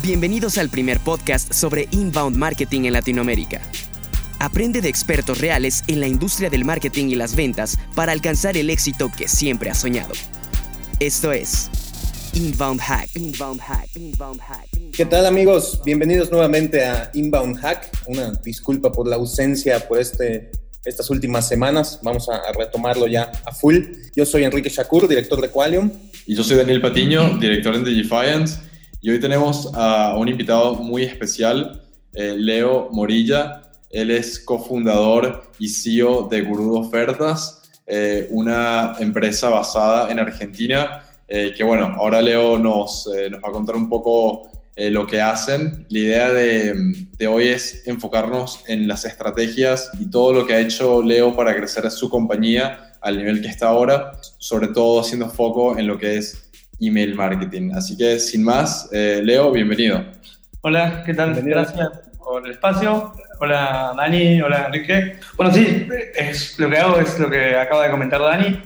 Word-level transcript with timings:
Bienvenidos 0.00 0.56
al 0.56 0.70
primer 0.70 1.00
podcast 1.00 1.52
sobre 1.52 1.86
inbound 1.90 2.34
marketing 2.34 2.84
en 2.84 2.94
Latinoamérica. 2.94 3.60
Aprende 4.38 4.80
de 4.80 4.88
expertos 4.88 5.38
reales 5.38 5.82
en 5.86 6.00
la 6.00 6.08
industria 6.08 6.48
del 6.48 6.64
marketing 6.64 7.08
y 7.08 7.14
las 7.14 7.36
ventas 7.36 7.78
para 7.94 8.12
alcanzar 8.12 8.56
el 8.56 8.70
éxito 8.70 9.12
que 9.14 9.28
siempre 9.28 9.68
has 9.68 9.82
soñado. 9.82 10.14
Esto 10.98 11.30
es 11.30 11.68
Inbound 12.32 12.80
Hack. 12.80 13.10
Inbound 13.14 13.60
Hack. 13.60 13.88
Inbound 13.94 14.40
Hack. 14.40 14.66
¿Qué 14.94 15.04
tal 15.04 15.26
amigos? 15.26 15.82
Bienvenidos 15.84 16.30
nuevamente 16.30 16.82
a 16.86 17.10
Inbound 17.12 17.58
Hack. 17.58 17.90
Una 18.06 18.32
disculpa 18.42 18.90
por 18.90 19.06
la 19.06 19.16
ausencia 19.16 19.86
por 19.86 20.00
este, 20.00 20.50
estas 20.86 21.10
últimas 21.10 21.46
semanas. 21.46 22.00
Vamos 22.02 22.30
a, 22.30 22.40
retomarlo 22.58 23.06
ya 23.08 23.30
a 23.44 23.52
full. 23.52 23.76
Yo 24.16 24.24
soy 24.24 24.44
Enrique 24.44 24.70
Shakur, 24.70 25.06
director 25.06 25.38
de 25.38 25.50
Qualium. 25.50 25.90
Y 26.26 26.34
yo 26.34 26.42
soy 26.42 26.56
Daniel 26.56 26.80
Patiño, 26.80 27.36
director 27.38 27.74
en 27.74 27.84
Digifiance. 27.84 28.71
Y 29.04 29.10
hoy 29.10 29.18
tenemos 29.18 29.68
a 29.74 30.16
un 30.16 30.28
invitado 30.28 30.76
muy 30.76 31.02
especial, 31.02 31.82
eh, 32.14 32.36
Leo 32.38 32.88
Morilla. 32.92 33.62
Él 33.90 34.12
es 34.12 34.38
cofundador 34.38 35.50
y 35.58 35.68
CEO 35.70 36.28
de 36.28 36.42
Gurú 36.42 36.76
Ofertas, 36.76 37.68
eh, 37.84 38.28
una 38.30 38.94
empresa 39.00 39.48
basada 39.48 40.08
en 40.08 40.20
Argentina, 40.20 41.02
eh, 41.26 41.52
que 41.56 41.64
bueno, 41.64 41.96
ahora 41.98 42.22
Leo 42.22 42.56
nos, 42.60 43.10
nos 43.28 43.42
va 43.42 43.48
a 43.48 43.52
contar 43.52 43.74
un 43.74 43.88
poco 43.88 44.48
lo 44.76 45.04
que 45.04 45.20
hacen. 45.20 45.84
La 45.88 45.98
idea 45.98 46.32
de, 46.32 46.94
de, 47.18 47.26
hoy 47.26 47.48
es 47.48 47.86
enfocarnos 47.86 48.60
en 48.68 48.86
las 48.86 49.04
estrategias 49.04 49.90
y 49.98 50.10
todo 50.10 50.32
lo 50.32 50.46
que 50.46 50.54
ha 50.54 50.60
hecho 50.60 51.02
Leo 51.02 51.34
para 51.34 51.56
crecer 51.56 51.90
su 51.90 52.08
compañía 52.08 52.94
al 53.00 53.18
nivel 53.18 53.42
que 53.42 53.48
está 53.48 53.66
ahora, 53.66 54.12
sobre 54.38 54.68
todo 54.68 55.00
haciendo 55.00 55.28
foco 55.28 55.76
en 55.76 55.88
lo 55.88 55.98
que 55.98 56.18
es 56.18 56.51
email 56.82 57.14
marketing. 57.14 57.70
Así 57.74 57.96
que 57.96 58.18
sin 58.18 58.42
más, 58.42 58.88
eh, 58.92 59.20
Leo, 59.22 59.52
bienvenido. 59.52 60.04
Hola, 60.60 61.02
¿qué 61.06 61.14
tal? 61.14 61.40
Gracias 61.40 61.90
por 62.18 62.44
el 62.44 62.52
espacio. 62.52 63.12
Hola 63.40 63.92
Dani, 63.96 64.40
hola 64.42 64.66
Enrique. 64.66 65.16
Bueno, 65.36 65.52
sí, 65.52 65.88
es, 66.14 66.58
lo 66.58 66.68
que 66.68 66.76
hago 66.78 66.98
es 66.98 67.18
lo 67.18 67.30
que 67.30 67.56
acaba 67.56 67.84
de 67.84 67.90
comentar 67.90 68.20
Dani. 68.20 68.62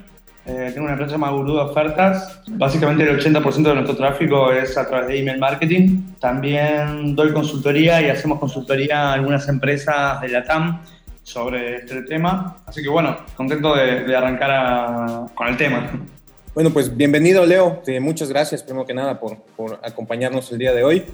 Eh, 0.48 0.70
tengo 0.72 0.84
una 0.84 0.92
empresa 0.92 1.12
llamada 1.12 1.32
Gurú 1.32 1.54
de 1.54 1.60
Ofertas. 1.62 2.40
Básicamente 2.48 3.02
el 3.02 3.18
80% 3.18 3.62
de 3.62 3.74
nuestro 3.74 3.96
tráfico 3.96 4.52
es 4.52 4.78
a 4.78 4.86
través 4.86 5.08
de 5.08 5.18
email 5.20 5.38
marketing. 5.38 6.02
También 6.20 7.16
doy 7.16 7.32
consultoría 7.32 8.00
y 8.00 8.10
hacemos 8.10 8.38
consultoría 8.38 9.10
a 9.10 9.12
algunas 9.14 9.48
empresas 9.48 10.20
de 10.20 10.28
la 10.28 10.44
TAM 10.44 10.82
sobre 11.22 11.78
este 11.78 12.02
tema. 12.02 12.58
Así 12.66 12.82
que 12.82 12.88
bueno, 12.88 13.16
contento 13.34 13.74
de, 13.74 14.14
arrancar 14.14 15.34
con 15.34 15.48
el 15.48 15.56
tema. 15.56 15.90
Bueno, 16.56 16.72
pues 16.72 16.96
bienvenido 16.96 17.44
Leo, 17.44 17.82
muchas 18.00 18.30
gracias 18.30 18.62
primero 18.62 18.86
que 18.86 18.94
nada 18.94 19.20
por, 19.20 19.36
por 19.58 19.78
acompañarnos 19.82 20.50
el 20.52 20.56
día 20.56 20.72
de 20.72 20.84
hoy. 20.84 21.04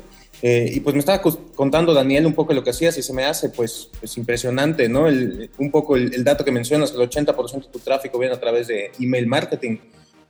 Eh, 0.41 0.71
y 0.73 0.79
pues 0.79 0.95
me 0.95 1.01
estaba 1.01 1.21
contando 1.21 1.93
Daniel 1.93 2.27
un 2.27 2.33
poco 2.33 2.55
lo 2.55 2.63
que 2.63 2.71
hacías 2.71 2.97
y 2.97 3.03
se 3.03 3.13
me 3.13 3.25
hace 3.25 3.49
pues, 3.49 3.91
pues 3.99 4.17
impresionante, 4.19 4.89
¿no? 4.89 5.09
El, 5.09 5.51
un 5.59 5.73
poco 5.73 5.97
el, 5.97 6.23
dato 6.23 6.45
que 6.45 6.53
mencionas, 6.53 6.93
el 6.93 7.01
80% 7.01 7.55
de 7.55 7.73
tu 7.73 7.81
tráfico 7.81 8.21
viene 8.21 8.37
a 8.37 8.39
través 8.39 8.69
de 8.69 8.93
email 9.01 9.27
marketing. 9.27 9.79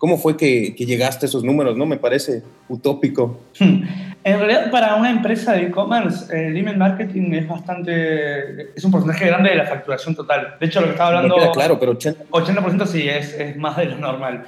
¿Cómo 0.03 0.19
fue 0.19 0.36
que, 0.36 0.75
que 0.75 0.84
llegaste 0.84 1.27
a 1.27 1.28
esos 1.28 1.45
números, 1.45 1.77
no? 1.77 1.86
Me 1.86 1.97
parece 1.97 2.42
utópico. 2.69 3.39
En 4.25 4.39
realidad, 4.39 4.70
para 4.70 4.94
una 4.94 5.11
empresa 5.11 5.53
de 5.53 5.67
e-commerce, 5.67 6.27
el 6.31 6.56
email 6.56 6.77
marketing 6.77 7.33
es 7.33 7.48
bastante. 7.48 8.70
es 8.77 8.84
un 8.84 8.92
porcentaje 8.92 9.27
grande 9.27 9.50
de 9.50 9.56
la 9.56 9.67
facturación 9.67 10.14
total. 10.14 10.55
De 10.61 10.67
hecho, 10.67 10.81
lo 10.81 10.86
que 10.86 10.92
estaba 10.92 11.19
hablando. 11.19 11.53
claro, 11.53 11.78
pero 11.81 11.98
80%. 11.98 12.28
80% 12.31 12.86
sí, 12.86 13.09
es, 13.09 13.34
es 13.34 13.56
más 13.56 13.77
de 13.77 13.86
lo 13.86 13.98
normal. 13.98 14.44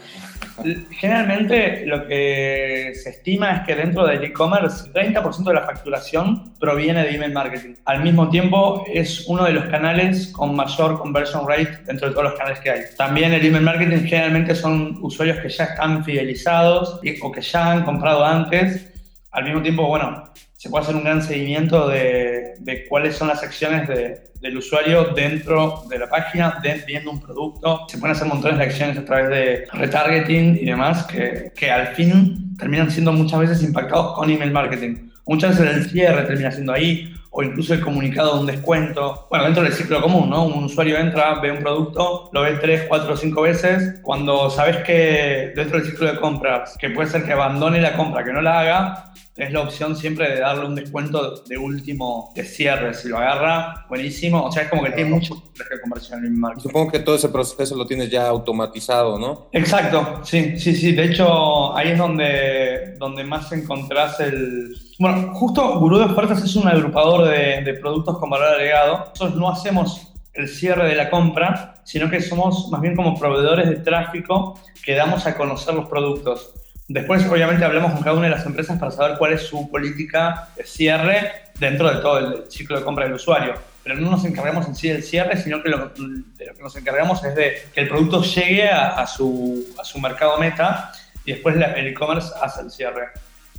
Generalmente 0.91 1.85
lo 1.87 2.07
que 2.07 2.93
se 2.95 3.11
estima 3.11 3.57
es 3.57 3.67
que 3.67 3.75
dentro 3.75 4.07
del 4.07 4.23
e-commerce 4.23 4.93
30% 4.93 5.43
de 5.43 5.55
la 5.55 5.63
facturación 5.63 6.53
proviene 6.61 7.03
de 7.03 7.17
email 7.17 7.33
marketing. 7.33 7.75
Al 7.85 8.03
mismo 8.05 8.29
tiempo 8.29 8.85
es 8.93 9.27
uno 9.27 9.45
de 9.45 9.53
los 9.53 9.65
canales 9.65 10.29
con 10.29 10.55
mayor 10.55 11.01
conversion 11.01 11.49
rate 11.49 11.81
dentro 11.87 12.09
de 12.09 12.15
todos 12.15 12.31
los 12.31 12.39
canales 12.39 12.61
que 12.61 12.71
hay. 12.71 12.81
También 12.97 13.33
el 13.33 13.45
email 13.45 13.65
marketing 13.65 14.07
generalmente 14.07 14.55
son 14.55 14.99
usuarios 15.03 15.39
que 15.45 15.51
ya 15.51 15.65
están 15.65 16.03
fidelizados 16.05 17.01
o 17.21 17.31
que 17.31 17.41
ya 17.43 17.73
han 17.73 17.85
comprado 17.85 18.25
antes. 18.25 18.91
Al 19.31 19.45
mismo 19.45 19.61
tiempo, 19.61 19.87
bueno, 19.87 20.33
se 20.57 20.71
puede 20.71 20.85
hacer 20.85 20.97
un 20.97 21.05
gran 21.05 21.23
seguimiento 21.23 21.87
de, 21.89 22.55
de 22.61 22.87
cuáles 22.87 23.17
son 23.17 23.29
las 23.29 23.43
acciones 23.43 23.87
de, 23.87 24.23
del 24.41 24.57
usuario 24.57 25.05
dentro 25.15 25.85
de 25.91 25.99
la 25.99 26.09
página, 26.09 26.63
viendo 26.87 27.11
un 27.11 27.21
producto. 27.21 27.87
Se 27.89 27.99
pueden 27.99 28.17
hacer 28.17 28.27
montones 28.27 28.57
de 28.59 28.65
acciones 28.65 28.97
a 28.97 29.05
través 29.05 29.29
de 29.29 29.67
retargeting 29.73 30.57
y 30.57 30.65
demás 30.65 31.05
que, 31.07 31.53
que 31.55 31.71
al 31.71 31.89
fin 31.89 32.57
terminan 32.59 32.91
siendo 32.91 33.13
muchas 33.13 33.41
veces 33.41 33.63
impactados 33.63 34.15
con 34.15 34.31
email 34.31 34.51
marketing. 34.51 35.11
Muchas 35.27 35.59
veces 35.59 35.77
el 35.77 35.91
cierre 35.91 36.23
termina 36.23 36.51
siendo 36.51 36.73
ahí, 36.73 37.14
o 37.37 37.43
incluso 37.43 37.75
el 37.75 37.81
comunicado 37.81 38.35
de 38.35 38.41
un 38.41 38.47
descuento. 38.47 39.27
Bueno, 39.29 39.47
dentro 39.47 39.65
del 39.65 39.73
ciclo 39.73 40.01
común, 40.01 40.31
¿no? 40.31 40.45
Un 40.45 40.65
usuario 40.65 40.97
entra, 40.99 41.41
ve 41.41 41.51
un 41.51 41.59
producto, 41.59 42.31
lo 42.33 42.43
ve 42.43 42.53
tres, 42.61 42.85
cuatro 42.89 43.15
o 43.15 43.17
cinco 43.17 43.43
veces. 43.43 43.99
Cuando 44.03 44.49
sabes 44.51 44.77
que 44.85 45.53
dentro 45.57 45.79
del 45.79 45.91
ciclo 45.91 46.13
de 46.13 46.21
compras, 46.21 46.77
que 46.79 46.91
puede 46.91 47.11
ser 47.11 47.25
que 47.25 47.33
abandone 47.33 47.81
la 47.81 47.97
compra, 47.97 48.23
que 48.23 48.33
no 48.33 48.41
la 48.41 48.61
haga, 48.61 49.13
es 49.37 49.53
la 49.53 49.63
opción 49.63 49.97
siempre 49.97 50.31
de 50.31 50.41
darle 50.41 50.67
un 50.67 50.77
descuento 50.77 51.43
de 51.43 51.59
último 51.59 52.33
de 52.37 52.45
cierre. 52.45 52.95
Si 52.95 53.09
lo 53.09 53.19
agarra, 53.19 53.85
buenísimo. 53.89 54.45
O 54.45 54.53
sea, 54.53 54.65
es 54.65 54.71
como 54.71 54.85
que 54.85 54.93
tiene 54.93 55.11
mucho 55.11 55.35
de 55.35 55.81
conversión 55.81 56.25
en 56.25 56.39
marketing. 56.39 56.69
Supongo 56.69 56.93
que 56.93 57.01
todo 57.01 57.17
ese 57.17 57.29
proceso 57.29 57.75
lo 57.75 57.85
tienes 57.87 58.11
ya 58.11 58.29
automatizado, 58.29 59.19
¿no? 59.19 59.49
Exacto, 59.53 60.21
sí, 60.23 60.59
sí, 60.59 60.75
sí. 60.75 60.93
De 60.93 61.07
hecho, 61.07 61.77
ahí 61.77 61.91
es 61.91 61.99
donde, 61.99 62.95
donde 62.99 63.25
más 63.25 63.51
encontrás 63.51 64.21
el... 64.21 64.73
Bueno, 65.01 65.35
justo 65.35 65.81
Gurú 65.81 65.99
de 65.99 66.05
Ofertas 66.05 66.45
es 66.45 66.55
un 66.55 66.69
agrupador 66.69 67.29
de, 67.29 67.63
de 67.63 67.75
productos 67.75 68.19
con 68.19 68.31
valor 68.31 68.55
agregado. 68.55 69.07
Nosotros 69.11 69.35
no 69.35 69.51
hacemos 69.51 70.13
el 70.33 70.49
cierre 70.49 70.89
de 70.89 70.95
la 70.95 71.11
compra, 71.11 71.75
sino 71.85 72.09
que 72.09 72.21
somos 72.21 72.69
más 72.71 72.81
bien 72.81 72.95
como 72.95 73.19
proveedores 73.19 73.69
de 73.69 73.77
tráfico 73.77 74.59
que 74.85 74.95
damos 74.95 75.27
a 75.27 75.37
conocer 75.37 75.75
los 75.75 75.89
productos. 75.89 76.55
Después, 76.89 77.25
obviamente, 77.27 77.65
hablamos 77.65 77.93
con 77.93 78.03
cada 78.03 78.17
una 78.17 78.27
de 78.29 78.35
las 78.35 78.45
empresas 78.45 78.79
para 78.79 78.91
saber 78.91 79.17
cuál 79.17 79.33
es 79.33 79.43
su 79.43 79.71
política 79.71 80.49
de 80.55 80.65
cierre 80.65 81.33
dentro 81.59 81.91
de 81.91 82.01
todo 82.03 82.19
el 82.19 82.51
ciclo 82.51 82.79
de 82.79 82.85
compra 82.85 83.05
del 83.05 83.15
usuario. 83.15 83.55
Pero 83.83 83.97
no 83.97 84.11
nos 84.11 84.25
encargamos 84.25 84.67
en 84.67 84.75
sí 84.75 84.89
del 84.89 85.03
cierre, 85.03 85.41
sino 85.41 85.63
que 85.63 85.71
lo, 85.71 85.79
de 85.79 86.47
lo 86.47 86.55
que 86.55 86.63
nos 86.63 86.77
encargamos 86.77 87.25
es 87.25 87.35
de 87.35 87.55
que 87.73 87.81
el 87.81 87.89
producto 87.89 88.23
llegue 88.23 88.69
a, 88.69 89.07
su, 89.07 89.75
a 89.79 89.85
su, 89.85 89.99
mercado 89.99 90.39
meta 90.39 90.93
y 91.25 91.33
después 91.33 91.57
el 91.57 91.87
e-commerce 91.87 92.31
hace 92.43 92.63
el 92.63 92.71
cierre. 92.71 93.09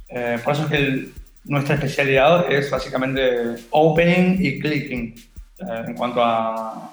Eh, 0.10 0.40
por 0.44 0.54
eso 0.54 0.64
es 0.64 0.70
que 0.70 1.10
nuestra 1.46 1.76
especialidad 1.76 2.52
es 2.52 2.70
básicamente 2.70 3.56
opening 3.72 4.38
y 4.40 4.60
clicking 4.60 5.16
eh, 5.60 5.84
en 5.88 5.96
cuanto 5.96 6.24
a, 6.24 6.92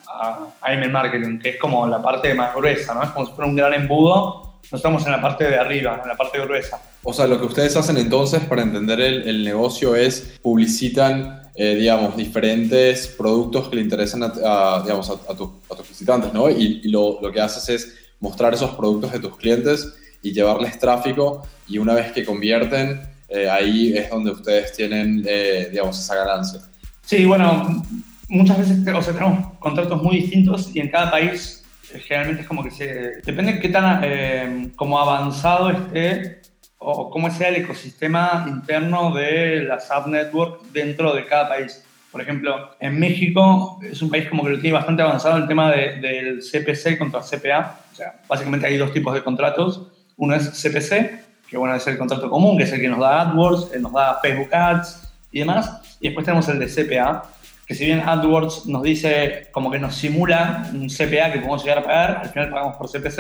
a, 0.61 0.73
email 0.73 0.93
marketing, 0.93 1.39
que 1.39 1.51
es 1.51 1.57
como 1.59 1.87
la 1.87 2.03
parte 2.03 2.33
más 2.35 2.55
gruesa, 2.55 2.95
¿no? 2.95 3.03
Es 3.03 3.11
como 3.11 3.27
si 3.27 3.33
fuera 3.33 3.51
un 3.51 3.57
gran 3.57 3.75
embudo 3.75 4.52
no 4.71 4.77
estamos 4.77 5.05
en 5.07 5.13
la 5.13 5.21
parte 5.21 5.45
de 5.45 5.57
arriba, 5.57 6.01
en 6.03 6.09
la 6.09 6.17
parte 6.17 6.41
gruesa. 6.41 6.81
O 7.03 7.13
sea, 7.13 7.27
lo 7.27 7.39
que 7.39 7.47
ustedes 7.47 7.77
hacen 7.77 7.97
entonces 7.99 8.41
para 8.45 8.63
entender 8.63 9.01
el, 9.01 9.45
negocio 9.45 9.97
es 9.97 10.39
publicitan, 10.41 11.51
eh, 11.55 11.75
digamos, 11.75 12.17
diferentes 12.17 13.09
productos 13.09 13.69
que 13.69 13.77
le 13.77 13.83
interesan 13.83 14.23
a, 14.23 14.81
digamos, 14.83 15.11
a, 15.11 15.35
tus 15.35 15.89
visitantes, 15.89 16.33
¿no? 16.33 16.49
Y, 16.49 16.89
lo, 16.89 17.19
lo, 17.21 17.33
que 17.33 17.41
haces 17.41 17.69
es 17.69 17.95
mostrar 18.21 18.55
esos 18.55 18.71
productos 18.71 19.13
de 19.13 19.19
tus 19.19 19.37
clientes 19.37 19.95
y 20.23 20.33
llevarles 20.33 20.79
tráfico 20.79 21.43
y 21.69 21.79
una 21.79 21.95
vez 21.95 22.13
que 22.13 22.25
convierten, 22.25 23.03
eh, 23.29 23.49
ahí 23.49 23.97
es 23.97 24.11
donde 24.11 24.31
ustedes 24.31 24.73
tienen, 24.73 25.25
eh, 25.27 25.69
digamos, 25.71 25.99
esa 25.99 26.15
ganancia. 26.15 26.61
Sí, 27.05 27.25
bueno, 27.25 27.85
muchas 28.29 28.59
veces 28.59 28.79
o 28.87 29.03
sea, 29.03 29.13
tenemos 29.13 29.55
contratos 29.59 30.03
muy 30.03 30.17
distintos 30.17 30.71
y 30.75 30.81
en 30.81 30.91
cada 30.91 31.11
país 31.11 31.62
generalmente 32.01 32.43
es 32.43 32.49
como 32.49 32.63
que 32.63 32.71
se... 32.71 33.21
Depende 33.23 33.55
de 33.55 33.61
qué 33.61 33.69
tan 33.69 34.01
eh, 34.03 34.71
como 34.77 34.99
avanzado 34.99 35.71
esté 35.71 36.41
o 36.79 37.11
cómo 37.11 37.31
sea 37.31 37.49
el 37.49 37.57
ecosistema 37.57 38.45
interno 38.49 39.15
de 39.15 39.63
las 39.63 39.91
app 39.91 40.07
network 40.07 40.63
dentro 40.73 41.15
de 41.15 41.27
cada 41.27 41.49
país. 41.49 41.85
Por 42.11 42.21
ejemplo, 42.21 42.71
en 42.79 42.99
México 42.99 43.81
es 43.83 44.03
un 44.03 44.11
país 44.11 44.29
como 44.29 44.45
que 44.45 44.51
lo 44.51 44.61
tiene 44.61 44.77
bastante 44.77 45.03
avanzado 45.03 45.39
el 45.39 45.47
tema 45.47 45.71
del 45.71 46.41
CPC 46.41 46.99
contra 46.99 47.21
CPA. 47.21 47.81
O 47.91 47.95
sea, 47.95 48.21
básicamente 48.29 48.67
hay 48.67 48.77
dos 48.77 48.93
tipos 48.93 49.15
de 49.15 49.23
contratos. 49.23 49.89
Uno 50.17 50.35
es 50.35 50.51
CPC, 50.51 51.49
que 51.49 51.57
bueno, 51.57 51.75
es 51.75 51.87
el 51.87 51.97
contrato 51.97 52.29
común, 52.29 52.59
que 52.59 52.65
es 52.65 52.73
el 52.73 52.81
que 52.81 52.89
nos 52.89 52.99
da 52.99 53.23
AdWords, 53.23 53.81
nos 53.81 53.93
da 53.93 54.19
Facebook 54.21 54.55
Ads 54.55 55.11
y 55.31 55.39
demás. 55.39 55.97
Y 56.01 56.09
después 56.09 56.27
tenemos 56.27 56.49
el 56.49 56.59
de 56.59 56.67
CPA, 56.67 57.25
que 57.73 57.79
si 57.79 57.87
bien 57.87 58.01
AdWords 58.01 58.67
nos 58.67 58.83
dice 58.83 59.49
como 59.51 59.71
que 59.71 59.79
nos 59.79 59.95
simula 59.95 60.69
un 60.75 60.89
CPA 60.89 61.33
que 61.33 61.39
podemos 61.39 61.63
llegar 61.63 61.79
a 61.79 61.85
pagar, 61.85 62.21
al 62.23 62.29
final 62.29 62.51
pagamos 62.51 62.77
por 62.77 62.91
CPC. 62.91 63.19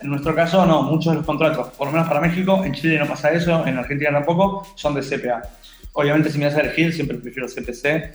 En 0.00 0.10
nuestro 0.10 0.34
caso, 0.34 0.66
no, 0.66 0.82
muchos 0.82 1.12
de 1.12 1.16
los 1.18 1.26
contratos, 1.26 1.68
por 1.68 1.86
lo 1.86 1.92
menos 1.92 2.06
para 2.06 2.20
México, 2.20 2.62
en 2.64 2.74
Chile 2.74 2.98
no 2.98 3.06
pasa 3.06 3.30
eso, 3.30 3.66
en 3.66 3.78
Argentina 3.78 4.10
tampoco, 4.10 4.66
son 4.74 4.94
de 4.94 5.00
CPA. 5.00 5.42
Obviamente, 5.94 6.30
si 6.30 6.38
me 6.38 6.46
vas 6.46 6.54
a 6.56 6.60
elegir, 6.60 6.92
siempre 6.92 7.16
prefiero 7.16 7.48
CPC. 7.48 8.12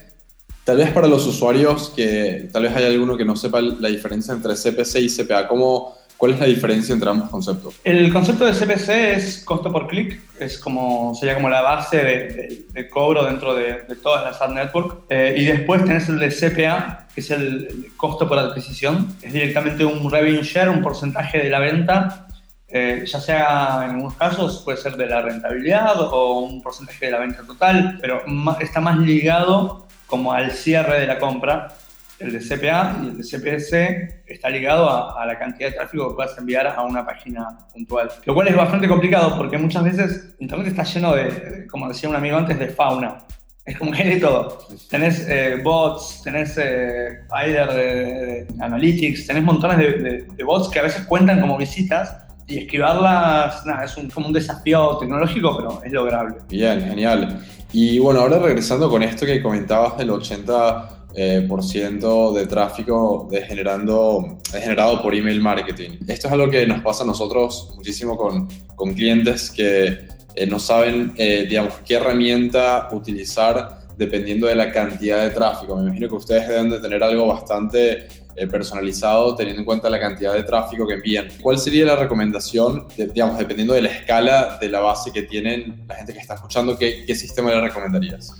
Tal 0.62 0.76
vez 0.76 0.90
para 0.92 1.08
los 1.08 1.26
usuarios 1.26 1.92
que 1.96 2.48
tal 2.52 2.62
vez 2.62 2.76
hay 2.76 2.84
alguno 2.84 3.16
que 3.16 3.24
no 3.24 3.34
sepa 3.34 3.60
la 3.60 3.88
diferencia 3.88 4.34
entre 4.34 4.54
CPC 4.54 5.00
y 5.00 5.08
CPA, 5.08 5.48
¿cómo, 5.48 5.96
¿Cuál 6.18 6.32
es 6.32 6.40
la 6.40 6.46
diferencia 6.46 6.92
entre 6.92 7.08
ambos 7.08 7.30
conceptos? 7.30 7.76
El 7.84 8.12
concepto 8.12 8.44
de 8.44 8.52
CPC 8.52 8.88
es 8.88 9.44
costo 9.44 9.70
por 9.70 9.86
clic, 9.86 10.20
es 10.40 10.58
como, 10.58 11.14
sería 11.14 11.36
como 11.36 11.48
la 11.48 11.62
base 11.62 12.66
de, 12.74 12.88
cobro 12.88 13.24
dentro 13.24 13.54
de, 13.54 13.84
todas 14.02 14.24
las 14.24 14.42
ad 14.42 14.50
network. 14.50 15.04
Eh, 15.08 15.36
y 15.38 15.44
después 15.44 15.84
tenés 15.84 16.08
el 16.08 16.18
de 16.18 16.30
CPA, 16.30 17.06
que 17.14 17.20
es 17.20 17.30
el, 17.30 17.92
costo 17.96 18.28
por 18.28 18.36
adquisición. 18.36 19.14
Es 19.22 19.32
directamente 19.32 19.84
un 19.84 20.10
revenue 20.10 20.42
share, 20.42 20.68
un 20.68 20.82
porcentaje 20.82 21.38
de 21.38 21.50
la 21.50 21.60
venta, 21.60 22.26
eh, 22.66 23.04
ya 23.06 23.20
sea 23.20 23.82
en 23.84 23.90
algunos 23.92 24.14
casos 24.14 24.62
puede 24.64 24.76
ser 24.76 24.96
de 24.96 25.06
la 25.06 25.22
rentabilidad 25.22 26.00
o 26.00 26.40
un 26.40 26.60
porcentaje 26.60 27.06
de 27.06 27.12
la 27.12 27.18
venta 27.18 27.44
total, 27.46 27.96
pero 28.00 28.24
está 28.60 28.80
más 28.80 28.98
ligado 28.98 29.86
como 30.08 30.32
al 30.32 30.50
cierre 30.50 31.00
de 31.00 31.06
la 31.06 31.20
compra 31.20 31.76
el 32.20 32.32
de 32.32 32.38
CPA 32.40 33.00
y 33.02 33.06
el 33.08 33.16
de 33.16 33.22
CPS 33.22 34.22
está 34.26 34.50
ligado 34.50 34.88
a, 34.90 35.24
la 35.24 35.38
cantidad 35.38 35.70
de 35.70 35.76
tráfico 35.76 36.08
que 36.08 36.14
puedas 36.14 36.36
enviar 36.38 36.66
a 36.66 36.82
una 36.82 37.06
página 37.06 37.58
puntual. 37.72 38.10
Lo 38.24 38.34
cual 38.34 38.48
es 38.48 38.56
bastante 38.56 38.88
complicado 38.88 39.36
porque 39.36 39.58
muchas 39.58 39.84
veces 39.84 40.34
Internet 40.40 40.68
está 40.68 40.82
lleno 40.82 41.14
de, 41.14 41.66
como 41.70 41.88
decía 41.88 42.08
un 42.08 42.16
amigo 42.16 42.36
antes, 42.36 42.58
de 42.58 42.68
fauna. 42.68 43.18
Es 43.64 43.78
como 43.78 43.92
que 43.92 44.02
hay 44.02 44.14
de 44.14 44.20
todo. 44.20 44.66
Tenés 44.88 45.26
eh, 45.28 45.60
bots, 45.62 46.22
tenés 46.24 46.56
eh, 46.56 47.20
de, 47.28 48.46
analytics, 48.60 49.26
tenés 49.26 49.44
montones 49.44 49.78
de, 49.78 50.44
bots 50.44 50.68
que 50.68 50.78
a 50.78 50.82
veces 50.82 51.04
cuentan 51.04 51.40
como 51.40 51.58
visitas 51.58 52.16
y 52.46 52.60
esquivarlas, 52.60 53.66
nada, 53.66 53.84
es 53.84 53.94
un, 53.98 54.08
como 54.08 54.28
un 54.28 54.32
desafío 54.32 54.96
tecnológico, 54.96 55.54
pero 55.58 55.82
es 55.84 55.92
lograble. 55.92 56.36
Bien, 56.48 56.80
genial. 56.80 57.44
Y 57.70 57.98
bueno, 57.98 58.20
ahora 58.20 58.38
regresando 58.38 58.88
con 58.88 59.02
esto 59.02 59.26
que 59.26 59.42
comentabas 59.42 59.98
del 59.98 60.10
80 60.10 60.97
eh, 61.14 61.44
por 61.48 61.64
ciento 61.64 62.32
de 62.34 62.46
tráfico 62.46 63.26
de 63.30 63.42
generando, 63.42 64.38
generado 64.52 65.02
por 65.02 65.14
email 65.14 65.40
marketing. 65.40 65.98
Esto 66.06 66.28
es 66.28 66.32
algo 66.32 66.50
que 66.50 66.66
nos 66.66 66.82
pasa 66.82 67.02
a 67.02 67.06
nosotros 67.06 67.72
muchísimo 67.74 68.16
con, 68.16 68.46
con 68.76 68.92
clientes 68.92 69.50
que 69.50 70.06
eh, 70.34 70.46
no 70.46 70.58
saben, 70.58 71.14
eh, 71.16 71.46
digamos, 71.48 71.74
qué 71.84 71.94
herramienta 71.94 72.90
utilizar 72.92 73.78
dependiendo 73.96 74.46
de 74.46 74.54
la 74.54 74.70
cantidad 74.70 75.24
de 75.24 75.30
tráfico. 75.30 75.76
Me 75.76 75.84
imagino 75.84 76.08
que 76.08 76.14
ustedes 76.14 76.46
deben 76.46 76.70
de 76.70 76.78
tener 76.78 77.02
algo 77.02 77.26
bastante 77.26 78.06
personalizado 78.48 79.34
teniendo 79.34 79.62
en 79.62 79.66
cuenta 79.66 79.90
la 79.90 79.98
cantidad 79.98 80.32
de 80.32 80.44
tráfico 80.44 80.86
que 80.86 80.94
envían. 80.94 81.26
¿Cuál 81.42 81.58
sería 81.58 81.84
la 81.84 81.96
recomendación, 81.96 82.86
digamos, 82.96 83.36
dependiendo 83.36 83.74
de 83.74 83.82
la 83.82 83.88
escala 83.88 84.58
de 84.60 84.68
la 84.68 84.78
base 84.78 85.10
que 85.10 85.22
tienen 85.22 85.84
la 85.88 85.96
gente 85.96 86.12
que 86.12 86.20
está 86.20 86.34
escuchando, 86.34 86.78
qué, 86.78 87.04
qué 87.04 87.16
sistema 87.16 87.50
le 87.50 87.62
recomendarías? 87.62 88.32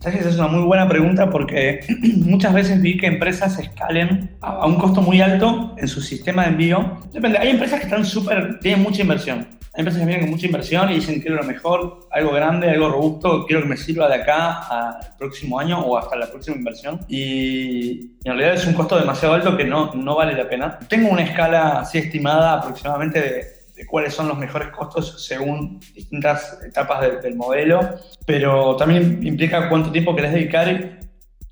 Esa 0.00 0.30
es 0.30 0.36
una 0.36 0.48
muy 0.48 0.62
buena 0.62 0.88
pregunta 0.88 1.28
porque 1.28 1.80
muchas 2.16 2.54
veces 2.54 2.80
vi 2.80 2.96
que 2.96 3.06
empresas 3.06 3.58
escalen 3.58 4.30
a 4.40 4.66
un 4.66 4.76
costo 4.76 5.02
muy 5.02 5.20
alto 5.20 5.74
en 5.76 5.88
su 5.88 6.00
sistema 6.00 6.44
de 6.44 6.48
envío. 6.48 6.98
Depende, 7.12 7.36
hay 7.36 7.50
empresas 7.50 7.80
que 7.80 7.84
están 7.84 8.06
súper, 8.06 8.58
tienen 8.60 8.82
mucha 8.82 9.02
inversión. 9.02 9.46
Hay 9.74 9.80
empresas 9.80 10.00
que 10.00 10.06
vienen 10.06 10.24
con 10.24 10.30
mucha 10.30 10.46
inversión 10.46 10.90
y 10.90 10.94
dicen 10.94 11.20
quiero 11.20 11.36
lo 11.36 11.44
mejor, 11.44 12.08
algo 12.10 12.32
grande, 12.32 12.70
algo 12.70 12.88
robusto, 12.88 13.44
quiero 13.46 13.62
que 13.62 13.68
me 13.68 13.76
sirva 13.76 14.08
de 14.08 14.14
acá 14.14 14.60
al 14.62 15.16
próximo 15.18 15.60
año 15.60 15.78
o 15.80 15.98
hasta 15.98 16.16
la 16.16 16.30
próxima 16.30 16.56
inversión. 16.56 17.00
Y, 17.06 18.16
en 18.24 18.32
realidad 18.32 18.54
es 18.54 18.66
un 18.66 18.74
costo 18.74 18.98
demasiado 18.98 19.34
alto 19.34 19.54
que 19.54 19.64
no, 19.64 19.94
no 19.94 20.16
vale 20.16 20.32
la 20.32 20.48
pena. 20.48 20.78
Tengo 20.88 21.10
una 21.10 21.22
escala 21.22 21.80
así 21.80 21.98
estimada 21.98 22.54
aproximadamente 22.54 23.20
de 23.20 23.59
cuáles 23.86 24.14
son 24.14 24.28
los 24.28 24.38
mejores 24.38 24.68
costos 24.68 25.24
según 25.24 25.80
distintas 25.94 26.58
etapas 26.66 27.22
del 27.22 27.36
modelo, 27.36 27.80
pero 28.26 28.76
también 28.76 29.24
implica 29.26 29.68
cuánto 29.68 29.90
tiempo 29.90 30.14
querés 30.14 30.32
dedicar 30.32 30.68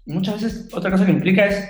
y 0.07 0.13
muchas 0.13 0.41
veces 0.41 0.69
otra 0.73 0.91
cosa 0.91 1.05
que 1.05 1.13
implica 1.13 1.47
es 1.47 1.69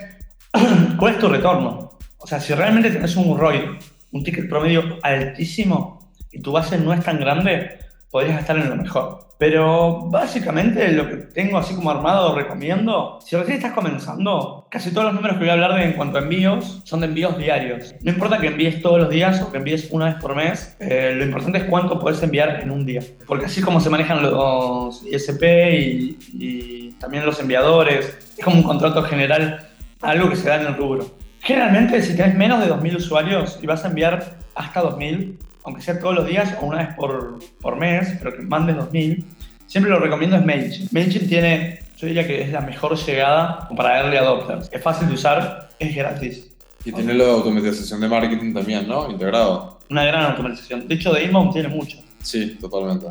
cuál 0.97 1.13
es 1.13 1.19
tu 1.19 1.29
retorno. 1.29 1.89
O 2.17 2.27
sea, 2.27 2.39
si 2.39 2.53
realmente 2.53 2.91
tenés 2.91 3.15
un 3.15 3.37
ROI, 3.37 3.77
un 4.11 4.23
ticket 4.23 4.49
promedio 4.49 4.99
altísimo 5.03 6.11
y 6.31 6.41
tu 6.41 6.51
base 6.51 6.77
no 6.77 6.93
es 6.93 7.03
tan 7.03 7.19
grande, 7.19 7.79
podrías 8.11 8.39
estar 8.39 8.57
en 8.57 8.69
lo 8.69 8.75
mejor. 8.75 9.29
Pero 9.39 10.09
básicamente 10.09 10.91
lo 10.91 11.07
que 11.09 11.15
tengo 11.15 11.57
así 11.57 11.73
como 11.73 11.91
armado 11.91 12.35
recomiendo, 12.35 13.19
si 13.21 13.37
recién 13.37 13.57
estás 13.57 13.71
comenzando, 13.71 14.67
casi 14.69 14.91
todos 14.91 15.05
los 15.05 15.13
números 15.13 15.37
que 15.37 15.43
voy 15.43 15.49
a 15.49 15.53
hablar 15.53 15.75
de 15.75 15.85
en 15.85 15.93
cuanto 15.93 16.17
a 16.17 16.21
envíos 16.21 16.81
son 16.83 16.99
de 16.99 17.07
envíos 17.07 17.37
diarios. 17.37 17.95
No 18.01 18.11
importa 18.11 18.37
que 18.39 18.47
envíes 18.47 18.81
todos 18.81 18.99
los 18.99 19.09
días 19.09 19.41
o 19.41 19.49
que 19.49 19.59
envíes 19.59 19.87
una 19.91 20.07
vez 20.07 20.15
por 20.15 20.35
mes, 20.35 20.75
eh, 20.81 21.13
lo 21.15 21.23
importante 21.23 21.59
es 21.59 21.63
cuánto 21.65 21.99
puedes 21.99 22.21
enviar 22.21 22.59
en 22.61 22.69
un 22.69 22.85
día. 22.85 23.01
Porque 23.25 23.45
así 23.45 23.61
es 23.61 23.65
como 23.65 23.79
se 23.79 23.89
manejan 23.89 24.21
los 24.21 25.03
ISP 25.05 25.43
y, 25.71 26.17
y 26.33 26.91
también 26.99 27.25
los 27.25 27.39
enviadores, 27.39 28.17
es 28.37 28.43
como 28.43 28.57
un 28.57 28.63
contrato 28.63 29.03
general, 29.03 29.69
algo 30.01 30.29
que 30.29 30.35
se 30.35 30.49
da 30.49 30.59
en 30.59 30.67
el 30.67 30.75
rubro. 30.75 31.05
Generalmente 31.39 32.01
si 32.01 32.13
tienes 32.13 32.35
menos 32.35 32.59
de 32.59 32.69
2.000 32.69 32.97
usuarios 32.97 33.57
y 33.61 33.67
vas 33.67 33.85
a 33.85 33.87
enviar 33.87 34.37
hasta 34.55 34.83
2.000, 34.83 35.37
aunque 35.63 35.81
sea 35.81 35.99
todos 35.99 36.15
los 36.15 36.27
días 36.27 36.55
o 36.61 36.65
una 36.65 36.77
vez 36.77 36.95
por, 36.95 37.39
por 37.61 37.75
mes, 37.75 38.15
pero 38.19 38.35
que 38.35 38.41
mandes 38.41 38.75
2000, 38.75 39.25
siempre 39.67 39.91
lo 39.91 39.99
recomiendo 39.99 40.35
es 40.35 40.45
MailChimp. 40.45 40.91
MailChimp 40.91 41.27
tiene, 41.27 41.79
yo 41.97 42.07
diría 42.07 42.25
que 42.25 42.41
es 42.41 42.51
la 42.51 42.61
mejor 42.61 42.97
llegada 42.97 43.69
para 43.75 43.99
early 43.99 44.17
adopters. 44.17 44.69
Es 44.71 44.81
fácil 44.81 45.07
de 45.07 45.13
usar, 45.13 45.69
es 45.79 45.95
gratis. 45.95 46.49
Y 46.85 46.91
tiene 46.91 47.13
la 47.13 47.25
automatización 47.25 47.99
de 47.99 48.07
marketing 48.07 48.53
también, 48.53 48.87
¿no? 48.87 49.11
Integrado. 49.11 49.79
Una 49.89 50.05
gran 50.05 50.25
automatización. 50.31 50.87
De 50.87 50.95
hecho, 50.95 51.11
de 51.11 51.23
inbound 51.25 51.51
tiene 51.51 51.67
mucho. 51.67 51.97
Sí, 52.21 52.57
totalmente. 52.59 53.07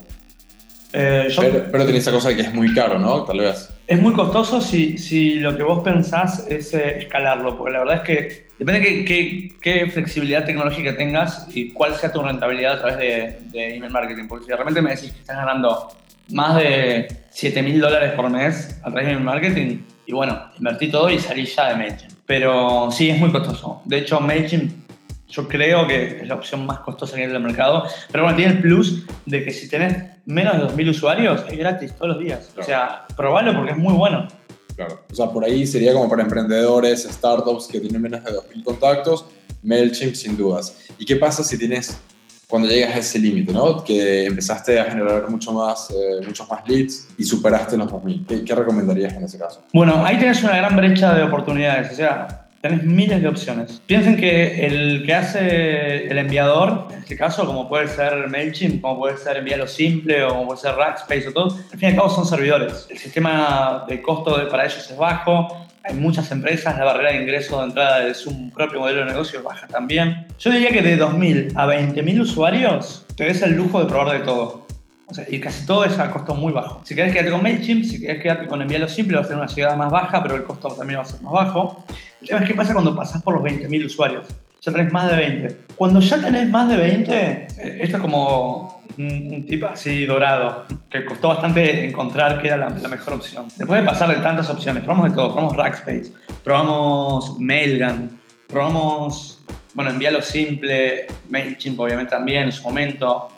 Eh, 0.92 1.28
pero, 1.36 1.66
pero 1.70 1.84
tiene 1.84 1.98
esa 1.98 2.12
cosa 2.12 2.34
que 2.34 2.42
es 2.42 2.54
muy 2.54 2.74
caro, 2.74 2.98
¿no? 2.98 3.24
Tal 3.24 3.40
vez. 3.40 3.68
Es 3.86 4.00
muy 4.00 4.14
costoso 4.14 4.60
si, 4.60 4.98
si 4.98 5.34
lo 5.34 5.56
que 5.56 5.62
vos 5.62 5.82
pensás 5.82 6.46
es 6.48 6.72
eh, 6.74 6.98
escalarlo, 6.98 7.56
porque 7.56 7.72
la 7.72 7.78
verdad 7.80 7.96
es 7.96 8.02
que 8.02 8.48
Depende 8.58 8.80
de 8.80 9.04
qué, 9.04 9.52
qué, 9.60 9.86
flexibilidad 9.86 10.44
tecnológica 10.44 10.96
tengas 10.96 11.46
y 11.54 11.70
cuál 11.70 11.94
sea 11.94 12.12
tu 12.12 12.20
rentabilidad 12.22 12.72
a 12.72 12.78
través 12.80 12.98
de, 12.98 13.38
de 13.52 13.76
email 13.76 13.92
marketing. 13.92 14.26
Porque 14.26 14.46
si 14.46 14.50
de 14.50 14.56
repente 14.56 14.82
me 14.82 14.90
decís 14.90 15.12
que 15.12 15.20
estás 15.20 15.36
ganando 15.36 15.88
más 16.30 16.56
de 16.56 17.06
7 17.30 17.62
mil 17.62 17.80
dólares 17.80 18.12
por 18.12 18.28
mes 18.28 18.76
a 18.82 18.90
través 18.90 19.06
de 19.06 19.12
email 19.12 19.24
marketing, 19.24 19.78
y 20.06 20.12
bueno, 20.12 20.40
invertí 20.58 20.90
todo 20.90 21.08
y 21.08 21.20
salí 21.20 21.44
ya 21.44 21.68
de 21.68 21.76
MailChimp. 21.76 22.12
Pero 22.26 22.90
sí, 22.90 23.10
es 23.10 23.18
muy 23.18 23.30
costoso. 23.30 23.80
De 23.84 23.98
hecho, 23.98 24.18
MailChimp 24.20 24.87
yo 25.28 25.46
creo 25.46 25.86
que 25.86 26.20
es 26.20 26.28
la 26.28 26.34
opción 26.34 26.64
más 26.64 26.80
costosa 26.80 27.14
que 27.14 27.22
hay 27.22 27.28
en 27.28 27.36
el 27.36 27.42
mercado. 27.42 27.84
Pero 28.10 28.24
bueno, 28.24 28.36
tiene 28.36 28.54
el 28.54 28.60
plus 28.60 29.04
de 29.26 29.44
que 29.44 29.52
si 29.52 29.68
tenés 29.68 30.04
menos 30.24 30.56
de 30.56 30.62
2.000 30.64 30.90
usuarios, 30.90 31.44
es 31.48 31.58
gratis 31.58 31.94
todos 31.94 32.08
los 32.08 32.18
días. 32.18 32.50
O 32.56 32.62
sea, 32.62 33.06
probalo 33.16 33.54
porque 33.54 33.72
es 33.72 33.76
muy 33.76 33.94
bueno. 33.94 34.26
Claro. 34.74 35.04
O 35.10 35.14
sea, 35.14 35.26
por 35.26 35.44
ahí 35.44 35.66
sería 35.66 35.92
como 35.92 36.08
para 36.08 36.22
emprendedores, 36.22 37.02
startups 37.02 37.66
que 37.66 37.80
tienen 37.80 38.00
menos 38.00 38.24
de 38.24 38.30
2.000 38.30 38.64
contactos, 38.64 39.26
MailChimp 39.62 40.14
sin 40.14 40.36
dudas. 40.36 40.86
¿Y 40.98 41.04
qué 41.04 41.16
pasa 41.16 41.44
si 41.44 41.58
tienes, 41.58 42.00
cuando 42.48 42.68
llegas 42.68 42.94
a 42.94 42.98
ese 42.98 43.18
límite, 43.18 43.52
¿no? 43.52 43.84
Que 43.84 44.24
empezaste 44.24 44.80
a 44.80 44.84
generar 44.84 45.28
mucho 45.28 45.52
más, 45.52 45.90
eh, 45.90 46.24
muchos 46.24 46.48
más 46.48 46.66
leads 46.66 47.08
y 47.18 47.24
superaste 47.24 47.76
los 47.76 47.90
2.000? 47.90 48.26
¿Qué, 48.26 48.44
¿Qué 48.44 48.54
recomendarías 48.54 49.12
en 49.12 49.24
ese 49.24 49.36
caso? 49.36 49.62
Bueno, 49.74 50.02
ahí 50.06 50.16
tienes 50.16 50.42
una 50.42 50.56
gran 50.56 50.74
brecha 50.74 51.12
de 51.12 51.24
oportunidades. 51.24 51.92
O 51.92 51.96
sea, 51.96 52.47
Tenés 52.60 52.82
miles 52.82 53.22
de 53.22 53.28
opciones. 53.28 53.80
Piensen 53.86 54.16
que 54.16 54.66
el 54.66 55.04
que 55.06 55.14
hace 55.14 56.08
el 56.08 56.18
enviador, 56.18 56.88
en 56.90 56.98
este 56.98 57.16
caso, 57.16 57.46
como 57.46 57.68
puede 57.68 57.86
ser 57.86 58.28
MailChimp, 58.28 58.80
como 58.80 58.98
puede 58.98 59.16
ser 59.16 59.36
Envialo 59.36 59.68
Simple 59.68 60.24
o 60.24 60.30
como 60.30 60.46
puede 60.48 60.60
ser 60.60 60.74
Rackspace 60.74 61.28
o 61.28 61.32
todo, 61.32 61.56
al 61.56 61.78
fin 61.78 61.82
y 61.82 61.92
al 61.92 61.96
cabo 61.96 62.10
son 62.10 62.26
servidores. 62.26 62.88
El 62.90 62.98
sistema 62.98 63.84
de 63.88 64.02
costo 64.02 64.48
para 64.50 64.64
ellos 64.64 64.90
es 64.90 64.96
bajo, 64.96 65.68
hay 65.84 65.94
muchas 65.94 66.30
empresas, 66.32 66.76
la 66.76 66.84
barrera 66.84 67.12
de 67.12 67.22
ingreso 67.22 67.58
de 67.60 67.68
entrada 67.68 68.00
de 68.00 68.12
su 68.12 68.50
propio 68.50 68.80
modelo 68.80 69.00
de 69.00 69.06
negocio 69.06 69.42
baja 69.42 69.68
también. 69.68 70.26
Yo 70.38 70.50
diría 70.50 70.70
que 70.70 70.82
de 70.82 70.98
2.000 70.98 71.52
a 71.54 71.66
20.000 71.66 72.20
usuarios 72.20 73.06
te 73.16 73.24
des 73.24 73.40
el 73.42 73.52
lujo 73.54 73.80
de 73.80 73.86
probar 73.86 74.18
de 74.18 74.24
todo. 74.24 74.67
O 75.10 75.14
sea, 75.14 75.24
y 75.28 75.40
casi 75.40 75.64
todo 75.64 75.84
es 75.84 75.98
a 75.98 76.10
costo 76.10 76.34
muy 76.34 76.52
bajo. 76.52 76.82
Si 76.84 76.94
querés 76.94 77.12
quedarte 77.12 77.30
con 77.30 77.42
MailChimp, 77.42 77.84
si 77.84 77.98
querés 77.98 78.22
quedarte 78.22 78.46
con 78.46 78.60
Envialo 78.60 78.88
Simple, 78.88 79.16
va 79.16 79.22
a 79.22 79.26
ser 79.26 79.36
una 79.36 79.46
llegada 79.46 79.74
más 79.74 79.90
baja, 79.90 80.22
pero 80.22 80.36
el 80.36 80.44
costo 80.44 80.68
también 80.68 80.98
va 80.98 81.04
a 81.04 81.06
ser 81.06 81.22
más 81.22 81.32
bajo. 81.32 81.84
El 82.20 82.28
tema 82.28 82.40
es 82.40 82.48
qué 82.48 82.54
pasa 82.54 82.74
cuando 82.74 82.94
pasas 82.94 83.22
por 83.22 83.34
los 83.34 83.42
20.000 83.42 83.86
usuarios. 83.86 84.26
Ya 84.60 84.72
tenés 84.72 84.92
más 84.92 85.10
de 85.10 85.16
20. 85.16 85.56
Cuando 85.76 86.00
ya 86.00 86.20
tenés 86.20 86.50
más 86.50 86.68
de 86.68 86.76
20, 86.76 87.14
eh, 87.14 87.48
esto 87.80 87.96
es 87.96 88.02
como 88.02 88.82
un, 88.98 89.46
tipo 89.46 89.66
así 89.66 90.04
dorado, 90.04 90.66
que 90.90 91.04
costó 91.06 91.28
bastante 91.28 91.88
encontrar 91.88 92.42
que 92.42 92.48
era 92.48 92.56
la, 92.56 92.68
mejor 92.68 93.14
opción. 93.14 93.46
Después 93.56 93.80
de 93.80 93.86
pasar 93.86 94.10
de 94.10 94.16
tantas 94.16 94.50
opciones, 94.50 94.82
probamos 94.82 95.10
de 95.10 95.16
todo. 95.16 95.28
Probamos 95.28 95.56
Rackspace, 95.56 96.12
probamos 96.44 97.38
Mailgun, 97.38 98.18
probamos, 98.46 99.42
bueno, 99.72 99.90
Envialo 99.90 100.20
Simple, 100.20 101.06
MailChimp 101.30 101.78
obviamente 101.80 102.10
también 102.10 102.44
en 102.44 102.52
su 102.52 102.62
momento. 102.64 103.28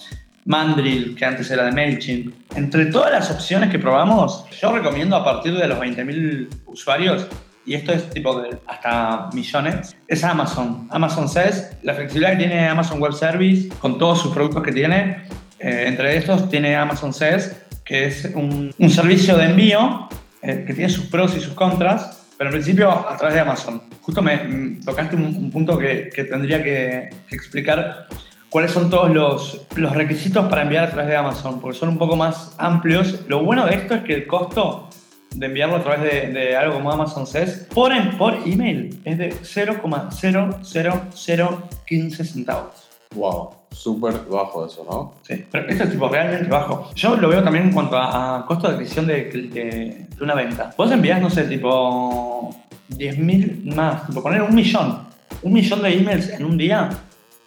Mandrill, 0.51 1.15
que 1.15 1.25
antes 1.25 1.49
era 1.53 1.65
de 1.65 1.71
MailChimp. 1.71 2.35
Entre 2.57 2.87
todas 2.87 3.13
las 3.13 3.31
opciones 3.31 3.71
que 3.71 3.79
probamos, 3.79 4.45
yo 4.61 4.73
recomiendo 4.73 5.15
a 5.15 5.25
partir 5.25 5.57
de 5.57 5.69
los 5.69 5.79
20.000 5.79 6.49
usuarios, 6.67 7.29
y 7.65 7.75
esto 7.75 7.93
es 7.93 8.11
tipo 8.11 8.41
de 8.43 8.59
hasta 8.67 9.29
millones, 9.33 9.95
es 10.09 10.25
Amazon. 10.25 10.89
Amazon 10.91 11.29
SES, 11.29 11.77
la 11.85 11.95
flexibilidad 11.95 12.33
que 12.33 12.39
tiene 12.39 12.69
Amazon 12.69 13.01
Web 13.01 13.13
Service 13.13 13.69
con 13.79 13.97
todos 13.97 14.21
sus 14.23 14.35
productos 14.35 14.65
que 14.65 14.73
tiene, 14.73 15.23
eh, 15.61 15.85
entre 15.87 16.17
estos 16.17 16.51
tiene 16.51 16.75
Amazon 16.75 17.15
SES, 17.15 17.55
que 17.85 18.07
es 18.07 18.29
un, 18.35 18.75
servicio 18.89 19.37
de 19.37 19.45
envío 19.45 20.09
eh, 20.43 20.65
que 20.67 20.75
tiene 20.75 20.91
sus 20.91 21.05
pros 21.05 21.37
y 21.37 21.41
sus 21.41 21.55
contras, 21.55 22.27
pero 22.37 22.51
en 22.51 22.55
principio 22.55 22.91
a 22.91 23.17
través 23.17 23.35
de 23.37 23.41
Amazon. 23.43 23.83
Justo 24.01 24.21
me 24.21 24.37
mm, 24.37 24.85
tocaste 24.85 25.15
un, 25.15 25.27
un 25.27 25.51
punto 25.53 25.79
que, 25.79 26.11
que 26.13 26.25
tendría 26.25 26.61
que, 26.61 27.11
que 27.29 27.37
explicar 27.37 28.09
cuáles 28.51 28.73
son 28.73 28.91
todos 28.91 29.11
los, 29.11 29.61
los 29.77 29.95
requisitos 29.95 30.47
para 30.49 30.63
enviar 30.63 30.85
a 30.85 30.91
través 30.91 31.09
de 31.09 31.17
Amazon, 31.17 31.61
porque 31.61 31.79
son 31.79 31.91
un 31.91 31.99
poco 31.99 32.17
más 32.17 32.55
amplios. 32.59 33.21
Lo 33.29 33.45
bueno 33.45 33.65
de 33.67 33.75
esto 33.77 33.95
es 33.95 34.03
que 34.03 34.15
el 34.15 34.27
costo 34.27 34.89
de 35.35 35.47
enviarlo 35.47 35.77
a 35.77 35.83
través 35.85 36.01
de, 36.03 36.33
de 36.33 36.57
algo 36.57 36.75
como 36.75 36.91
Amazon 36.91 37.25
Says 37.27 37.69
por, 37.73 37.93
por 38.19 38.35
email 38.47 39.01
es 39.05 39.17
de 39.19 39.33
0,00015 39.33 42.25
centavos. 42.25 42.89
Wow, 43.15 43.51
súper 43.73 44.15
bajo 44.31 44.67
eso, 44.67 44.87
¿no? 44.89 45.15
Sí, 45.23 45.45
pero 45.51 45.69
esto 45.69 45.85
es 45.85 45.91
tipo 45.91 46.09
realmente 46.09 46.49
bajo. 46.49 46.91
Yo 46.95 47.17
lo 47.17 47.29
veo 47.29 47.43
también 47.43 47.67
en 47.67 47.73
cuanto 47.73 47.97
a, 47.97 48.39
a 48.39 48.47
costo 48.47 48.69
de 48.69 48.75
adquisición 48.75 49.07
de, 49.07 49.25
de- 49.25 50.07
de 50.17 50.25
una 50.25 50.35
venta. 50.35 50.71
Vos 50.77 50.91
envías, 50.93 51.21
no 51.21 51.29
sé, 51.31 51.45
tipo 51.45 52.55
10.000 52.91 53.75
más, 53.75 54.07
tipo 54.07 54.23
poner 54.23 54.43
un 54.43 54.55
millón, 54.55 54.99
un 55.43 55.53
millón 55.53 55.83
de 55.83 55.95
emails 55.97 56.29
en 56.31 56.45
un 56.45 56.57
día 56.57 56.89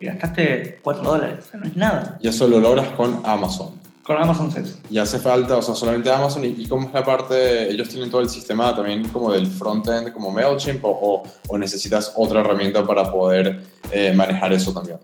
y 0.03 0.05
gastaste 0.05 0.79
4 0.81 1.03
dólares. 1.03 1.39
O 1.39 1.51
sea, 1.51 1.59
no 1.59 1.65
es 1.65 1.75
nada. 1.75 2.17
Y 2.21 2.27
eso 2.27 2.47
lo 2.47 2.59
logras 2.59 2.89
con 2.89 3.21
Amazon. 3.23 3.81
Con 4.03 4.17
Amazon 4.17 4.51
Sales. 4.51 4.77
Y 4.89 4.97
hace 4.97 5.17
falta, 5.17 5.55
o 5.55 5.61
sea, 5.61 5.75
solamente 5.75 6.11
Amazon. 6.11 6.43
¿Y, 6.43 6.49
y 6.49 6.67
cómo 6.67 6.87
es 6.87 6.93
la 6.93 7.05
parte? 7.05 7.71
Ellos 7.71 7.87
tienen 7.87 8.11
todo 8.11 8.19
el 8.19 8.27
sistema 8.29 8.75
también 8.75 9.07
como 9.07 9.31
del 9.31 9.47
frontend, 9.47 10.11
como 10.11 10.29
MailChimp, 10.29 10.83
o, 10.83 10.89
o, 10.89 11.23
o 11.47 11.57
necesitas 11.57 12.11
otra 12.17 12.41
herramienta 12.41 12.85
para 12.85 13.09
poder 13.09 13.61
eh, 13.91 14.11
manejar 14.13 14.51
eso 14.51 14.73
también. 14.73 14.97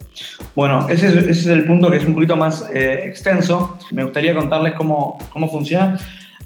Bueno, 0.53 0.89
ese 0.89 1.07
es, 1.07 1.13
ese 1.15 1.31
es 1.31 1.47
el 1.47 1.65
punto 1.65 1.89
que 1.89 1.95
es 1.95 2.05
un 2.05 2.13
poquito 2.13 2.35
más 2.35 2.65
eh, 2.73 3.05
extenso. 3.05 3.77
Me 3.91 4.03
gustaría 4.03 4.35
contarles 4.35 4.73
cómo, 4.73 5.17
cómo 5.31 5.49
funciona. 5.49 5.97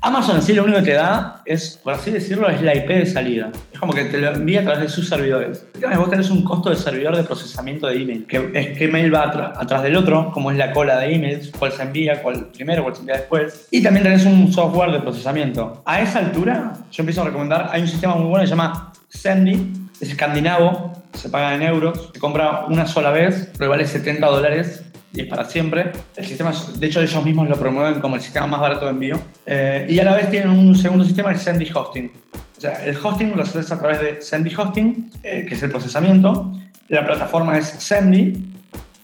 Amazon 0.01 0.41
sí 0.41 0.53
lo 0.53 0.63
único 0.63 0.79
que 0.79 0.85
te 0.85 0.93
da 0.93 1.41
es, 1.45 1.79
por 1.81 1.93
así 1.93 2.11
decirlo, 2.11 2.49
es 2.49 2.61
la 2.61 2.75
IP 2.75 2.87
de 2.87 3.05
salida. 3.05 3.51
Es 3.71 3.79
como 3.79 3.93
que 3.93 4.05
te 4.05 4.17
lo 4.17 4.31
envía 4.31 4.61
a 4.61 4.63
través 4.63 4.81
de 4.81 4.89
sus 4.89 5.07
servidores. 5.07 5.65
Vos 5.95 6.09
tenés 6.09 6.29
un 6.29 6.43
costo 6.43 6.69
de 6.69 6.75
servidor 6.75 7.15
de 7.15 7.23
procesamiento 7.23 7.87
de 7.87 8.01
email, 8.01 8.25
que 8.25 8.51
es 8.53 8.77
qué 8.77 8.87
mail 8.87 9.13
va 9.13 9.23
atrás 9.55 9.83
del 9.83 9.95
otro, 9.95 10.31
cómo 10.33 10.51
es 10.51 10.57
la 10.57 10.71
cola 10.71 10.97
de 10.99 11.15
emails, 11.15 11.51
cuál 11.57 11.71
se 11.71 11.83
envía, 11.83 12.21
cuál 12.21 12.47
primero, 12.47 12.83
cuál 12.83 12.95
se 12.95 13.01
envía 13.01 13.15
después. 13.15 13.67
Y 13.71 13.81
también 13.81 14.03
tenés 14.03 14.25
un 14.25 14.51
software 14.51 14.91
de 14.91 14.99
procesamiento. 14.99 15.81
A 15.85 16.01
esa 16.01 16.19
altura, 16.19 16.73
yo 16.91 17.01
empiezo 17.01 17.21
a 17.21 17.25
recomendar, 17.25 17.69
hay 17.71 17.81
un 17.81 17.87
sistema 17.87 18.15
muy 18.15 18.27
bueno 18.27 18.41
que 18.41 18.47
se 18.47 18.55
llama 18.55 18.91
Sendy, 19.07 19.71
es 20.01 20.09
escandinavo, 20.09 20.91
se 21.13 21.29
paga 21.29 21.55
en 21.55 21.61
euros, 21.61 22.09
se 22.13 22.19
compra 22.19 22.65
una 22.67 22.85
sola 22.85 23.11
vez, 23.11 23.51
pero 23.57 23.69
vale 23.69 23.85
70 23.85 24.25
dólares 24.27 24.83
y 25.13 25.23
para 25.23 25.45
siempre. 25.45 25.91
El 26.15 26.25
sistema, 26.25 26.51
de 26.75 26.87
hecho, 26.87 27.01
ellos 27.01 27.23
mismos 27.23 27.47
lo 27.47 27.55
promueven 27.55 28.01
como 28.01 28.15
el 28.15 28.21
sistema 28.21 28.47
más 28.47 28.59
barato 28.59 28.85
de 28.85 28.91
envío. 28.91 29.19
Eh, 29.45 29.85
y 29.89 29.99
a 29.99 30.03
la 30.03 30.15
vez 30.15 30.29
tienen 30.29 30.49
un 30.49 30.75
segundo 30.75 31.05
sistema 31.05 31.29
que 31.29 31.35
es 31.35 31.43
Sendy 31.43 31.69
Hosting. 31.73 32.11
O 32.57 32.61
sea, 32.61 32.83
el 32.85 32.97
hosting 32.97 33.35
lo 33.35 33.43
haces 33.43 33.71
a 33.71 33.79
través 33.79 34.01
de 34.01 34.21
Sendy 34.21 34.53
Hosting, 34.55 35.11
eh, 35.21 35.45
que 35.47 35.55
es 35.55 35.63
el 35.63 35.69
procesamiento. 35.69 36.53
La 36.89 37.05
plataforma 37.05 37.57
es 37.57 37.67
Sendy 37.67 38.53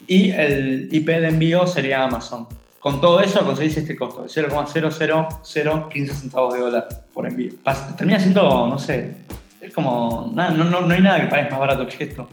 y 0.08 0.32
el 0.32 0.89
IP 0.92 1.08
de 1.08 1.28
envío 1.28 1.68
sería 1.68 2.04
Amazon. 2.04 2.48
Con 2.80 3.01
todo 3.01 3.22
eso 3.22 3.46
conseguís 3.46 3.75
este 3.78 3.96
costo 3.96 4.24
de 4.24 4.30
0,00015 4.30 6.08
centavos 6.13 6.54
de 6.54 6.60
dólar 6.62 6.88
por 7.13 7.28
envío. 7.28 7.51
Termina 7.98 8.20
siendo, 8.20 8.68
no 8.68 8.80
sé, 8.80 9.16
es 9.60 9.74
como, 9.74 10.32
no, 10.34 10.51
no, 10.51 10.82
no 10.82 10.94
hay 10.94 11.01
nada 11.01 11.22
que 11.22 11.28
pagues 11.28 11.51
más 11.51 11.60
barato 11.60 11.86
que 11.86 12.06
esto, 12.06 12.30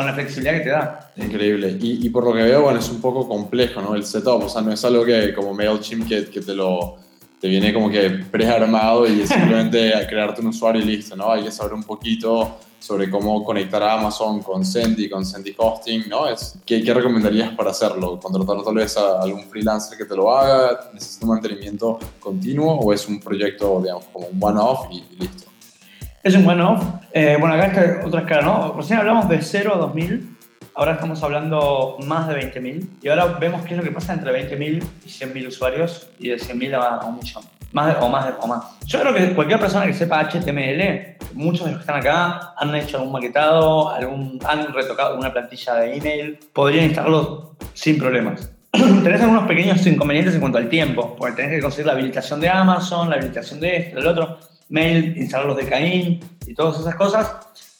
con 0.00 0.06
la 0.06 0.14
flexibilidad 0.14 0.54
que 0.54 0.60
te 0.60 0.70
da. 0.70 1.12
Increíble. 1.16 1.76
Y, 1.78 2.06
y 2.06 2.08
por 2.08 2.24
lo 2.24 2.32
que 2.32 2.42
veo, 2.42 2.62
bueno, 2.62 2.78
es 2.78 2.88
un 2.88 3.00
poco 3.00 3.28
complejo, 3.28 3.82
¿no? 3.82 3.94
El 3.94 4.04
setup, 4.04 4.44
o 4.44 4.48
sea, 4.48 4.62
no 4.62 4.72
es 4.72 4.82
algo 4.84 5.04
que 5.04 5.34
como 5.34 5.52
MailChimp 5.52 6.08
que, 6.08 6.24
que 6.26 6.40
te 6.40 6.54
lo 6.54 6.96
te 7.38 7.48
viene 7.48 7.72
como 7.72 7.90
que 7.90 8.10
prearmado 8.30 9.06
y 9.06 9.22
es 9.22 9.28
simplemente 9.30 9.94
a 9.94 10.06
crearte 10.06 10.40
un 10.42 10.48
usuario 10.48 10.82
y 10.82 10.84
listo, 10.84 11.16
¿no? 11.16 11.30
Hay 11.30 11.44
que 11.44 11.50
saber 11.50 11.74
un 11.74 11.84
poquito 11.84 12.58
sobre 12.78 13.10
cómo 13.10 13.44
conectar 13.44 13.82
a 13.82 13.94
Amazon 13.94 14.42
con 14.42 14.64
Sendy, 14.64 15.08
con 15.08 15.24
Sendy 15.24 15.54
Hosting, 15.56 16.08
¿no? 16.08 16.28
Es, 16.28 16.58
¿qué, 16.64 16.82
¿Qué 16.82 16.94
recomendarías 16.94 17.54
para 17.54 17.70
hacerlo? 17.70 18.18
¿Contratar 18.18 18.64
tal 18.64 18.74
vez 18.74 18.96
a 18.96 19.20
algún 19.20 19.44
freelancer 19.44 19.98
que 19.98 20.06
te 20.06 20.16
lo 20.16 20.30
haga? 20.34 20.90
¿Necesita 20.94 21.26
un 21.26 21.32
mantenimiento 21.32 21.98
continuo 22.18 22.74
o 22.76 22.92
es 22.92 23.06
un 23.06 23.20
proyecto, 23.20 23.80
digamos, 23.82 24.06
como 24.06 24.28
un 24.28 24.38
one-off 24.42 24.86
y, 24.90 24.96
y 24.96 25.16
listo? 25.18 25.49
Es 26.22 26.34
un 26.34 26.46
one-off. 26.46 26.84
Eh, 27.12 27.36
bueno, 27.40 27.54
acá 27.54 27.66
está 27.66 28.06
otra 28.06 28.20
escala, 28.20 28.42
¿no? 28.42 28.74
Recién 28.76 28.98
hablamos 28.98 29.28
de 29.28 29.40
0 29.40 29.72
a 29.74 29.78
2000, 29.78 30.36
ahora 30.74 30.92
estamos 30.92 31.22
hablando 31.22 31.96
más 32.06 32.28
de 32.28 32.34
20.000 32.34 32.88
y 33.02 33.08
ahora 33.08 33.26
vemos 33.40 33.62
qué 33.62 33.72
es 33.74 33.78
lo 33.78 33.82
que 33.84 33.90
pasa 33.90 34.12
entre 34.12 34.30
20.000 34.32 34.82
y 35.04 35.08
100.000 35.08 35.48
usuarios 35.48 36.08
y 36.18 36.28
de 36.28 36.36
100.000 36.36 36.74
a, 36.74 36.96
a 36.96 37.06
un 37.06 37.16
millón. 37.16 37.42
Más 37.72 37.86
de- 37.94 38.04
o 38.04 38.08
más 38.08 38.26
de- 38.26 38.32
o 38.40 38.46
más. 38.48 38.64
Yo 38.86 39.00
creo 39.00 39.14
que 39.14 39.32
cualquier 39.34 39.60
persona 39.60 39.86
que 39.86 39.94
sepa 39.94 40.20
HTML, 40.20 41.16
muchos 41.34 41.64
de 41.66 41.72
los 41.72 41.78
que 41.80 41.82
están 41.82 41.96
acá 42.00 42.52
han 42.58 42.74
hecho 42.74 42.98
algún 42.98 43.12
maquetado, 43.12 43.90
algún, 43.90 44.38
han 44.46 44.72
retocado 44.74 45.10
alguna 45.10 45.32
plantilla 45.32 45.74
de 45.76 45.96
email, 45.96 46.38
podrían 46.52 46.86
instalarlo 46.86 47.54
sin 47.72 47.96
problemas. 47.98 48.50
tenés 48.72 49.20
algunos 49.22 49.44
pequeños 49.46 49.84
inconvenientes 49.86 50.34
en 50.34 50.40
cuanto 50.40 50.58
al 50.58 50.68
tiempo, 50.68 51.14
porque 51.16 51.36
tenés 51.36 51.52
que 51.52 51.60
conseguir 51.62 51.86
la 51.86 51.92
habilitación 51.92 52.40
de 52.40 52.48
Amazon, 52.48 53.08
la 53.08 53.16
habilitación 53.16 53.60
de 53.60 53.76
esto, 53.76 53.96
del 53.96 54.06
otro, 54.08 54.38
mail, 54.70 55.16
instalar 55.16 55.46
los 55.46 55.56
de 55.56 55.66
Caín 55.68 56.20
y 56.46 56.54
todas 56.54 56.80
esas 56.80 56.94
cosas. 56.94 57.30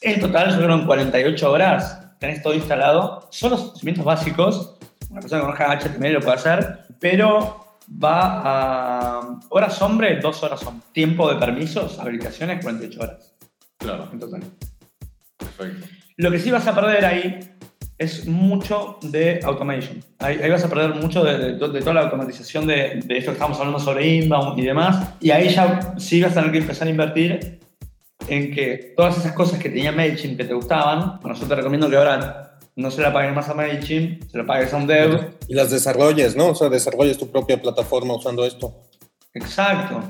En 0.03 0.21
total, 0.21 0.63
en 0.63 0.87
48 0.87 1.51
horas 1.51 2.01
tenés 2.19 2.43
todo 2.43 2.55
instalado. 2.55 3.27
Son 3.31 3.51
los 3.51 3.61
conocimientos 3.63 4.05
básicos. 4.05 4.77
Una 5.11 5.21
persona 5.21 5.41
que 5.41 5.47
conozca 5.47 5.79
HTML 5.79 6.13
lo 6.13 6.21
puede 6.21 6.37
hacer, 6.37 6.79
pero 7.01 7.79
va 8.03 8.43
a 8.45 9.39
horas 9.49 9.81
hombre, 9.83 10.21
dos 10.21 10.43
horas 10.43 10.63
hombre. 10.65 10.87
Tiempo 10.93 11.33
de 11.33 11.39
permisos, 11.39 11.99
habilitaciones, 11.99 12.63
48 12.63 13.01
horas 13.01 13.35
Claro, 13.79 14.09
en 14.13 14.21
total. 14.21 14.43
perfecto. 15.39 15.87
Lo 16.17 16.31
que 16.31 16.39
sí 16.39 16.51
vas 16.51 16.67
a 16.67 16.75
perder 16.75 17.05
ahí 17.05 17.50
es 18.01 18.27
mucho 18.27 18.99
de 19.03 19.41
automation. 19.45 20.03
Ahí, 20.19 20.39
ahí 20.43 20.51
vas 20.51 20.65
a 20.65 20.69
perder 20.69 20.95
mucho 20.95 21.23
de, 21.23 21.37
de 21.39 21.53
to- 21.59 21.69
de 21.69 21.81
toda 21.81 21.93
la 21.95 22.01
automatización 22.01 22.67
de, 22.67 23.01
de 23.05 23.19
esto 23.19 23.31
que 23.31 23.35
estamos 23.37 23.59
hablando 23.59 23.79
sobre 23.79 24.07
inbound 24.17 24.59
y 24.59 24.63
demás. 24.63 25.11
Y 25.21 25.31
ahí 25.31 25.51
ya 25.51 25.95
sí 25.99 26.23
vas 26.23 26.33
a 26.33 26.37
tener 26.37 26.51
que 26.51 26.59
empezar 26.59 26.89
a 26.89 26.91
invertir 26.91 27.61
en 28.27 28.53
que 28.55 28.95
todas 28.97 29.19
esas 29.19 29.33
cosas 29.33 29.59
que 29.59 29.69
tenía 29.69 29.93
MailChimp 29.93 30.39
que 30.39 30.45
te 30.45 30.55
gustaban, 30.55 31.21
bueno, 31.21 31.39
yo 31.39 31.47
te 31.47 31.55
recomiendo 31.55 31.91
que 31.91 31.97
ahora 31.97 32.59
no 32.77 32.91
se 32.91 33.03
la 33.03 33.13
paguen 33.13 33.35
más 33.35 33.49
a 33.51 33.55
MailChimp, 33.55 34.23
se 34.31 34.39
la 34.39 34.47
pagues 34.47 34.73
a 34.73 34.79
un 34.79 34.87
dev. 34.87 35.35
Y 35.47 35.55
las 35.55 35.71
desarrolles, 35.71 36.37
¿no? 36.37 36.49
O 36.49 36.55
sea, 36.55 36.69
desarrolles 36.71 37.19
tu 37.19 37.31
propia 37.31 37.61
plataforma 37.61 38.15
usando 38.15 38.47
esto. 38.47 38.75
Exacto. 39.35 40.01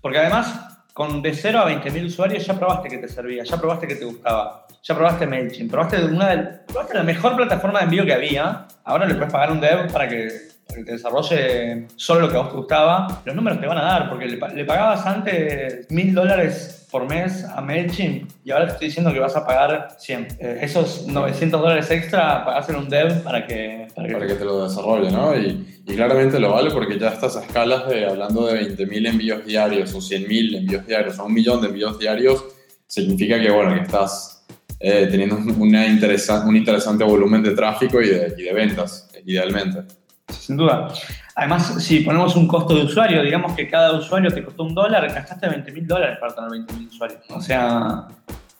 Porque 0.00 0.18
además, 0.18 0.60
con 0.94 1.20
de 1.20 1.34
0 1.34 1.58
a 1.58 1.68
20.000 1.70 2.06
usuarios 2.06 2.46
ya 2.46 2.54
probaste 2.58 2.88
que 2.88 2.98
te 2.98 3.08
servía, 3.08 3.44
ya 3.44 3.56
probaste 3.58 3.86
que 3.86 3.96
te 3.96 4.04
gustaba, 4.04 4.66
ya 4.82 4.94
probaste 4.94 5.26
MailChimp, 5.26 5.70
probaste, 5.70 6.04
una 6.04 6.28
de, 6.28 6.42
probaste 6.66 6.94
la 6.94 7.02
mejor 7.02 7.36
plataforma 7.36 7.80
de 7.80 7.84
envío 7.86 8.04
que 8.04 8.14
había. 8.14 8.66
Ahora 8.84 9.06
le 9.06 9.14
puedes 9.14 9.32
pagar 9.32 9.52
un 9.52 9.60
dev 9.60 9.92
para 9.92 10.08
que, 10.08 10.28
para 10.66 10.78
que 10.78 10.84
te 10.84 10.92
desarrolle 10.92 11.86
solo 11.96 12.20
lo 12.22 12.28
que 12.28 12.36
a 12.36 12.40
vos 12.40 12.50
te 12.50 12.56
gustaba. 12.56 13.22
Los 13.24 13.34
números 13.34 13.60
te 13.60 13.66
van 13.66 13.78
a 13.78 13.82
dar, 13.82 14.08
porque 14.08 14.26
le, 14.26 14.38
le 14.54 14.64
pagabas 14.64 15.04
antes 15.06 15.90
mil 15.90 16.14
dólares 16.14 16.86
por 16.90 17.06
mes 17.06 17.44
a 17.44 17.60
MailChimp 17.60 18.30
y 18.44 18.50
ahora 18.50 18.66
te 18.66 18.72
estoy 18.72 18.88
diciendo 18.88 19.12
que 19.12 19.20
vas 19.20 19.36
a 19.36 19.46
pagar 19.46 19.96
100. 19.98 20.28
Eh, 20.38 20.58
esos 20.62 21.06
900 21.06 21.60
dólares 21.60 21.90
extra 21.90 22.44
pagárselo 22.44 22.78
a 22.78 22.82
un 22.82 22.88
dev 22.88 23.22
para 23.22 23.46
que... 23.46 23.88
Para 23.94 24.08
que, 24.08 24.14
para 24.14 24.26
que 24.26 24.34
te 24.34 24.44
lo 24.44 24.66
desarrolle, 24.66 25.10
¿no? 25.10 25.36
Y, 25.36 25.82
y 25.86 25.94
claramente 25.94 26.38
lo 26.38 26.52
vale 26.52 26.70
porque 26.70 26.98
ya 26.98 27.08
estás 27.08 27.36
a 27.36 27.44
escalas 27.44 27.88
de, 27.88 28.06
hablando 28.06 28.46
de 28.46 28.76
20.000 28.76 29.08
envíos 29.08 29.44
diarios 29.44 29.94
o 29.94 29.98
100.000 29.98 30.58
envíos 30.58 30.86
diarios 30.86 31.18
o 31.18 31.24
un 31.24 31.34
millón 31.34 31.60
de 31.60 31.68
envíos 31.68 31.98
diarios, 31.98 32.44
significa 32.86 33.38
que, 33.38 33.50
bueno, 33.50 33.74
que 33.74 33.82
estás 33.82 34.37
eh, 34.80 35.08
teniendo 35.10 35.36
una 35.58 35.86
interesa- 35.86 36.44
un 36.46 36.56
interesante 36.56 37.04
volumen 37.04 37.42
de 37.42 37.50
tráfico 37.52 38.00
y 38.00 38.08
de, 38.08 38.34
y 38.38 38.42
de 38.42 38.52
ventas, 38.52 39.08
idealmente. 39.26 39.82
Sin 40.28 40.56
duda. 40.56 40.88
Además, 41.34 41.82
si 41.82 42.00
ponemos 42.00 42.36
un 42.36 42.46
costo 42.46 42.74
de 42.74 42.82
usuario, 42.82 43.22
digamos 43.22 43.54
que 43.54 43.68
cada 43.68 43.92
usuario 43.98 44.30
te 44.30 44.44
costó 44.44 44.64
un 44.64 44.74
dólar, 44.74 45.06
gastaste 45.12 45.48
20 45.48 45.72
mil 45.72 45.86
dólares 45.86 46.18
para 46.20 46.34
tener 46.34 46.50
20 46.50 46.74
mil 46.74 46.88
usuarios. 46.88 47.20
O 47.30 47.40
sea, 47.40 48.06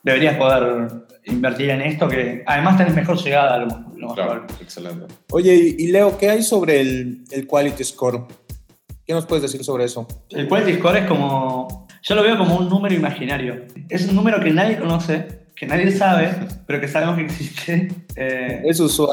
deberías 0.02 0.36
poder 0.36 0.88
invertir 1.26 1.70
en 1.70 1.82
esto 1.82 2.08
que 2.08 2.42
además 2.46 2.78
tenés 2.78 2.94
mejor 2.94 3.16
llegada 3.22 3.54
a 3.54 3.58
lo, 3.58 3.66
lo 3.96 4.06
más 4.06 4.14
Claro, 4.14 4.46
excelente. 4.60 5.06
Oye, 5.30 5.54
y, 5.78 5.84
y 5.84 5.92
Leo, 5.92 6.16
¿qué 6.16 6.30
hay 6.30 6.42
sobre 6.42 6.80
el, 6.80 7.24
el 7.32 7.46
Quality 7.46 7.84
Score? 7.84 8.26
¿Qué 9.06 9.12
nos 9.14 9.26
puedes 9.26 9.42
decir 9.42 9.62
sobre 9.64 9.84
eso? 9.84 10.06
El 10.30 10.48
quality 10.48 10.74
score 10.74 10.98
es 10.98 11.06
como. 11.06 11.86
Yo 12.02 12.14
lo 12.14 12.22
veo 12.22 12.36
como 12.36 12.56
un 12.56 12.68
número 12.68 12.94
imaginario. 12.94 13.64
Es 13.88 14.06
un 14.06 14.14
número 14.14 14.38
que 14.38 14.50
nadie 14.50 14.78
conoce, 14.78 15.37
que 15.58 15.66
nadie 15.66 15.90
sabe, 15.92 16.34
pero 16.66 16.80
que 16.80 16.88
sabemos 16.88 17.16
que 17.16 17.22
existe. 17.24 17.88
Eh, 18.16 18.62
Es 18.64 18.80
usual 18.80 19.10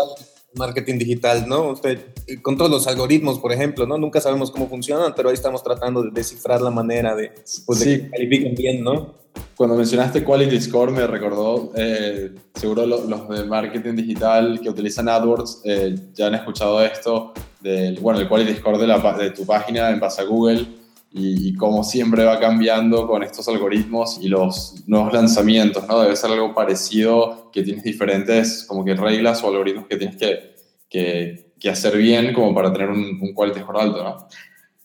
marketing 0.56 0.98
digital, 1.00 1.46
¿no? 1.48 1.72
Usted, 1.72 2.00
eh, 2.28 2.42
con 2.42 2.58
todos 2.58 2.72
los 2.72 2.88
algoritmos, 2.88 3.40
por 3.40 3.52
ejemplo, 3.52 3.86
¿no? 3.86 3.98
Nunca 3.98 4.22
sabemos 4.22 4.52
cómo 4.52 4.70
funcionan, 4.70 5.14
pero 5.16 5.28
ahí 5.30 5.34
estamos 5.36 5.62
tratando 5.64 6.02
de 6.04 6.12
descifrar 6.12 6.62
la 6.62 6.70
manera 6.72 7.14
de, 7.16 7.32
pues, 7.66 7.80
de 7.80 7.86
Sí. 7.86 8.02
que 8.04 8.10
califiquen 8.10 8.56
bien, 8.56 8.84
¿no? 8.84 9.16
Cuando 9.58 9.76
mencionaste 9.76 10.24
Quality 10.24 10.62
Score 10.62 10.92
me 10.92 11.06
recordó, 11.08 11.74
eh, 11.76 12.32
seguro 12.54 12.86
lo- 12.86 13.04
los 13.06 13.28
de 13.30 13.44
marketing 13.44 13.96
digital 13.96 14.60
que 14.62 14.70
utilizan 14.70 15.10
AdWords 15.10 15.62
eh, 15.66 15.96
ya 16.14 16.28
han 16.28 16.36
escuchado 16.36 16.82
esto, 16.82 17.34
del, 17.60 18.00
bueno, 18.00 18.20
el 18.20 18.30
Quality 18.30 18.56
Score 18.56 18.78
de, 18.78 18.88
la, 18.88 19.00
de 19.18 19.32
tu 19.32 19.46
página 19.46 19.90
en 19.90 20.00
base 20.00 20.22
a 20.22 20.26
Google 20.26 20.66
y, 21.16 21.48
y 21.50 21.54
cómo 21.56 21.84
siempre 21.84 22.26
va 22.26 22.40
cambiando 22.42 23.08
con 23.08 23.24
estos 23.24 23.48
algoritmos 23.48 24.20
y 24.22 24.28
los 24.28 24.84
nuevos 24.86 25.14
lanzamientos, 25.14 25.88
¿no? 25.88 26.02
Debe 26.02 26.16
ser 26.18 26.32
algo 26.32 26.54
parecido, 26.54 27.50
que 27.54 27.64
tienes 27.64 27.86
diferentes 27.86 28.66
como 28.68 28.84
que 28.84 28.96
reglas 28.96 29.42
o 29.42 29.48
algoritmos 29.48 29.88
que 29.88 29.96
tienes 29.96 30.18
que, 30.18 30.56
que, 30.90 31.54
que 31.58 31.70
hacer 31.70 31.96
bien 31.96 32.34
como 32.34 32.54
para 32.54 32.74
tener 32.74 32.90
un, 32.90 33.18
un 33.22 33.34
quality 33.34 33.62
score 33.62 33.80
alto, 33.80 34.04
¿no? 34.04 34.28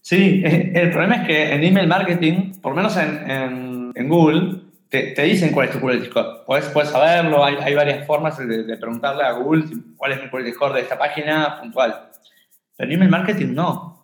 Sí, 0.01 0.43
eh, 0.45 0.71
el 0.73 0.91
problema 0.91 1.17
es 1.17 1.27
que 1.27 1.53
en 1.53 1.65
email 1.65 1.89
marketing, 1.89 2.53
por 2.63 2.73
lo 2.73 2.77
menos 2.77 2.97
en, 2.97 3.29
en, 3.29 3.93
en 3.97 4.09
Google, 4.09 4.61
te, 4.89 5.13
te, 5.13 5.23
dicen 5.23 5.53
cuál 5.53 5.67
es 5.69 5.75
tu 5.75 5.81
quality 5.81 6.07
score. 6.07 6.45
Puedes, 6.47 6.67
puedes 6.67 6.91
saberlo, 6.91 7.45
hay, 7.45 7.57
hay, 7.57 7.75
varias 7.75 8.07
formas 8.07 8.39
de, 8.39 8.63
de, 8.65 8.77
preguntarle 8.77 9.25
a 9.25 9.33
Google 9.33 9.65
cuál 9.97 10.13
es 10.13 10.23
mi 10.23 10.31
quality 10.31 10.53
score 10.53 10.75
de 10.75 10.81
esta 10.83 10.97
página 10.97 11.61
puntual. 11.61 12.09
Pero 12.77 12.89
en 12.89 12.95
email 12.95 13.11
marketing 13.11 13.53
no. 13.53 14.00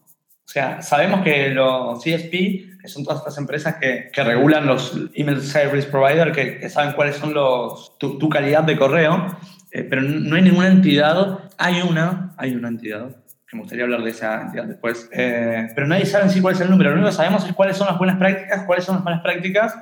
O 0.47 0.49
sea, 0.49 0.81
sabemos 0.81 1.23
que 1.23 1.51
los 1.51 1.99
CSP, 1.99 2.31
que 2.81 2.89
son 2.89 3.03
todas 3.03 3.19
estas 3.19 3.37
empresas 3.37 3.77
que, 3.81 4.11
que 4.13 4.23
regulan 4.23 4.65
los 4.65 4.97
email 5.15 5.43
service 5.43 5.89
provider, 5.89 6.31
que, 6.31 6.59
que 6.59 6.71
saben 6.71 6.95
cuáles 6.95 7.17
son 7.17 7.35
los, 7.35 7.99
tu, 7.99 8.17
tu 8.17 8.29
calidad 8.29 8.63
de 8.63 8.77
correo, 8.77 9.37
eh, 9.73 9.83
pero 9.83 10.03
no 10.03 10.37
hay 10.37 10.43
ninguna 10.43 10.69
entidad, 10.69 11.41
hay 11.59 11.83
una, 11.83 12.33
hay 12.37 12.55
una 12.55 12.69
entidad, 12.69 13.09
que 13.49 13.57
me 13.57 13.63
gustaría 13.63 13.85
hablar 13.85 14.05
de 14.05 14.11
esa 14.11 14.43
entidad 14.43 14.67
después, 14.67 15.11
eh, 15.13 15.67
pero 15.75 15.89
nadie 15.89 16.07
sabe 16.07 16.25
en 16.25 16.31
sí 16.31 16.41
cuál 16.41 16.55
es 16.55 16.61
el 16.61 16.71
número, 16.71 16.91
lo 16.91 16.97
único 16.97 17.11
que 17.11 17.17
sabemos 17.17 17.45
es 17.45 17.53
cuáles 17.53 17.77
son 17.77 17.89
las 17.89 17.99
buenas 17.99 18.17
prácticas, 18.17 18.65
cuáles 18.67 18.85
son 18.85 18.95
las 18.95 19.05
malas 19.05 19.23
prácticas, 19.23 19.77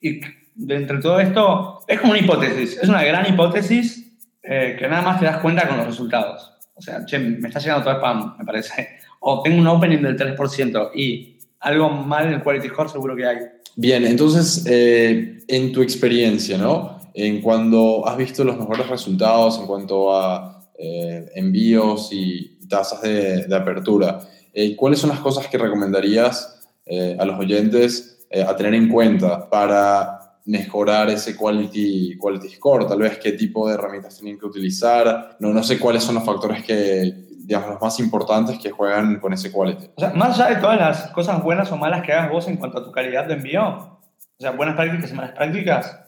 y 0.00 0.20
de 0.56 0.74
entre 0.74 0.98
todo 0.98 1.20
esto 1.20 1.84
es 1.86 2.00
como 2.00 2.12
una 2.12 2.20
hipótesis, 2.20 2.76
es 2.82 2.88
una 2.88 3.04
gran 3.04 3.24
hipótesis 3.32 4.18
eh, 4.42 4.76
que 4.76 4.88
nada 4.88 5.02
más 5.02 5.20
te 5.20 5.26
das 5.26 5.38
cuenta 5.38 5.68
con 5.68 5.76
los 5.76 5.86
resultados. 5.86 6.54
O 6.74 6.80
sea, 6.80 7.04
che, 7.04 7.18
me 7.18 7.48
está 7.48 7.60
llegando 7.60 7.84
todo 7.84 7.94
spam, 7.94 8.36
me 8.38 8.44
parece. 8.44 8.97
O 9.20 9.42
tengo 9.42 9.58
un 9.58 9.66
opening 9.66 9.98
del 9.98 10.16
3% 10.16 10.90
y 10.94 11.38
algo 11.60 11.90
mal 11.90 12.26
en 12.26 12.34
el 12.34 12.42
quality 12.42 12.68
score 12.68 12.88
seguro 12.88 13.16
que 13.16 13.26
hay. 13.26 13.36
Bien, 13.76 14.04
entonces, 14.04 14.64
eh, 14.66 15.38
en 15.46 15.72
tu 15.72 15.82
experiencia, 15.82 16.58
¿no? 16.58 16.98
En 17.14 17.40
cuando 17.40 18.06
has 18.06 18.16
visto 18.16 18.44
los 18.44 18.58
mejores 18.58 18.88
resultados 18.88 19.58
en 19.58 19.66
cuanto 19.66 20.14
a 20.14 20.68
eh, 20.78 21.30
envíos 21.34 22.10
y 22.12 22.58
tasas 22.68 23.02
de, 23.02 23.46
de 23.46 23.56
apertura, 23.56 24.20
eh, 24.52 24.74
¿cuáles 24.74 24.98
son 24.98 25.10
las 25.10 25.20
cosas 25.20 25.46
que 25.46 25.58
recomendarías 25.58 26.68
eh, 26.84 27.16
a 27.18 27.24
los 27.24 27.38
oyentes 27.38 28.26
eh, 28.30 28.42
a 28.42 28.56
tener 28.56 28.74
en 28.74 28.88
cuenta 28.88 29.48
para 29.48 30.40
mejorar 30.46 31.10
ese 31.10 31.36
quality, 31.36 32.16
quality 32.18 32.48
score? 32.48 32.86
Tal 32.86 32.98
vez 32.98 33.18
qué 33.18 33.32
tipo 33.32 33.68
de 33.68 33.74
herramientas 33.74 34.16
tienen 34.16 34.38
que 34.38 34.46
utilizar. 34.46 35.36
No, 35.38 35.52
no 35.52 35.62
sé 35.62 35.78
cuáles 35.78 36.02
son 36.02 36.16
los 36.16 36.24
factores 36.24 36.64
que, 36.64 37.27
digamos, 37.48 37.70
los 37.70 37.80
más 37.80 37.98
importantes 37.98 38.58
que 38.58 38.70
juegan 38.70 39.18
con 39.20 39.32
ese 39.32 39.50
quality. 39.50 39.86
O 39.96 40.00
sea, 40.00 40.10
más 40.10 40.38
allá 40.38 40.54
de 40.54 40.60
todas 40.60 40.78
las 40.78 41.06
cosas 41.12 41.42
buenas 41.42 41.72
o 41.72 41.78
malas 41.78 42.02
que 42.02 42.12
hagas 42.12 42.30
vos 42.30 42.46
en 42.46 42.58
cuanto 42.58 42.78
a 42.78 42.84
tu 42.84 42.92
calidad 42.92 43.24
de 43.24 43.34
envío, 43.34 43.66
o 43.66 43.98
sea, 44.38 44.50
buenas 44.50 44.76
prácticas 44.76 45.10
y 45.10 45.14
malas 45.14 45.32
prácticas, 45.32 45.98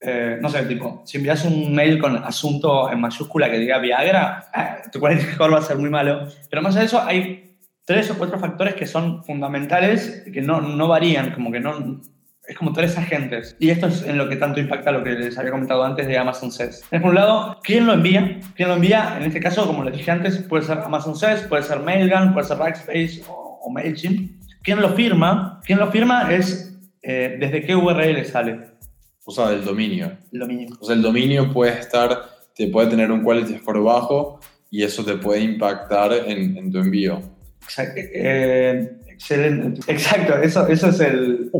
eh, 0.00 0.38
no 0.40 0.48
sé, 0.48 0.64
tipo, 0.64 1.02
si 1.04 1.18
envías 1.18 1.44
un 1.44 1.72
mail 1.72 2.00
con 2.00 2.16
asunto 2.16 2.90
en 2.90 3.00
mayúscula 3.00 3.48
que 3.48 3.58
diga 3.58 3.78
Viagra, 3.78 4.50
eh, 4.52 4.88
tu 4.90 4.98
quality 4.98 5.32
score 5.32 5.54
va 5.54 5.58
a 5.58 5.62
ser 5.62 5.78
muy 5.78 5.90
malo. 5.90 6.26
Pero 6.50 6.60
más 6.60 6.72
allá 6.72 6.80
de 6.80 6.86
eso, 6.86 7.00
hay 7.00 7.56
tres 7.84 8.10
o 8.10 8.18
cuatro 8.18 8.40
factores 8.40 8.74
que 8.74 8.86
son 8.86 9.22
fundamentales, 9.22 10.24
que 10.32 10.42
no, 10.42 10.60
no 10.60 10.88
varían, 10.88 11.30
como 11.30 11.52
que 11.52 11.60
no... 11.60 12.00
Es 12.50 12.56
como 12.56 12.72
tres 12.72 12.98
agentes. 12.98 13.56
Y 13.58 13.70
esto 13.70 13.86
es 13.86 14.02
en 14.02 14.18
lo 14.18 14.28
que 14.28 14.36
tanto 14.36 14.58
impacta 14.58 14.90
lo 14.90 15.04
que 15.04 15.10
les 15.10 15.38
había 15.38 15.52
comentado 15.52 15.84
antes 15.84 16.06
de 16.06 16.18
Amazon 16.18 16.50
SES. 16.50 16.82
Por 16.90 17.04
un 17.04 17.14
lado, 17.14 17.58
¿quién 17.62 17.86
lo 17.86 17.92
envía? 17.92 18.40
¿Quién 18.56 18.68
lo 18.68 18.74
envía? 18.74 19.16
En 19.18 19.22
este 19.22 19.40
caso, 19.40 19.66
como 19.66 19.84
les 19.84 19.96
dije 19.96 20.10
antes, 20.10 20.38
puede 20.38 20.64
ser 20.64 20.78
Amazon 20.78 21.16
SES, 21.16 21.42
puede 21.42 21.62
ser 21.62 21.80
Mailgun, 21.80 22.32
puede 22.32 22.46
ser 22.48 22.58
Rackspace 22.58 23.22
o, 23.28 23.60
o 23.62 23.70
MailChimp. 23.70 24.32
¿Quién 24.62 24.80
lo 24.80 24.90
firma? 24.90 25.60
¿Quién 25.64 25.78
lo 25.78 25.90
firma 25.90 26.32
es 26.34 26.70
eh, 27.02 27.36
desde 27.38 27.62
qué 27.62 27.74
URL 27.74 28.24
sale. 28.26 28.60
O 29.24 29.32
sea, 29.32 29.50
del 29.50 29.64
dominio. 29.64 30.18
El 30.32 30.40
dominio. 30.40 30.76
O 30.80 30.84
sea, 30.84 30.94
el 30.94 31.02
dominio 31.02 31.52
puede 31.52 31.78
estar, 31.78 32.28
te 32.54 32.66
puede 32.68 32.90
tener 32.90 33.10
un 33.10 33.22
quality 33.22 33.58
score 33.58 33.80
bajo 33.80 34.40
y 34.70 34.82
eso 34.82 35.04
te 35.04 35.16
puede 35.16 35.40
impactar 35.40 36.12
en, 36.12 36.56
en 36.56 36.70
tu 36.70 36.78
envío. 36.78 37.22
Exacto. 37.62 38.00
Eh, 38.00 38.98
excelente. 39.08 39.80
Exacto, 39.90 40.34
eso, 40.42 40.66
eso 40.66 40.88
es 40.88 41.00
el. 41.00 41.50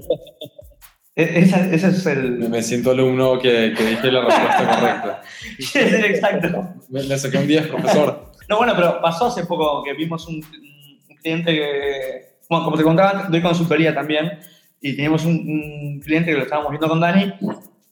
Ese, 1.20 1.74
ese 1.74 1.88
es 1.88 2.06
el. 2.06 2.48
Me 2.48 2.62
siento 2.62 2.92
alumno 2.92 3.38
que, 3.38 3.74
que 3.76 3.84
dije 3.84 4.10
la 4.10 4.24
respuesta 4.24 4.80
correcta. 4.80 5.22
Exacto. 6.06 6.74
Me, 6.88 7.02
me 7.02 7.18
saqué 7.18 7.38
un 7.38 7.46
10, 7.46 7.66
profesor. 7.66 8.32
No, 8.48 8.56
bueno, 8.56 8.72
pero 8.74 9.00
pasó 9.02 9.26
hace 9.26 9.44
poco 9.44 9.82
que 9.82 9.92
vimos 9.92 10.26
un, 10.26 10.36
un 10.36 11.16
cliente 11.16 11.52
que. 11.52 12.38
Bueno, 12.48 12.64
como 12.64 12.76
te 12.76 12.82
contaba, 12.82 13.26
doy 13.28 13.42
consultoría 13.42 13.94
también. 13.94 14.38
Y 14.80 14.96
teníamos 14.96 15.24
un, 15.26 15.32
un 15.32 16.00
cliente 16.00 16.30
que 16.30 16.38
lo 16.38 16.44
estábamos 16.44 16.70
viendo 16.70 16.88
con 16.88 17.00
Dani. 17.00 17.34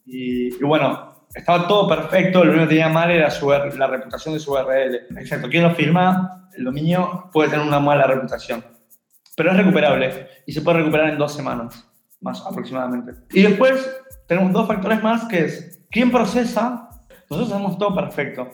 Y, 0.05 0.55
y, 0.55 0.63
bueno, 0.63 1.27
estaba 1.33 1.67
todo 1.67 1.87
perfecto. 1.87 2.43
Lo 2.43 2.51
único 2.51 2.65
que 2.65 2.69
tenía 2.69 2.89
mal 2.89 3.11
era 3.11 3.29
su, 3.29 3.49
la 3.49 3.87
reputación 3.87 4.33
de 4.33 4.39
su 4.39 4.53
URL. 4.53 4.95
Exacto. 5.19 5.49
¿Quién 5.49 5.63
lo 5.63 5.75
firma? 5.75 6.49
El 6.57 6.63
dominio 6.63 7.29
puede 7.31 7.49
tener 7.51 7.65
una 7.65 7.79
mala 7.79 8.07
reputación. 8.07 8.65
Pero 9.35 9.51
es 9.51 9.57
recuperable. 9.57 10.27
Y 10.47 10.51
se 10.51 10.61
puede 10.61 10.79
recuperar 10.79 11.09
en 11.09 11.19
dos 11.19 11.33
semanas 11.33 11.88
más 12.21 12.45
aproximadamente. 12.45 13.13
Y 13.31 13.43
después 13.43 13.89
tenemos 14.27 14.51
dos 14.51 14.67
factores 14.67 15.01
más 15.03 15.25
que 15.25 15.45
es 15.45 15.85
quién 15.91 16.11
procesa. 16.11 16.89
Nosotros 17.29 17.53
hacemos 17.53 17.77
todo 17.77 17.95
perfecto, 17.95 18.49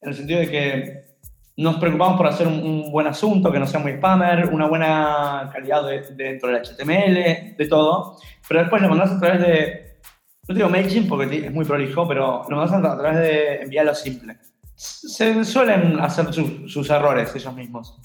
en 0.00 0.08
el 0.08 0.14
sentido 0.14 0.40
de 0.40 0.50
que 0.50 1.12
nos 1.56 1.76
preocupamos 1.76 2.16
por 2.16 2.26
hacer 2.26 2.46
un, 2.46 2.54
un 2.54 2.90
buen 2.90 3.06
asunto, 3.06 3.52
que 3.52 3.58
no 3.58 3.66
sea 3.66 3.80
muy 3.80 3.92
spammer, 3.92 4.48
una 4.48 4.66
buena 4.66 5.50
calidad 5.52 5.86
de, 5.86 6.00
de 6.00 6.24
dentro 6.24 6.48
del 6.48 6.62
HTML, 6.62 7.56
de 7.56 7.66
todo, 7.68 8.16
pero 8.48 8.60
después 8.60 8.82
lo 8.82 8.88
mandás 8.88 9.12
a 9.12 9.20
través 9.20 9.40
de, 9.40 9.98
no 10.48 10.54
digo 10.54 10.68
MailChimp 10.68 11.08
porque 11.08 11.46
es 11.46 11.52
muy 11.52 11.64
prolijo, 11.64 12.08
pero 12.08 12.42
lo 12.48 12.56
mandás 12.56 12.72
a 12.72 12.98
través 12.98 13.18
de 13.18 13.62
enviarlo 13.62 13.94
simple. 13.94 14.38
Se 14.74 15.44
suelen 15.44 16.00
hacer 16.00 16.32
su, 16.32 16.68
sus 16.68 16.90
errores 16.90 17.34
ellos 17.36 17.54
mismos. 17.54 18.00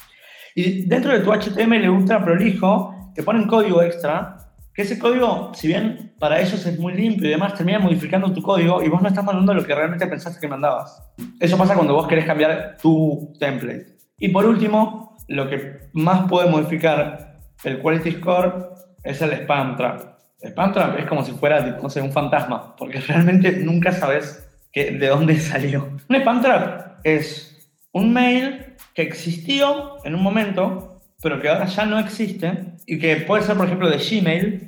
Y 0.54 0.86
dentro 0.86 1.12
de 1.12 1.20
tu 1.20 1.32
HTML 1.32 1.90
ultra 1.90 2.24
prolijo, 2.24 3.12
te 3.16 3.24
ponen 3.24 3.48
código 3.48 3.82
extra 3.82 4.47
que 4.78 4.84
ese 4.84 5.00
código, 5.00 5.52
si 5.56 5.68
bien 5.68 6.14
para 6.20 6.40
ellos 6.40 6.64
es 6.64 6.78
muy 6.78 6.94
limpio 6.94 7.28
y 7.28 7.32
demás, 7.32 7.56
termina 7.56 7.80
modificando 7.80 8.32
tu 8.32 8.44
código 8.44 8.84
y 8.84 8.90
vos 8.90 9.02
no 9.02 9.08
estás 9.08 9.26
mandando 9.26 9.56
lo 9.56 9.66
que 9.66 9.74
realmente 9.74 10.06
pensaste 10.06 10.40
que 10.40 10.48
mandabas. 10.48 11.04
Eso 11.40 11.58
pasa 11.58 11.74
cuando 11.74 11.96
vos 11.96 12.08
querés 12.08 12.26
cambiar 12.26 12.78
tu 12.80 13.34
template. 13.40 13.98
Y 14.20 14.30
por 14.30 14.46
último, 14.46 15.18
lo 15.30 15.50
que 15.50 15.90
más 15.94 16.30
puede 16.30 16.48
modificar 16.48 17.40
el 17.64 17.80
quality 17.82 18.12
score 18.12 18.70
es 19.04 19.20
el 19.24 19.32
spam 19.32 19.78
trap. 19.78 20.00
El 20.42 20.52
spam 20.52 20.74
trap 20.74 21.00
es 21.00 21.06
como 21.08 21.26
si 21.26 21.32
fuera, 21.32 21.80
no 21.82 21.90
sé, 21.90 22.00
un 22.00 22.12
fantasma, 22.12 22.76
porque 22.76 23.00
realmente 23.08 23.54
nunca 23.54 23.92
sabes 23.92 24.48
que, 24.72 24.92
de 24.92 25.08
dónde 25.08 25.40
salió. 25.40 25.90
Un 26.08 26.18
spam 26.18 26.40
trap 26.44 27.00
es 27.04 27.68
un 27.94 28.14
mail 28.14 28.76
que 28.94 29.02
existió 29.02 30.06
en 30.06 30.14
un 30.14 30.22
momento 30.22 30.98
pero 31.22 31.42
que 31.42 31.50
ahora 31.50 31.66
ya 31.66 31.86
no 31.86 32.00
existe 32.00 32.74
y 32.86 33.00
que 33.00 33.18
puede 33.18 33.44
ser, 33.44 33.58
por 33.58 33.66
ejemplo, 33.66 33.90
de 33.90 33.98
Gmail 33.98 34.67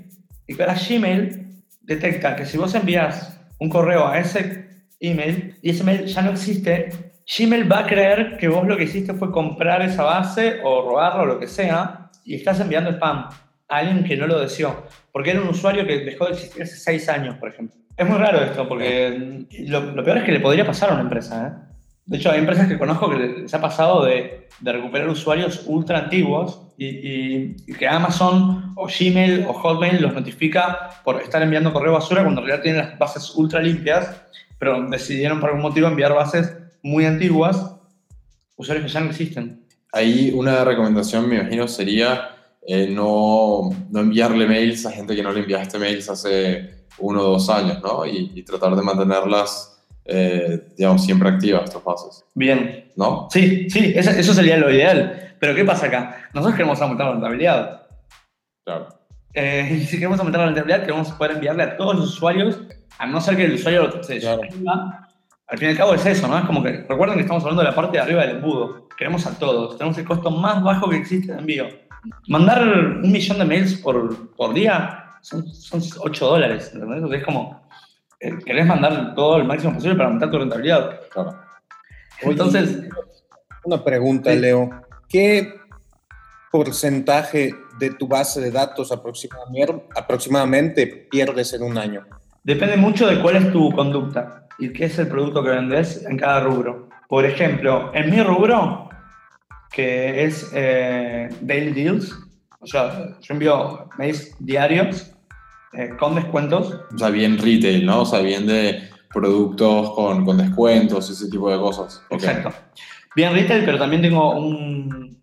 y 0.49 0.59
ahora 0.59 0.73
Gmail 0.73 1.63
detecta 1.81 2.35
que 2.35 2.45
si 2.45 2.57
vos 2.57 2.73
envías 2.73 3.39
un 3.59 3.69
correo 3.69 4.07
a 4.07 4.17
ese 4.17 4.67
email 4.99 5.55
y 5.61 5.69
ese 5.69 5.83
mail 5.83 6.05
ya 6.07 6.23
no 6.23 6.31
existe, 6.31 6.89
Gmail 7.37 7.71
va 7.71 7.79
a 7.79 7.85
creer 7.85 8.35
que 8.37 8.47
vos 8.47 8.65
lo 8.67 8.75
que 8.75 8.85
hiciste 8.85 9.13
fue 9.13 9.31
comprar 9.31 9.83
esa 9.83 10.03
base 10.03 10.59
o 10.63 10.81
robarlo 10.81 11.21
o 11.21 11.25
lo 11.27 11.39
que 11.39 11.47
sea 11.47 12.09
y 12.25 12.33
estás 12.33 12.59
enviando 12.59 12.89
spam 12.89 13.29
a 13.69 13.77
alguien 13.77 14.03
que 14.03 14.17
no 14.17 14.25
lo 14.25 14.39
deseó, 14.39 14.87
porque 15.11 15.29
era 15.29 15.41
un 15.41 15.49
usuario 15.49 15.85
que 15.85 15.99
dejó 15.99 16.25
de 16.25 16.31
existir 16.31 16.63
hace 16.63 16.77
seis 16.77 17.07
años, 17.07 17.35
por 17.35 17.49
ejemplo. 17.49 17.79
Es 17.95 18.09
muy 18.09 18.17
raro 18.17 18.41
esto, 18.41 18.67
porque 18.67 19.45
lo, 19.67 19.81
lo 19.81 20.03
peor 20.03 20.17
es 20.17 20.23
que 20.23 20.31
le 20.31 20.39
podría 20.39 20.65
pasar 20.65 20.89
a 20.89 20.93
una 20.93 21.03
empresa, 21.03 21.47
¿eh? 21.47 21.68
De 22.09 22.17
hecho, 22.17 22.31
hay 22.31 22.39
empresas 22.39 22.67
que 22.67 22.79
conozco 22.79 23.07
que 23.07 23.17
les 23.17 23.53
ha 23.53 23.61
pasado 23.61 24.03
de, 24.03 24.47
recuperar 24.61 25.07
usuarios 25.09 25.61
ultra 25.67 25.99
antiguos 25.99 26.59
y, 26.75 27.53
que 27.73 27.87
Amazon 27.87 28.73
o 28.75 28.87
Gmail 28.87 29.45
o 29.47 29.53
Hotmail 29.53 30.01
los 30.01 30.15
notifica 30.15 30.89
por 31.03 31.21
estar 31.21 31.43
enviando 31.43 31.71
correo 31.71 31.93
basura 31.93 32.23
cuando 32.23 32.41
en 32.41 32.47
realidad 32.47 32.63
tienen 32.63 32.81
las 32.81 32.97
bases 32.97 33.31
ultra 33.35 33.61
limpias, 33.61 34.23
pero 34.57 34.89
decidieron 34.89 35.39
por 35.39 35.49
algún 35.49 35.61
motivo 35.61 35.87
enviar 35.87 36.15
bases 36.15 36.51
muy 36.81 37.05
antiguas, 37.05 37.75
usuarios 38.55 38.87
que 38.87 38.91
ya 38.91 39.01
no 39.01 39.11
existen. 39.11 39.67
Ahí 39.93 40.31
una 40.33 40.65
recomendación, 40.65 41.29
me 41.29 41.35
imagino, 41.35 41.67
sería 41.67 42.31
eh, 42.65 42.87
no, 42.89 43.69
no 43.91 43.99
enviarle 43.99 44.47
mails 44.47 44.83
a 44.87 44.91
gente 44.91 45.15
que 45.15 45.21
no 45.21 45.31
le 45.31 45.41
enviaste 45.41 45.77
mails 45.77 46.09
hace 46.09 46.85
uno 46.97 47.21
o 47.21 47.31
dos 47.33 47.49
años, 47.51 47.79
¿no? 47.83 48.03
Y 48.07 48.41
tratar 48.41 48.75
de 48.75 48.81
mantenerlas 48.81 49.78
eh, 50.11 50.67
digamos, 50.77 51.05
siempre 51.05 51.29
activas 51.29 51.65
estas 51.65 51.83
fases. 51.83 52.25
Bien. 52.33 52.91
¿No? 52.95 53.27
Sí, 53.31 53.69
sí, 53.69 53.93
eso, 53.95 54.11
eso, 54.11 54.33
sería 54.33 54.57
lo 54.57 54.71
ideal. 54.71 55.35
Pero 55.39 55.55
¿qué 55.55 55.63
pasa 55.63 55.85
acá? 55.85 56.29
Nosotros 56.33 56.55
queremos 56.55 56.81
aumentar 56.81 57.07
la 57.07 57.13
rentabilidad. 57.13 57.87
Claro. 58.65 58.87
Eh, 59.33 59.85
si 59.87 59.97
queremos 59.97 60.19
aumentar 60.19 60.41
la 60.41 60.47
rentabilidad, 60.47 60.81
queremos 60.81 61.11
poder 61.11 61.33
enviarle 61.33 61.63
a 61.63 61.77
todos 61.77 61.95
los 61.95 62.09
usuarios, 62.09 62.59
a 62.97 63.07
no 63.07 63.21
ser 63.21 63.37
que 63.37 63.45
el 63.45 63.53
usuario 63.53 63.87
lo 63.87 64.03
se 64.03 64.19
claro. 64.19 64.41
Al 65.47 65.57
fin 65.57 65.69
y 65.69 65.71
al 65.71 65.77
cabo 65.77 65.93
es 65.95 66.05
eso, 66.05 66.27
¿no? 66.27 66.37
Es 66.37 66.45
como 66.45 66.61
que, 66.61 66.85
recuerden 66.87 67.15
que 67.15 67.21
estamos 67.21 67.43
hablando 67.43 67.63
de 67.63 67.69
la 67.69 67.75
parte 67.75 67.97
de 67.97 68.03
arriba 68.03 68.21
del 68.21 68.37
embudo. 68.37 68.87
Queremos 68.97 69.25
a 69.25 69.37
todos. 69.37 69.77
Tenemos 69.77 69.97
el 69.97 70.05
costo 70.05 70.29
más 70.29 70.61
bajo 70.61 70.89
que 70.89 70.97
existe 70.97 71.31
de 71.31 71.39
envío. 71.39 71.65
mandar 72.27 72.61
un 72.67 73.11
millón 73.11 73.39
de 73.39 73.45
mails 73.45 73.75
por, 73.75 74.35
por 74.35 74.53
día 74.53 75.17
son, 75.21 75.47
son 75.47 75.81
8 75.99 76.25
dólares, 76.25 76.71
¿entendés? 76.73 77.19
Es 77.19 77.25
como, 77.25 77.61
querés 78.19 78.65
mandar 78.65 79.15
todo 79.15 79.37
el 79.37 79.45
máximo 79.45 79.73
posible 79.73 79.95
para 79.95 80.07
aumentar 80.07 80.29
tu 80.29 80.37
rentabilidad. 80.39 80.99
Claro. 81.11 81.35
Entonces, 82.21 82.83
Una 83.63 83.83
pregunta, 83.83 84.31
Sí. 84.31 84.39
Leo. 84.39 84.69
¿Qué 85.07 85.53
porcentaje 86.51 87.53
de 87.77 87.91
tu 87.91 88.07
base 88.07 88.41
de 88.41 88.51
datos 88.51 88.91
aproximadamente, 88.91 89.83
aproximadamente 89.95 90.87
pierdes 91.09 91.53
en 91.53 91.63
un 91.63 91.77
año? 91.77 92.05
Depende 92.43 92.77
mucho 92.77 93.07
de 93.07 93.21
cuál 93.21 93.35
es 93.35 93.51
tu 93.51 93.71
conducta 93.71 94.47
y 94.57 94.71
qué 94.73 94.85
es 94.85 94.97
el 94.99 95.07
producto 95.07 95.43
que 95.43 95.49
vendes 95.49 96.05
en 96.05 96.17
cada 96.17 96.39
rubro. 96.41 96.89
Por 97.07 97.25
ejemplo, 97.25 97.91
en 97.93 98.09
mi 98.11 98.21
rubro, 98.23 98.89
que 99.71 100.23
es 100.23 100.49
eh, 100.53 101.29
Daily 101.41 101.71
Deals, 101.71 102.15
o 102.59 102.67
sea, 102.67 103.17
yo 103.21 103.33
envío 103.33 103.89
mails 103.97 104.35
diarios 104.39 105.11
eh, 105.73 105.89
con 105.99 106.15
descuentos. 106.15 106.73
O 106.93 106.97
sea, 106.97 107.09
bien 107.09 107.37
retail, 107.37 107.85
¿no? 107.85 108.01
O 108.01 108.05
sea, 108.05 108.19
bien 108.19 108.45
de 108.47 108.89
productos 109.13 109.91
con, 109.91 110.25
con 110.25 110.37
descuentos, 110.37 111.09
ese 111.09 111.29
tipo 111.29 111.49
de 111.51 111.57
cosas. 111.57 112.01
Ok. 112.09 112.23
Exacto. 112.23 112.51
Bien 113.15 113.33
retail, 113.33 113.65
pero 113.65 113.77
también 113.77 114.01
tengo 114.01 114.31
un, 114.37 115.17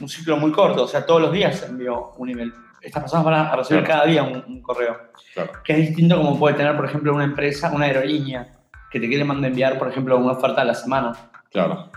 un 0.00 0.08
ciclo 0.08 0.36
muy 0.36 0.52
corto, 0.52 0.84
o 0.84 0.88
sea, 0.88 1.04
todos 1.06 1.20
los 1.22 1.32
días 1.32 1.62
envío 1.68 2.12
un 2.18 2.28
email. 2.30 2.52
Estas 2.80 3.02
personas 3.04 3.24
van 3.24 3.34
a 3.34 3.56
recibir 3.56 3.84
Claro. 3.84 4.00
cada 4.00 4.10
día 4.10 4.22
un, 4.24 4.44
un 4.46 4.60
correo. 4.62 4.96
Claro. 5.34 5.52
que 5.64 5.72
es 5.72 5.78
distinto 5.88 6.16
como 6.18 6.38
puede 6.38 6.56
tener, 6.56 6.76
por 6.76 6.84
ejemplo, 6.84 7.14
una 7.14 7.24
empresa, 7.24 7.70
una 7.72 7.86
aerolínea, 7.86 8.48
que 8.90 9.00
te 9.00 9.08
quiere 9.08 9.24
mandar 9.24 9.50
enviar, 9.50 9.78
por 9.78 9.88
ejemplo, 9.88 10.18
una 10.18 10.32
oferta 10.32 10.60
a 10.60 10.64
la 10.64 10.74
semana. 10.74 11.12
Claro. 11.50 11.90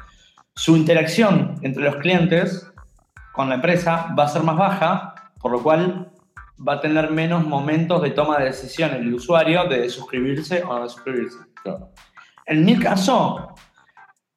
Su 0.53 0.77
interacción 0.77 1.55
entre 1.63 1.83
los 1.83 1.97
clientes 1.97 2.71
con 3.33 3.49
la 3.49 3.55
empresa 3.55 4.07
va 4.17 4.23
a 4.23 4.27
ser 4.29 4.43
más 4.43 4.55
baja, 4.55 5.15
por 5.41 5.51
lo 5.51 5.61
cual 5.61 6.11
va 6.57 6.73
a 6.73 6.81
tener 6.81 7.11
menos 7.11 7.45
momentos 7.45 8.01
de 8.01 8.11
toma 8.11 8.37
de 8.39 8.45
decisión 8.45 8.91
el 8.93 9.13
usuario 9.13 9.65
de 9.65 9.89
suscribirse 9.89 10.63
o 10.63 10.79
no 10.79 10.87
suscribirse. 10.89 11.37
Claro. 11.63 11.89
En 12.45 12.63
mi 12.63 12.77
caso, 12.79 13.55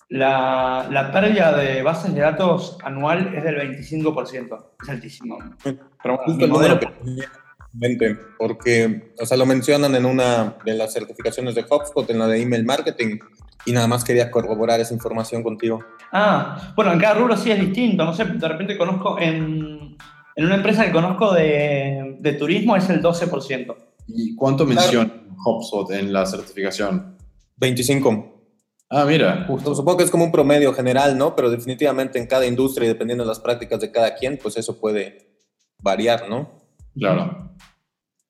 la, 0.08 0.88
la 0.90 1.12
pérdida 1.12 1.56
de 1.56 1.82
bases 1.82 2.14
de 2.14 2.20
datos 2.22 2.78
anual 2.82 3.34
es 3.34 3.44
del 3.44 3.56
25%. 3.56 4.66
Es 4.82 4.88
altísimo. 4.88 5.38
Pero 5.62 6.16
Justo 6.24 6.44
el 6.44 6.50
modelo- 6.50 6.80
que 6.80 8.16
porque, 8.38 9.12
o 9.20 9.26
sea, 9.26 9.36
lo 9.36 9.46
mencionan 9.46 9.94
en 9.94 10.06
una 10.06 10.56
de 10.64 10.74
las 10.74 10.92
certificaciones 10.94 11.54
de 11.54 11.64
HubSpot, 11.68 12.08
en 12.10 12.18
la 12.18 12.26
de 12.26 12.40
email 12.42 12.64
marketing, 12.64 13.18
y 13.66 13.72
nada 13.72 13.86
más 13.86 14.02
quería 14.04 14.30
corroborar 14.30 14.80
esa 14.80 14.94
información 14.94 15.42
contigo. 15.42 15.84
Ah, 16.10 16.72
bueno, 16.74 16.92
en 16.92 16.98
cada 16.98 17.14
rubro 17.14 17.36
sí 17.36 17.50
es 17.50 17.60
distinto. 17.60 18.04
No 18.04 18.14
sé, 18.14 18.24
de 18.24 18.48
repente 18.48 18.78
conozco 18.78 19.18
en, 19.20 19.77
en 20.38 20.46
una 20.46 20.54
empresa 20.54 20.84
que 20.86 20.92
conozco 20.92 21.32
de, 21.34 22.16
de 22.20 22.32
turismo 22.34 22.76
es 22.76 22.88
el 22.88 23.02
12%. 23.02 23.74
¿Y 24.06 24.34
cuánto 24.36 24.64
Claro. 24.64 24.80
menciona 24.80 25.12
HubSpot 25.44 25.90
en 25.92 26.12
la 26.12 26.24
certificación? 26.24 27.16
25. 27.56 28.34
Ah, 28.90 29.04
mira. 29.04 29.44
Justo, 29.48 29.74
supongo 29.74 29.98
que 29.98 30.04
es 30.04 30.10
como 30.10 30.24
un 30.24 30.32
promedio 30.32 30.72
general, 30.72 31.18
¿no? 31.18 31.34
Pero 31.36 31.50
definitivamente 31.50 32.18
en 32.18 32.26
cada 32.26 32.46
industria 32.46 32.86
y 32.86 32.88
dependiendo 32.88 33.24
de 33.24 33.28
las 33.28 33.40
prácticas 33.40 33.80
de 33.80 33.90
cada 33.90 34.14
quien, 34.14 34.38
pues 34.40 34.56
eso 34.56 34.78
puede 34.80 35.28
variar, 35.78 36.28
¿no? 36.30 36.50
Claro. 36.94 37.52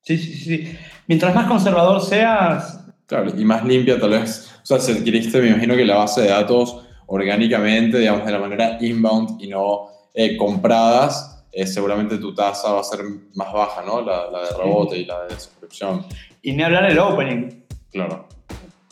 Sí, 0.01 0.17
sí, 0.17 0.33
sí. 0.33 0.75
Mientras 1.07 1.33
más 1.35 1.47
conservador 1.47 2.01
seas, 2.01 2.75
Claro, 3.05 3.31
y 3.35 3.43
más 3.45 3.63
limpia 3.65 3.99
tal 3.99 4.11
vez. 4.11 4.51
O 4.61 4.65
sea, 4.65 4.79
si 4.79 4.91
adquiriste, 4.91 5.41
me 5.41 5.49
imagino 5.49 5.75
que 5.75 5.85
la 5.85 5.95
base 5.97 6.21
de 6.21 6.27
datos 6.29 6.83
orgánicamente, 7.07 7.97
digamos, 7.97 8.23
de 8.25 8.31
la 8.31 8.39
manera 8.39 8.77
inbound 8.81 9.41
y 9.41 9.47
no 9.47 9.87
eh, 10.13 10.37
compradas, 10.37 11.38
eh, 11.51 11.65
seguramente 11.67 12.17
tu 12.17 12.33
tasa 12.33 12.71
va 12.73 12.81
a 12.81 12.83
ser 12.83 12.99
más 13.35 13.51
baja, 13.53 13.81
¿no? 13.83 14.01
La, 14.01 14.29
la 14.31 14.41
de 14.41 14.57
rebote 14.57 14.97
y 14.97 15.05
la 15.05 15.25
de 15.25 15.39
suscripción. 15.39 16.05
y 16.41 16.53
ni 16.53 16.63
hablar 16.63 16.89
el 16.89 16.99
opening. 16.99 17.63
Claro. 17.91 18.27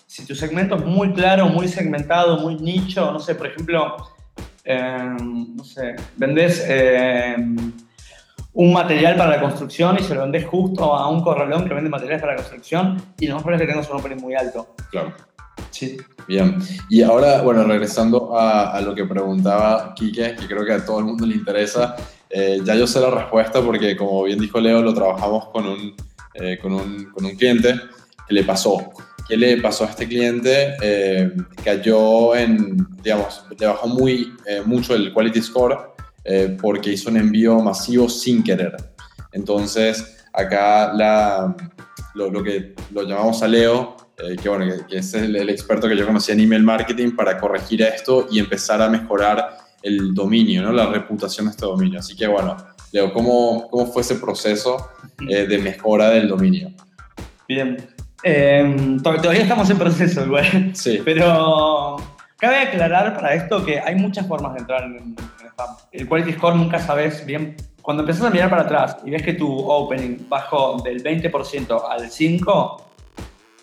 Si 0.05 0.25
tu 0.25 0.33
segmento 0.33 0.75
es 0.75 0.85
muy 0.85 1.13
claro, 1.13 1.47
muy 1.47 1.67
segmentado, 1.67 2.39
muy 2.39 2.55
nicho, 2.55 3.11
no 3.11 3.19
sé, 3.19 3.35
por 3.35 3.47
ejemplo, 3.47 3.95
eh, 4.63 5.15
no 5.19 5.63
sé, 5.63 5.95
vendés 6.15 6.65
eh, 6.67 7.35
un 8.53 8.73
material 8.73 9.15
para 9.15 9.31
la 9.31 9.39
construcción 9.39 9.97
y 9.99 10.03
se 10.03 10.15
lo 10.15 10.21
vendés 10.21 10.45
justo 10.47 10.95
a 10.95 11.07
un 11.09 11.21
corralón 11.21 11.67
que 11.67 11.73
vende 11.75 11.89
materiales 11.89 12.21
para 12.21 12.33
la 12.33 12.37
construcción 12.37 13.01
y 13.19 13.27
lo 13.27 13.35
más 13.35 13.43
probable 13.43 13.63
es 13.63 13.67
que 13.67 13.73
tengas 13.73 13.89
un 13.91 13.97
opening 13.99 14.21
muy 14.21 14.33
alto. 14.33 14.75
Claro. 14.89 15.13
Sí. 15.69 15.97
Bien. 16.27 16.57
Y 16.89 17.03
ahora, 17.03 17.41
bueno, 17.41 17.63
regresando 17.63 18.35
a, 18.35 18.71
a 18.71 18.81
lo 18.81 18.95
que 18.95 19.05
preguntaba 19.05 19.93
Quique, 19.93 20.35
que 20.35 20.47
creo 20.47 20.65
que 20.65 20.73
a 20.73 20.83
todo 20.85 20.99
el 20.99 21.05
mundo 21.05 21.25
le 21.25 21.35
interesa, 21.35 21.95
eh, 22.29 22.59
ya 22.63 22.75
yo 22.75 22.87
sé 22.87 22.99
la 22.99 23.09
respuesta 23.09 23.61
porque, 23.61 23.95
como 23.95 24.23
bien 24.23 24.39
dijo 24.39 24.59
Leo, 24.59 24.81
lo 24.81 24.93
trabajamos 24.93 25.49
con 25.49 25.67
un, 25.67 25.95
eh, 26.33 26.57
con 26.61 26.73
un, 26.73 27.05
con 27.11 27.25
un 27.25 27.35
cliente 27.35 27.79
que 28.27 28.33
le 28.33 28.43
pasó. 28.43 28.91
¿Qué 29.27 29.35
le 29.35 29.57
pasó 29.57 29.83
a 29.83 29.89
este 29.89 30.07
cliente? 30.07 30.75
Eh, 30.81 31.31
cayó 31.63 32.35
en, 32.35 32.87
digamos, 33.01 33.43
le 33.57 33.67
bajó 33.67 33.87
muy, 33.87 34.33
eh, 34.45 34.61
mucho 34.65 34.95
el 34.95 35.13
quality 35.13 35.41
score 35.41 35.77
porque 36.61 36.91
hizo 36.91 37.09
un 37.09 37.15
envío 37.15 37.57
masivo 37.61 38.09
sin 38.09 38.43
querer. 38.43 38.75
Entonces, 39.31 40.25
acá 40.33 40.91
lo, 42.15 42.29
lo 42.29 42.43
que 42.43 42.75
lo 42.91 43.03
llamamos 43.03 43.41
a 43.43 43.47
Leo, 43.47 43.95
que, 44.17 44.49
bueno, 44.49 44.65
que 44.89 44.97
es 44.97 45.13
el, 45.13 45.37
el 45.37 45.49
experto 45.49 45.87
que 45.87 45.95
yo 45.95 46.05
conocí 46.05 46.33
en 46.33 46.41
email 46.41 46.63
marketing 46.63 47.15
para 47.15 47.37
corregir 47.37 47.81
esto 47.81 48.27
y 48.29 48.39
empezar 48.39 48.81
a 48.81 48.89
mejorar 48.89 49.66
el 49.81 50.13
dominio, 50.13 50.61
¿no? 50.63 50.71
la 50.71 50.87
reputación 50.87 51.45
de 51.47 51.51
este 51.51 51.65
dominio. 51.65 51.99
Así 51.99 52.15
que 52.15 52.27
bueno, 52.27 52.55
Leo, 52.91 53.11
¿cómo, 53.13 53.67
cómo 53.69 53.85
fue 53.87 54.01
ese 54.01 54.15
proceso 54.15 54.89
eh, 55.29 55.45
de 55.47 55.57
mejora 55.59 56.09
del 56.09 56.27
dominio? 56.27 56.71
Bien. 57.47 57.77
Eh, 58.23 58.97
to- 59.03 59.15
todavía 59.21 59.43
estamos 59.43 59.69
en 59.69 59.77
proceso 59.77 60.25
igual. 60.25 60.71
Sí, 60.75 61.01
Pero 61.05 61.97
cabe 62.37 62.57
aclarar 62.57 63.13
para 63.15 63.33
esto 63.35 63.63
que 63.65 63.79
hay 63.79 63.95
muchas 63.95 64.27
formas 64.27 64.53
de 64.53 64.59
entrar 64.61 64.83
en, 64.83 64.95
en 64.97 65.15
spam. 65.51 65.75
El 65.91 66.07
quality 66.07 66.33
score 66.33 66.55
nunca 66.55 66.79
sabes 66.79 67.25
bien. 67.25 67.55
Cuando 67.81 68.03
empezás 68.03 68.23
a 68.25 68.29
mirar 68.31 68.49
para 68.49 68.63
atrás 68.63 68.97
y 69.05 69.11
ves 69.11 69.21
que 69.23 69.33
tu 69.33 69.47
opening 69.49 70.27
bajó 70.27 70.81
del 70.83 71.01
20% 71.03 71.81
al 71.89 72.09
5%, 72.09 72.81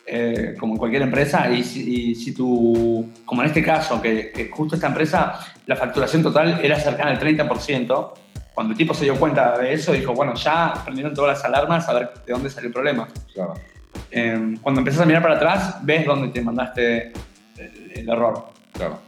eh, 0.06 0.54
como 0.58 0.74
en 0.74 0.78
cualquier 0.78 1.02
empresa, 1.02 1.50
y 1.50 1.62
si, 1.64 2.10
y 2.10 2.14
si 2.14 2.32
tu, 2.34 3.08
como 3.24 3.42
en 3.42 3.48
este 3.48 3.62
caso, 3.62 4.00
que, 4.02 4.30
que 4.32 4.48
justo 4.50 4.74
esta 4.74 4.88
empresa, 4.88 5.38
la 5.66 5.76
facturación 5.76 6.22
total 6.22 6.60
era 6.62 6.78
cercana 6.78 7.10
al 7.10 7.18
30%, 7.20 8.12
cuando 8.54 8.72
el 8.72 8.76
tipo 8.78 8.94
se 8.94 9.04
dio 9.04 9.16
cuenta 9.16 9.58
de 9.58 9.72
eso, 9.72 9.92
dijo, 9.92 10.12
bueno, 10.14 10.34
ya 10.34 10.74
prendieron 10.84 11.12
todas 11.14 11.36
las 11.38 11.44
alarmas 11.44 11.88
a 11.88 11.94
ver 11.94 12.10
de 12.26 12.32
dónde 12.32 12.50
salió 12.50 12.68
el 12.68 12.72
problema. 12.74 13.08
claro. 13.32 13.54
Eh, 14.10 14.56
cuando 14.60 14.80
empiezas 14.80 15.02
a 15.02 15.06
mirar 15.06 15.22
para 15.22 15.36
atrás, 15.36 15.76
ves 15.82 16.04
dónde 16.06 16.28
te 16.28 16.40
mandaste 16.40 17.12
el, 17.56 17.92
el 17.94 18.08
error. 18.08 18.46
claro. 18.72 18.98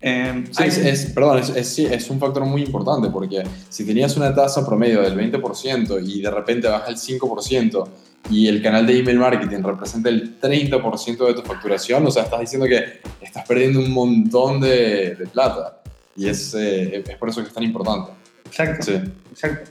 Eh, 0.00 0.44
Sí, 0.50 0.62
hay- 0.62 0.68
es, 0.68 0.78
es- 0.78 1.06
perdón, 1.12 1.38
es, 1.38 1.48
es- 1.50 1.68
sí, 1.74 1.86
es 1.86 2.10
un 2.10 2.18
factor 2.20 2.44
muy 2.44 2.62
importante 2.62 3.08
porque 3.08 3.42
si 3.70 3.86
tenías 3.86 4.14
una 4.18 4.34
tasa 4.34 4.66
promedio 4.66 5.00
del 5.00 5.16
20% 5.16 5.98
y 6.06 6.20
de 6.20 6.30
repente 6.30 6.68
baja 6.68 6.88
el 6.88 6.96
5% 6.98 7.88
y 8.30 8.48
el 8.48 8.62
canal 8.62 8.86
de 8.86 8.98
email 8.98 9.18
marketing 9.18 9.62
representa 9.62 10.08
el 10.08 10.40
30% 10.40 11.26
de 11.26 11.34
tu 11.34 11.42
facturación, 11.42 12.06
o 12.06 12.10
sea, 12.10 12.24
estás 12.24 12.40
diciendo 12.40 12.66
que 12.66 13.00
estás 13.20 13.46
perdiendo 13.46 13.80
un 13.80 13.90
montón 13.90 14.60
de, 14.60 15.14
de 15.14 15.26
plata. 15.26 15.82
Y 16.16 16.28
es, 16.28 16.54
eh, 16.54 17.04
es 17.06 17.16
por 17.16 17.28
eso 17.28 17.42
que 17.42 17.48
es 17.48 17.54
tan 17.54 17.64
importante. 17.64 18.12
exacto, 18.46 18.82
Sí, 18.84 19.00
exacto. 19.30 19.70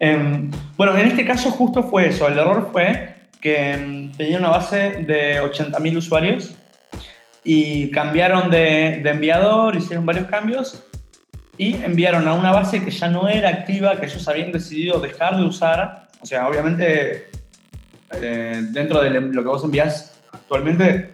Eh, 0.00 0.50
bueno, 0.76 0.98
en 0.98 1.06
este 1.06 1.24
caso 1.24 1.50
justo 1.50 1.84
fue 1.84 2.08
eso. 2.08 2.26
El 2.26 2.36
error 2.36 2.70
fue 2.72 3.14
que 3.40 3.76
mm, 3.76 4.16
tenía 4.16 4.38
una 4.38 4.50
base 4.50 5.04
de 5.06 5.40
80.000 5.40 5.96
usuarios 5.96 6.54
y 7.44 7.90
cambiaron 7.90 8.50
de, 8.50 9.00
de 9.02 9.10
enviador, 9.10 9.76
hicieron 9.76 10.04
varios 10.04 10.26
cambios 10.26 10.82
y 11.56 11.74
enviaron 11.74 12.26
a 12.26 12.34
una 12.34 12.50
base 12.50 12.84
que 12.84 12.90
ya 12.90 13.08
no 13.08 13.28
era 13.28 13.48
activa, 13.48 13.98
que 14.00 14.06
ellos 14.06 14.26
habían 14.26 14.52
decidido 14.52 14.98
dejar 15.00 15.36
de 15.36 15.44
usar. 15.44 16.08
O 16.20 16.26
sea, 16.26 16.48
obviamente, 16.48 17.28
eh, 18.14 18.62
dentro 18.70 19.02
de 19.02 19.10
lo 19.10 19.42
que 19.42 19.48
vos 19.48 19.64
envías 19.64 20.20
actualmente, 20.32 21.10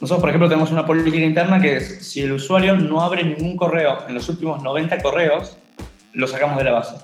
nosotros, 0.00 0.20
por 0.20 0.28
ejemplo, 0.28 0.48
tenemos 0.48 0.70
una 0.70 0.86
política 0.86 1.16
interna 1.18 1.60
que 1.60 1.78
es, 1.78 2.06
si 2.06 2.20
el 2.22 2.30
usuario 2.30 2.76
no 2.76 3.02
abre 3.02 3.24
ningún 3.24 3.56
correo 3.56 4.06
en 4.06 4.14
los 4.14 4.28
últimos 4.28 4.62
90 4.62 5.02
correos, 5.02 5.56
lo 6.12 6.28
sacamos 6.28 6.56
de 6.56 6.64
la 6.64 6.72
base. 6.72 6.96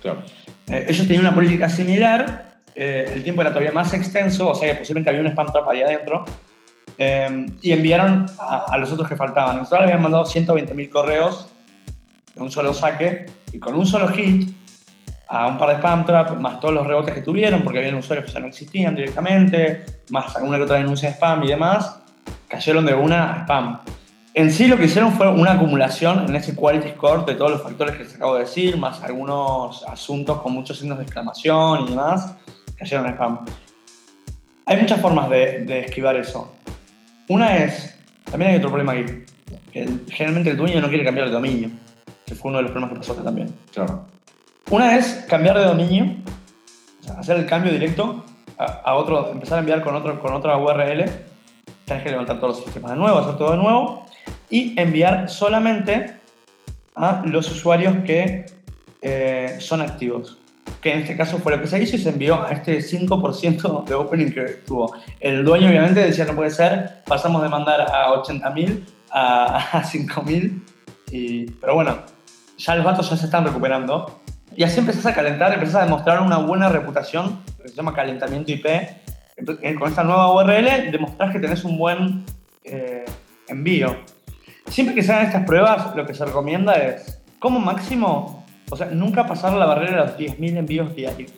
claro. 0.00 0.22
Eh, 0.68 0.86
ellos 0.88 1.06
tenían 1.06 1.22
una 1.22 1.34
política 1.34 1.68
similar, 1.68 2.58
eh, 2.74 3.10
el 3.14 3.24
tiempo 3.24 3.40
era 3.40 3.50
todavía 3.50 3.72
más 3.72 3.92
extenso, 3.94 4.50
o 4.50 4.54
sea 4.54 4.72
que 4.72 4.78
posiblemente 4.78 5.10
había 5.10 5.22
un 5.22 5.28
spam 5.28 5.52
trap 5.52 5.68
ahí 5.68 5.82
adentro, 5.82 6.24
eh, 6.98 7.46
y 7.62 7.72
enviaron 7.72 8.26
a, 8.38 8.66
a 8.68 8.78
los 8.78 8.92
otros 8.92 9.08
que 9.08 9.16
faltaban. 9.16 9.56
Nosotros 9.56 9.82
habían 9.82 10.02
mandado 10.02 10.24
120.000 10.24 10.88
correos 10.88 11.48
de 12.34 12.42
un 12.42 12.50
solo 12.50 12.72
saque, 12.74 13.26
y 13.52 13.58
con 13.58 13.74
un 13.74 13.86
solo 13.86 14.06
hit, 14.08 14.50
a 15.28 15.46
un 15.48 15.58
par 15.58 15.70
de 15.70 15.74
spam 15.76 16.04
trap, 16.06 16.38
más 16.38 16.60
todos 16.60 16.74
los 16.74 16.86
rebotes 16.86 17.14
que 17.14 17.22
tuvieron, 17.22 17.62
porque 17.62 17.78
había 17.80 17.96
usuarios 17.96 18.26
que 18.26 18.32
ya 18.32 18.40
no 18.40 18.46
existían 18.46 18.94
directamente, 18.94 19.84
más 20.10 20.36
alguna 20.36 20.56
que 20.58 20.64
otra 20.64 20.76
denuncia 20.76 21.08
de 21.08 21.14
spam 21.16 21.42
y 21.44 21.48
demás, 21.48 21.98
cayeron 22.48 22.86
de 22.86 22.94
una 22.94 23.32
a 23.32 23.36
spam. 23.42 23.80
En 24.34 24.52
sí 24.52 24.66
lo 24.68 24.76
que 24.76 24.84
hicieron 24.84 25.12
fue 25.12 25.28
una 25.30 25.52
acumulación 25.52 26.26
en 26.28 26.36
ese 26.36 26.54
quality 26.54 26.90
score 26.90 27.24
de 27.24 27.34
todos 27.34 27.50
los 27.52 27.62
factores 27.62 27.96
que 27.96 28.04
les 28.04 28.14
acabo 28.14 28.34
de 28.34 28.40
decir, 28.40 28.76
más 28.76 29.02
algunos 29.02 29.82
asuntos 29.84 30.40
con 30.42 30.52
muchos 30.52 30.78
signos 30.78 30.98
de 30.98 31.04
exclamación 31.04 31.84
y 31.86 31.90
demás, 31.90 32.34
cayeron 32.76 33.06
en 33.06 33.12
spam. 33.14 33.38
Hay 34.66 34.76
muchas 34.80 35.00
formas 35.00 35.30
de, 35.30 35.64
de 35.64 35.80
esquivar 35.80 36.16
eso. 36.16 36.52
Una 37.28 37.56
es, 37.56 37.98
también 38.30 38.50
hay 38.52 38.56
otro 38.58 38.68
problema 38.68 38.92
aquí, 38.92 39.04
que 39.72 39.82
el- 39.84 40.04
generalmente 40.10 40.50
el 40.50 40.56
dueño 40.56 40.80
no 40.80 40.88
quiere 40.88 41.04
cambiar 41.04 41.26
de 41.28 41.32
dominio, 41.32 41.70
que 42.26 42.34
fue 42.34 42.50
uno 42.50 42.58
de 42.58 42.64
los 42.64 42.72
problemas 42.72 42.92
que 42.94 43.00
pasó 43.06 43.14
también. 43.22 43.52
Claro. 43.72 44.06
Una 44.70 44.96
es 44.96 45.24
cambiar 45.28 45.58
de 45.58 45.64
dominio, 45.64 46.16
o 47.00 47.04
sea, 47.04 47.18
hacer 47.20 47.36
el 47.36 47.46
cambio 47.46 47.72
directo 47.72 48.24
a, 48.58 48.64
a 48.64 48.94
otro, 48.94 49.30
empezar 49.30 49.58
a 49.58 49.60
enviar 49.60 49.82
con, 49.82 49.94
otro, 49.94 50.18
con 50.20 50.32
otra 50.34 50.56
URL, 50.56 51.04
tienes 51.84 52.02
que 52.02 52.10
levantar 52.10 52.40
todos 52.40 52.56
los 52.56 52.64
sistemas 52.64 52.92
de 52.92 52.96
nuevo, 52.98 53.18
hacer 53.18 53.36
todo 53.36 53.52
de 53.52 53.58
nuevo, 53.58 54.06
y 54.50 54.78
enviar 54.80 55.28
solamente 55.28 56.16
a 56.96 57.22
los 57.26 57.50
usuarios 57.50 57.94
que 58.04 58.46
eh, 59.02 59.56
son 59.60 59.82
activos. 59.82 60.38
Que 60.80 60.92
en 60.92 61.00
este 61.00 61.16
caso 61.16 61.38
fue 61.38 61.52
lo 61.54 61.60
que 61.60 61.68
se 61.68 61.80
hizo 61.80 61.94
y 61.96 61.98
se 62.00 62.08
envió 62.08 62.42
a 62.44 62.50
este 62.50 62.78
5% 62.80 63.84
de 63.84 63.94
opening 63.94 64.32
que 64.32 64.42
tuvo. 64.66 64.92
El 65.20 65.44
dueño 65.44 65.68
obviamente 65.68 66.00
decía 66.00 66.24
no 66.24 66.34
puede 66.34 66.50
ser, 66.50 67.02
pasamos 67.06 67.42
de 67.42 67.48
mandar 67.48 67.82
a 67.82 68.08
80.000 68.14 68.84
a, 69.12 69.56
a 69.78 69.82
5.000, 69.84 70.60
y- 71.12 71.50
pero 71.52 71.74
bueno, 71.76 71.98
ya 72.58 72.74
los 72.74 72.84
datos 72.84 73.08
ya 73.10 73.16
se 73.16 73.26
están 73.26 73.44
recuperando. 73.44 74.20
Y 74.56 74.64
así 74.64 74.80
empezás 74.80 75.04
a 75.04 75.14
calentar, 75.14 75.52
empezás 75.52 75.76
a 75.76 75.84
demostrar 75.84 76.22
una 76.22 76.38
buena 76.38 76.70
reputación, 76.70 77.40
que 77.62 77.68
se 77.68 77.74
llama 77.74 77.92
calentamiento 77.92 78.50
IP. 78.50 78.66
Eh, 78.66 79.74
Con 79.78 79.88
esta 79.88 80.02
nueva 80.02 80.32
URL 80.32 80.90
demostrás 80.90 81.30
que 81.30 81.38
tenés 81.38 81.62
un 81.64 81.76
buen 81.76 82.24
eh, 82.64 83.04
envío. 83.48 83.94
Siempre 84.68 84.94
que 84.94 85.02
se 85.02 85.12
hagan 85.12 85.26
estas 85.26 85.44
pruebas, 85.44 85.94
lo 85.94 86.06
que 86.06 86.14
se 86.14 86.24
recomienda 86.24 86.72
es, 86.72 87.20
como 87.38 87.60
máximo, 87.60 88.46
o 88.70 88.76
sea, 88.76 88.86
nunca 88.86 89.26
pasar 89.26 89.52
la 89.52 89.66
barrera 89.66 90.06
de 90.06 90.26
los 90.26 90.38
10.000 90.38 90.56
envíos 90.56 90.96
diarios 90.96 91.32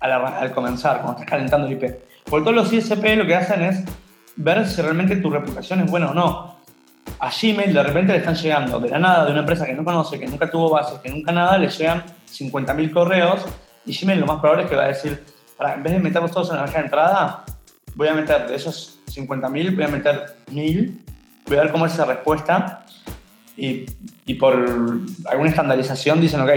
al, 0.00 0.12
al 0.12 0.50
comenzar, 0.52 1.02
cuando 1.02 1.20
estás 1.20 1.30
calentando 1.30 1.66
el 1.66 1.74
IP. 1.74 1.94
Porque 2.24 2.44
todos 2.44 2.56
los 2.56 2.72
ISP 2.72 3.16
lo 3.16 3.26
que 3.26 3.36
hacen 3.36 3.62
es 3.62 3.84
ver 4.36 4.66
si 4.66 4.80
realmente 4.80 5.16
tu 5.16 5.28
reputación 5.30 5.80
es 5.80 5.90
buena 5.90 6.10
o 6.10 6.14
no. 6.14 6.56
A 7.20 7.30
Gmail 7.30 7.72
de 7.72 7.82
repente 7.82 8.12
le 8.12 8.18
están 8.18 8.34
llegando 8.34 8.80
de 8.80 8.88
la 8.88 8.98
nada, 8.98 9.26
de 9.26 9.30
una 9.30 9.40
empresa 9.40 9.64
que 9.66 9.74
no 9.74 9.84
conoce, 9.84 10.18
que 10.18 10.26
nunca 10.26 10.50
tuvo 10.50 10.70
bases, 10.70 10.98
que 11.00 11.10
nunca 11.10 11.32
nada, 11.32 11.56
le 11.58 11.68
llegan 11.68 12.02
50.000 12.26 12.92
correos 12.92 13.44
y 13.84 13.96
Gmail 13.96 14.20
lo 14.20 14.26
más 14.26 14.40
probable 14.40 14.64
es 14.64 14.70
que 14.70 14.76
va 14.76 14.84
a 14.84 14.88
decir, 14.88 15.24
"Pará, 15.56 15.74
en 15.74 15.82
vez 15.82 15.92
de 15.92 15.98
meterlos 16.00 16.30
todos 16.30 16.50
en 16.50 16.56
la 16.56 16.64
caja 16.66 16.78
de 16.78 16.84
entrada, 16.84 17.44
voy 17.94 18.08
a 18.08 18.14
meter 18.14 18.46
de 18.46 18.56
esos 18.56 18.98
50.000, 19.06 19.74
voy 19.74 19.84
a 19.84 19.88
meter 19.88 20.36
1.000, 20.50 21.00
voy 21.46 21.56
a 21.56 21.62
ver 21.62 21.72
cómo 21.72 21.86
es 21.86 21.94
esa 21.94 22.04
respuesta 22.04 22.84
y, 23.56 24.34
por 24.34 24.54
alguna 25.24 25.48
estandarización 25.48 26.20
dicen, 26.20 26.42
ok, 26.42 26.50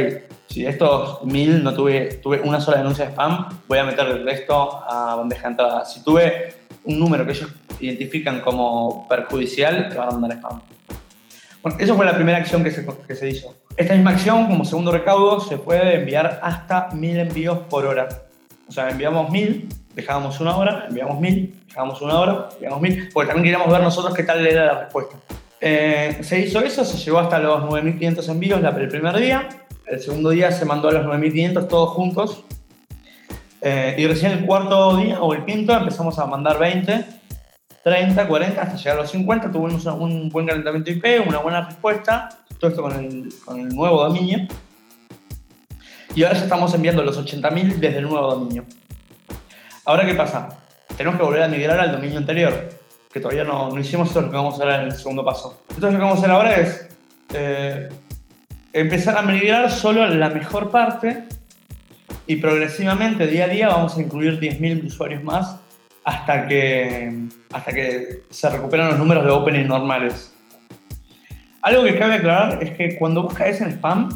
si 0.47 0.63
de 0.63 0.69
estos 0.69 1.21
1.000 1.23 1.63
no 1.63 1.73
tuve, 1.73 2.15
tuve 2.15 2.41
una 2.41 2.59
sola 2.59 2.77
denuncia 2.77 3.05
de 3.05 3.11
spam, 3.11 3.47
voy 3.67 3.77
a 3.77 3.85
meter 3.85 4.05
el 4.07 4.25
resto 4.25 4.83
a 4.85 5.15
bandeja 5.15 5.43
de 5.43 5.47
entrada. 5.47 5.85
Si 5.85 6.03
tuve 6.03 6.55
un 6.83 6.99
número 6.99 7.25
que 7.25 7.31
ellos 7.31 7.49
identifican 7.79 8.41
como 8.41 9.07
perjudicial, 9.07 9.87
te 9.89 9.97
van 9.97 10.09
a 10.09 10.11
mandar 10.11 10.37
spam. 10.39 10.61
Bueno, 11.61 11.77
eso 11.79 11.95
fue 11.95 12.05
la 12.05 12.15
primera 12.15 12.37
acción 12.37 12.63
que 12.63 12.71
se, 12.71 12.85
que 13.07 13.15
se 13.15 13.29
hizo. 13.29 13.55
Esta 13.77 13.93
misma 13.93 14.11
acción, 14.11 14.47
como 14.47 14.65
segundo 14.65 14.91
recaudo, 14.91 15.39
se 15.39 15.57
puede 15.57 15.95
enviar 15.95 16.39
hasta 16.43 16.89
1000 16.93 17.19
envíos 17.19 17.59
por 17.69 17.85
hora. 17.85 18.09
O 18.67 18.71
sea, 18.71 18.89
enviamos 18.89 19.29
1000, 19.31 19.67
dejábamos 19.95 20.39
una 20.39 20.55
hora, 20.57 20.85
enviamos 20.87 21.19
1000, 21.19 21.67
dejábamos 21.67 22.01
una 22.01 22.19
hora, 22.19 22.49
enviamos 22.55 22.81
1000, 22.81 23.09
porque 23.13 23.27
también 23.27 23.43
queríamos 23.45 23.71
ver 23.71 23.81
nosotros 23.81 24.13
qué 24.13 24.23
tal 24.23 24.45
era 24.45 24.65
la 24.65 24.79
respuesta. 24.81 25.15
Eh, 25.61 26.19
se 26.21 26.39
hizo 26.39 26.59
eso, 26.61 26.85
se 26.85 26.97
llegó 26.97 27.19
hasta 27.19 27.39
los 27.39 27.61
9500 27.65 28.29
envíos 28.29 28.61
el 28.63 28.87
primer 28.87 29.17
día. 29.17 29.49
El 29.85 29.99
segundo 29.99 30.29
día 30.29 30.51
se 30.51 30.65
mandó 30.65 30.89
a 30.89 30.93
los 30.93 31.05
9500 31.05 31.67
todos 31.67 31.89
juntos. 31.89 32.43
Eh, 33.61 33.95
y 33.97 34.07
recién 34.07 34.31
el 34.31 34.45
cuarto 34.45 34.97
día 34.97 35.21
o 35.21 35.33
el 35.33 35.43
quinto 35.43 35.75
empezamos 35.75 36.17
a 36.17 36.25
mandar 36.25 36.59
20, 36.59 37.05
30, 37.83 38.27
40, 38.27 38.61
hasta 38.61 38.77
llegar 38.77 38.97
a 38.97 39.01
los 39.01 39.11
50. 39.11 39.51
Tuvimos 39.51 39.85
un, 39.85 40.01
un 40.01 40.29
buen 40.29 40.47
calentamiento 40.47 40.91
IP, 40.91 41.27
una 41.27 41.39
buena 41.39 41.65
respuesta. 41.65 42.29
Todo 42.59 42.71
esto 42.71 42.81
con 42.81 42.93
el, 42.93 43.33
con 43.45 43.59
el 43.59 43.69
nuevo 43.69 44.03
dominio. 44.03 44.47
Y 46.13 46.23
ahora 46.23 46.37
ya 46.37 46.43
estamos 46.43 46.73
enviando 46.73 47.03
los 47.03 47.17
80.000 47.17 47.75
desde 47.75 47.99
el 47.99 48.09
nuevo 48.09 48.31
dominio. 48.31 48.65
Ahora, 49.85 50.05
¿qué 50.05 50.13
pasa? 50.13 50.49
Tenemos 50.97 51.17
que 51.17 51.25
volver 51.25 51.43
a 51.43 51.47
migrar 51.47 51.79
al 51.79 51.91
dominio 51.91 52.17
anterior, 52.17 52.69
que 53.11 53.19
todavía 53.19 53.43
no, 53.43 53.69
no 53.69 53.79
hicimos 53.79 54.09
eso, 54.09 54.19
es 54.19 54.25
lo 54.25 54.31
que 54.31 54.37
vamos 54.37 54.53
a 54.55 54.57
hacer 54.63 54.81
en 54.81 54.87
el 54.87 54.91
segundo 54.91 55.23
paso. 55.23 55.63
Entonces, 55.69 55.93
lo 55.93 55.99
que 55.99 56.03
vamos 56.03 56.17
a 56.17 56.19
hacer 56.19 56.31
ahora 56.31 56.55
es 56.55 56.89
eh, 57.33 57.89
empezar 58.73 59.17
a 59.17 59.21
migrar 59.21 59.71
solo 59.71 60.05
la 60.07 60.29
mejor 60.29 60.69
parte 60.69 61.23
y 62.27 62.35
progresivamente, 62.35 63.25
día 63.27 63.45
a 63.45 63.47
día, 63.47 63.67
vamos 63.69 63.97
a 63.97 64.01
incluir 64.01 64.39
10.000 64.39 64.85
usuarios 64.85 65.23
más 65.23 65.57
hasta 66.03 66.47
que, 66.47 67.27
hasta 67.51 67.71
que 67.71 68.23
se 68.29 68.49
recuperan 68.49 68.89
los 68.89 68.99
números 68.99 69.23
de 69.23 69.31
opening 69.31 69.67
normales. 69.67 70.33
Algo 71.61 71.83
que 71.83 71.97
cabe 71.97 72.15
aclarar 72.15 72.63
es 72.63 72.71
que 72.71 72.97
cuando 72.97 73.23
vos 73.23 73.37
en 73.39 73.71
spam, 73.71 74.09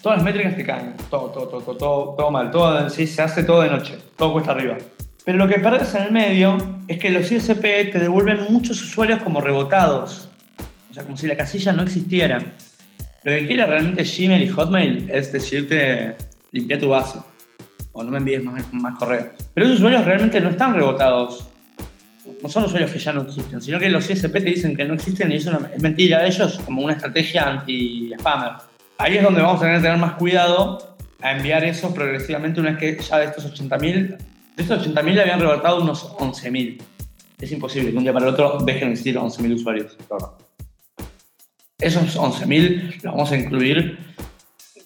todas 0.00 0.18
las 0.18 0.24
métricas 0.24 0.56
te 0.56 0.64
caen. 0.64 0.94
Todo, 1.10 1.30
todo, 1.30 1.48
todo, 1.48 1.60
todo, 1.60 1.76
todo, 1.76 2.14
todo 2.16 2.30
mal. 2.30 2.50
Todo, 2.50 2.88
sí, 2.88 3.06
se 3.06 3.20
hace 3.20 3.44
todo 3.44 3.62
de 3.62 3.68
noche. 3.68 3.98
Todo 4.16 4.32
cuesta 4.32 4.52
arriba. 4.52 4.78
Pero 5.24 5.36
lo 5.36 5.46
que 5.46 5.58
perdés 5.58 5.94
en 5.94 6.04
el 6.04 6.12
medio 6.12 6.56
es 6.88 6.98
que 6.98 7.10
los 7.10 7.30
ISP 7.30 7.60
te 7.60 7.98
devuelven 7.98 8.46
muchos 8.48 8.80
usuarios 8.82 9.22
como 9.22 9.42
rebotados. 9.42 10.30
O 10.90 10.94
sea, 10.94 11.02
como 11.02 11.18
si 11.18 11.26
la 11.26 11.36
casilla 11.36 11.72
no 11.72 11.82
existiera. 11.82 12.38
Lo 13.24 13.32
que 13.32 13.46
quiere 13.46 13.66
realmente 13.66 14.04
Gmail 14.04 14.42
y 14.42 14.48
Hotmail 14.48 15.10
es 15.10 15.30
decirte, 15.30 16.16
limpia 16.52 16.78
tu 16.78 16.88
base. 16.88 17.18
O 17.92 18.02
no 18.02 18.10
me 18.10 18.16
envíes 18.16 18.42
más, 18.42 18.72
más 18.72 18.98
correos. 18.98 19.26
Pero 19.52 19.66
esos 19.66 19.80
usuarios 19.80 20.06
realmente 20.06 20.40
no 20.40 20.48
están 20.48 20.72
rebotados. 20.72 21.46
No 22.42 22.48
son 22.48 22.64
usuarios 22.64 22.90
que 22.90 22.98
ya 22.98 23.12
no 23.12 23.22
existen, 23.22 23.60
sino 23.60 23.78
que 23.78 23.88
los 23.88 24.08
ISP 24.08 24.32
te 24.32 24.40
dicen 24.40 24.76
que 24.76 24.84
no 24.84 24.94
existen 24.94 25.30
y 25.32 25.36
eso 25.36 25.58
es 25.74 25.82
mentira 25.82 26.20
de 26.20 26.28
ellos 26.28 26.60
como 26.64 26.82
una 26.82 26.94
estrategia 26.94 27.48
anti-spammer. 27.48 28.52
Ahí 28.98 29.16
es 29.16 29.22
donde 29.22 29.42
vamos 29.42 29.58
a 29.58 29.64
tener 29.64 29.76
que 29.76 29.82
tener 29.82 29.98
más 29.98 30.14
cuidado 30.14 30.96
a 31.20 31.32
enviar 31.32 31.64
eso 31.64 31.92
progresivamente 31.92 32.60
una 32.60 32.72
vez 32.72 32.78
que 32.78 33.02
ya 33.02 33.18
de 33.18 33.26
estos 33.26 33.52
80.000, 33.52 34.16
de 34.56 34.62
estos 34.62 34.86
80.000 34.86 35.12
le 35.12 35.20
habían 35.22 35.40
rebotado 35.40 35.82
unos 35.82 36.12
11.000. 36.16 36.80
Es 37.40 37.52
imposible 37.52 37.90
que 37.90 37.96
un 37.96 38.02
día 38.02 38.12
para 38.12 38.26
el 38.26 38.34
otro 38.34 38.58
dejen 38.64 38.88
de 38.88 38.92
existir 38.92 39.16
11.000 39.16 39.54
usuarios. 39.54 39.96
Esos 41.78 42.16
11.000 42.16 42.94
los 42.94 43.14
vamos 43.14 43.30
a 43.30 43.36
incluir, 43.36 43.98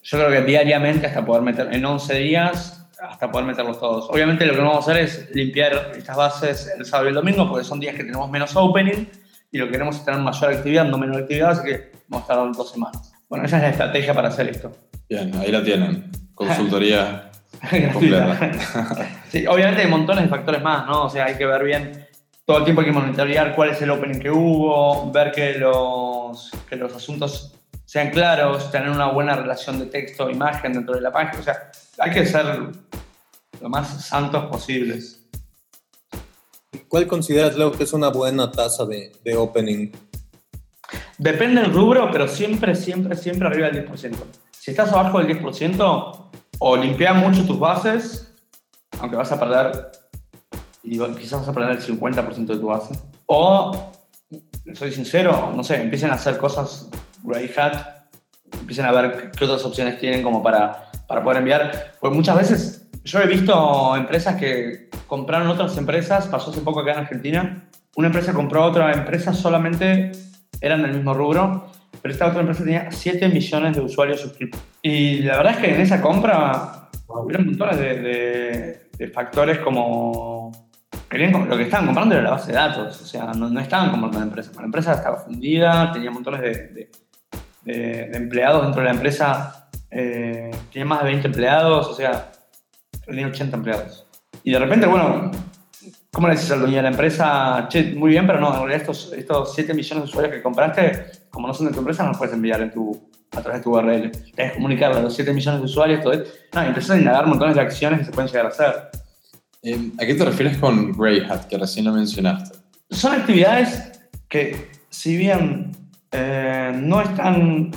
yo 0.03 0.19
creo 0.19 0.31
que 0.31 0.43
diariamente 0.43 1.07
hasta 1.07 1.25
poder 1.25 1.43
meter, 1.43 1.73
en 1.73 1.85
11 1.85 2.15
días, 2.19 2.82
hasta 3.09 3.31
poder 3.31 3.47
meterlos 3.47 3.79
todos. 3.79 4.09
Obviamente 4.11 4.47
lo 4.47 4.55
que 4.55 4.61
vamos 4.61 4.77
a 4.77 4.91
hacer 4.91 5.03
es 5.03 5.29
limpiar 5.35 5.93
estas 5.97 6.17
bases 6.17 6.73
el 6.79 6.85
sábado 6.85 7.07
y 7.07 7.09
el 7.09 7.15
domingo, 7.15 7.49
porque 7.49 7.65
son 7.65 7.81
días 7.81 7.95
que 7.95 8.05
tenemos 8.05 8.31
menos 8.31 8.55
opening 8.55 9.07
y 9.51 9.59
lo 9.59 9.67
que 9.67 9.73
queremos 9.73 9.97
es 9.97 10.05
tener 10.05 10.21
mayor 10.21 10.53
actividad, 10.53 10.85
no 10.85 10.99
menor 10.99 11.23
actividad, 11.23 11.51
así 11.51 11.65
que 11.65 11.93
vamos 12.09 12.25
a 12.25 12.29
tardar 12.29 12.53
dos 12.53 12.71
semanas. 12.71 13.13
Bueno, 13.29 13.45
esa 13.45 13.57
es 13.57 13.63
la 13.63 13.69
estrategia 13.71 14.15
para 14.15 14.29
hacer 14.29 14.49
esto. 14.49 14.73
Bien, 15.09 15.33
ahí 15.37 15.51
la 15.51 15.63
tienen. 15.63 16.11
Consultoría 16.35 17.31
completa. 17.93 18.51
Sí, 19.29 19.47
obviamente 19.47 19.81
hay 19.81 19.89
montones 19.89 20.25
de 20.25 20.29
factores 20.29 20.63
más, 20.63 20.87
¿no? 20.87 21.05
O 21.05 21.09
sea, 21.09 21.25
hay 21.25 21.37
que 21.37 21.47
ver 21.47 21.65
bien, 21.65 22.07
todo 22.45 22.59
el 22.59 22.65
tiempo 22.65 22.83
hay 22.83 22.89
que 22.89 22.93
monitorear 22.93 23.55
cuál 23.55 23.71
es 23.71 23.81
el 23.81 23.89
opening 23.89 24.21
que 24.21 24.31
hubo, 24.31 25.11
ver 25.11 25.33
que 25.33 25.55
los, 25.55 26.51
que 26.69 26.77
los 26.77 26.95
asuntos 26.95 27.55
sean 27.87 28.11
claros, 28.11 28.71
tener 28.71 28.91
una 28.91 29.07
buena 29.07 29.35
relación 29.35 29.79
de 29.79 29.87
texto 29.87 30.29
e 30.29 30.33
imagen 30.33 30.75
dentro 30.75 30.95
de 30.95 31.01
la 31.01 31.11
página. 31.11 31.41
O 31.41 31.43
sea, 31.43 31.71
hay 31.99 32.11
que 32.11 32.27
ser 32.27 32.73
lo 33.61 33.69
más 33.69 34.05
santos 34.05 34.45
posibles. 34.47 35.21
¿Cuál 36.89 37.07
consideras, 37.07 37.57
Leo, 37.57 37.73
que 37.73 37.85
es 37.85 37.93
una 37.93 38.09
buena 38.09 38.51
tasa 38.51 38.85
de, 38.85 39.13
de 39.25 39.37
opening? 39.37 39.91
Depende 41.19 41.61
del 41.61 41.73
rubro, 41.73 42.11
pero 42.11 42.29
siempre, 42.29 42.75
siempre, 42.75 43.17
siempre 43.17 43.49
arriba 43.49 43.71
del 43.71 43.89
10%. 43.89 44.17
Si 44.51 44.71
estás 44.71 44.93
abajo 44.93 45.19
del 45.19 45.41
10%, 45.41 46.31
o 46.59 46.77
limpia 46.77 47.13
mucho 47.13 47.45
tus 47.45 47.59
bases, 47.59 48.33
aunque 49.01 49.17
vas 49.17 49.33
a 49.33 49.41
perder, 49.41 49.91
y 50.85 50.99
quizás 51.17 51.41
vas 51.41 51.49
a 51.49 51.53
perder 51.53 51.73
el 51.73 51.83
50% 51.83 52.47
de 52.47 52.57
tu 52.57 52.67
base, 52.67 52.95
o, 53.27 53.93
soy 54.75 54.93
sincero, 54.93 55.53
no 55.57 55.65
sé, 55.65 55.83
empiecen 55.83 56.11
a 56.11 56.15
hacer 56.15 56.39
cosas 56.39 56.89
gray 57.25 57.53
hat, 57.57 58.07
empiecen 58.53 58.85
a 58.85 58.93
ver 58.93 59.33
qué 59.33 59.45
otras 59.45 59.65
opciones 59.65 59.99
tienen 59.99 60.23
como 60.23 60.43
para, 60.43 60.92
para 61.13 61.23
poder 61.23 61.39
enviar. 61.41 61.93
Porque 62.01 62.17
muchas 62.17 62.37
veces 62.39 62.89
yo 63.05 63.21
he 63.21 63.27
visto 63.27 63.95
empresas 63.97 64.37
que 64.37 64.89
compraron 65.07 65.49
otras 65.49 65.77
empresas, 65.77 66.27
pasó 66.27 66.51
hace 66.51 66.63
poco 66.63 66.81
acá 66.81 66.93
en 66.93 66.99
Argentina, 67.01 67.65
una 67.97 68.07
empresa 68.07 68.33
compró 68.33 68.63
a 68.63 68.67
otra 68.67 68.93
empresa 68.93 69.35
solamente 69.35 70.13
eran 70.63 70.81
del 70.83 70.93
mismo 70.95 71.13
rubro, 71.13 71.67
pero 72.01 72.13
esta 72.15 72.29
otra 72.29 72.41
empresa 72.41 72.65
tenía 72.65 72.91
7 72.91 73.29
millones 73.29 73.77
de 73.77 73.83
usuarios 73.83 74.21
suscritos. 74.21 74.59
Y 74.81 75.19
la 75.21 75.37
verdad 75.37 75.53
es 75.53 75.59
que 75.59 75.75
en 75.75 75.81
esa 75.83 76.01
compra 76.01 76.89
hubieron 77.09 77.45
montones 77.47 77.77
de, 77.79 78.01
de- 78.01 78.83
de 78.97 79.09
factores 79.09 79.59
como 79.59 80.51
querían, 81.11 81.47
lo 81.49 81.57
que 81.57 81.65
estaban 81.65 81.87
comprando 81.87 82.15
era 82.15 82.25
la 82.25 82.31
base 82.31 82.53
de 82.53 82.59
datos, 82.59 83.03
o 83.03 83.05
sea, 83.05 83.33
no, 83.35 83.51
no 83.51 83.61
estaban 83.61 83.91
comprando 83.91 84.19
la 84.21 84.25
empresa. 84.25 84.53
La 84.57 84.65
empresa 84.65 84.95
estaba 84.95 85.19
fundida, 85.19 85.93
tenía 85.93 86.11
montones 86.11 86.41
de- 86.41 86.91
de 87.65 88.11
empleados 88.17 88.63
dentro 88.63 88.81
de 88.81 88.87
la 88.89 88.95
empresa, 88.95 89.62
eh, 89.93 90.51
tenía 90.73 90.87
más 90.87 91.01
de 91.01 91.11
20 91.11 91.27
empleados, 91.29 91.87
o 91.87 91.95
sea, 91.95 92.33
tenía 93.05 93.27
80 93.27 93.57
empleados. 93.57 94.07
Y 94.43 94.53
de 94.53 94.59
repente, 94.59 94.87
bueno, 94.87 95.31
¿cómo 96.11 96.29
le 96.29 96.35
dices 96.35 96.51
al 96.51 96.61
dueño 96.61 96.77
de 96.77 96.83
la 96.83 96.89
empresa? 96.89 97.67
Che, 97.69 97.95
muy 97.95 98.11
bien, 98.11 98.27
pero 98.27 98.41
no, 98.41 98.49
en 98.49 98.61
realidad 98.61 98.81
estos, 98.81 99.13
estos 99.13 99.55
7 99.55 99.75
millones 99.75 100.05
de 100.05 100.11
usuarios 100.11 100.35
que 100.35 100.43
compraste, 100.43 101.07
como 101.31 101.47
no 101.47 101.55
son 101.55 101.67
de 101.67 101.73
tu 101.73 101.81
empresa, 101.81 102.03
no 102.03 102.11
los 102.11 102.19
puedes 102.19 102.35
enviar 102.35 102.63
en 102.63 102.71
tu, 102.71 103.11
a 103.33 103.43
través 103.43 103.61
de 103.61 103.65
tu 103.65 103.77
URL. 103.77 104.11
Tienes 104.11 104.53
que 104.53 104.55
comunicarle 104.55 104.99
a 104.99 105.03
los 105.03 105.15
7 105.15 105.33
millones 105.33 105.61
de 105.61 105.67
usuarios, 105.67 106.03
todo 106.03 106.13
esto. 106.15 106.31
No, 106.55 106.65
y 106.65 106.67
empezás 106.69 106.91
a 106.93 106.99
indagar 106.99 107.27
montones 107.27 107.55
de 107.55 107.61
acciones 107.61 108.01
que 108.01 108.05
se 108.07 108.13
pueden 108.13 108.31
llegar 108.31 108.47
a 108.47 108.49
hacer. 108.49 108.75
Eh, 109.63 109.91
¿A 110.01 110.07
qué 110.07 110.15
te 110.15 110.25
refieres 110.25 110.59
con 110.59 110.93
Grey 110.93 111.21
Hat, 111.21 111.45
que 111.45 111.57
recién 111.59 111.85
lo 111.85 111.93
mencionaste? 111.93 112.59
Son 112.91 113.13
actividades 113.13 113.93
que, 114.29 114.71
si 114.91 115.17
bien 115.17 115.73
eh, 116.11 116.73
no 116.75 117.01
están, 117.01 117.71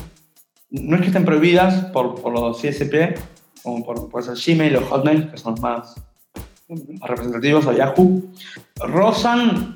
no 0.81 0.95
es 0.95 1.01
que 1.01 1.07
estén 1.07 1.25
prohibidas 1.25 1.85
por, 1.85 2.21
por 2.21 2.33
los 2.33 2.57
CSP, 2.61 3.17
como 3.63 3.83
por, 3.85 4.09
por 4.09 4.23
ser 4.23 4.35
Gmail 4.35 4.75
o 4.77 4.81
Hotmail, 4.85 5.29
que 5.31 5.37
son 5.37 5.53
los 5.53 5.61
más, 5.61 5.95
más 6.69 7.09
representativos, 7.09 7.65
o 7.65 7.73
Yahoo, 7.73 8.23
rozan 8.79 9.75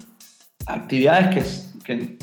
actividades 0.65 1.35
que, 1.83 1.83
que, 1.95 2.17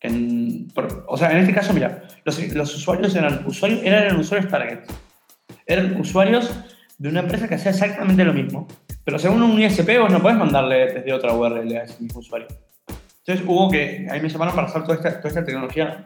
que- 0.00 0.66
por- 0.74 1.04
o 1.08 1.16
sea, 1.16 1.30
en 1.32 1.38
este 1.38 1.54
caso, 1.54 1.72
mira, 1.72 2.02
los, 2.24 2.38
los 2.54 2.74
usuarios 2.74 3.14
eran 3.14 3.44
usuarios, 3.46 3.80
eran 3.84 4.16
usuarios 4.18 4.50
target, 4.50 4.80
eran 5.66 6.00
usuarios 6.00 6.50
de 6.98 7.08
una 7.08 7.20
empresa 7.20 7.48
que 7.48 7.54
hacía 7.54 7.70
exactamente 7.70 8.24
lo 8.24 8.32
mismo, 8.32 8.66
pero 9.04 9.18
según 9.18 9.42
un 9.42 9.60
ISP 9.62 9.98
vos 10.00 10.10
no 10.10 10.20
podés 10.20 10.36
mandarle 10.38 10.92
desde 10.94 11.12
otra 11.12 11.32
URL 11.32 11.76
a 11.76 11.84
ese 11.84 12.02
mismo 12.02 12.20
usuario. 12.20 12.48
Entonces 13.24 13.44
hubo 13.46 13.70
que, 13.70 14.06
ahí 14.10 14.20
me 14.20 14.28
llamaron 14.28 14.54
para 14.54 14.66
hacer 14.68 14.82
toda 14.82 14.94
esta, 14.96 15.16
toda 15.18 15.28
esta 15.28 15.44
tecnología, 15.44 16.04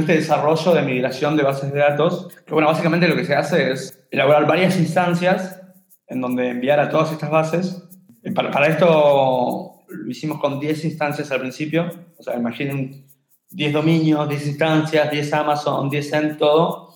este 0.00 0.14
desarrollo 0.14 0.74
de 0.74 0.82
migración 0.82 1.36
de 1.36 1.42
bases 1.42 1.72
de 1.72 1.78
datos, 1.80 2.28
que 2.46 2.54
bueno, 2.54 2.68
básicamente 2.68 3.08
lo 3.08 3.16
que 3.16 3.24
se 3.24 3.34
hace 3.34 3.72
es 3.72 4.06
elaborar 4.10 4.46
varias 4.46 4.78
instancias 4.78 5.60
en 6.06 6.20
donde 6.20 6.48
enviar 6.48 6.80
a 6.80 6.88
todas 6.88 7.12
estas 7.12 7.30
bases. 7.30 7.84
Y 8.22 8.30
para, 8.30 8.50
para 8.50 8.68
esto 8.68 9.84
lo 9.88 10.10
hicimos 10.10 10.38
con 10.40 10.60
10 10.60 10.84
instancias 10.84 11.30
al 11.30 11.40
principio, 11.40 11.90
o 12.18 12.22
sea, 12.22 12.36
imaginen 12.36 13.06
10 13.50 13.72
dominios, 13.72 14.28
10 14.28 14.46
instancias, 14.46 15.10
10 15.10 15.32
Amazon, 15.32 15.88
10 15.88 16.12
en 16.12 16.36
todo, 16.36 16.88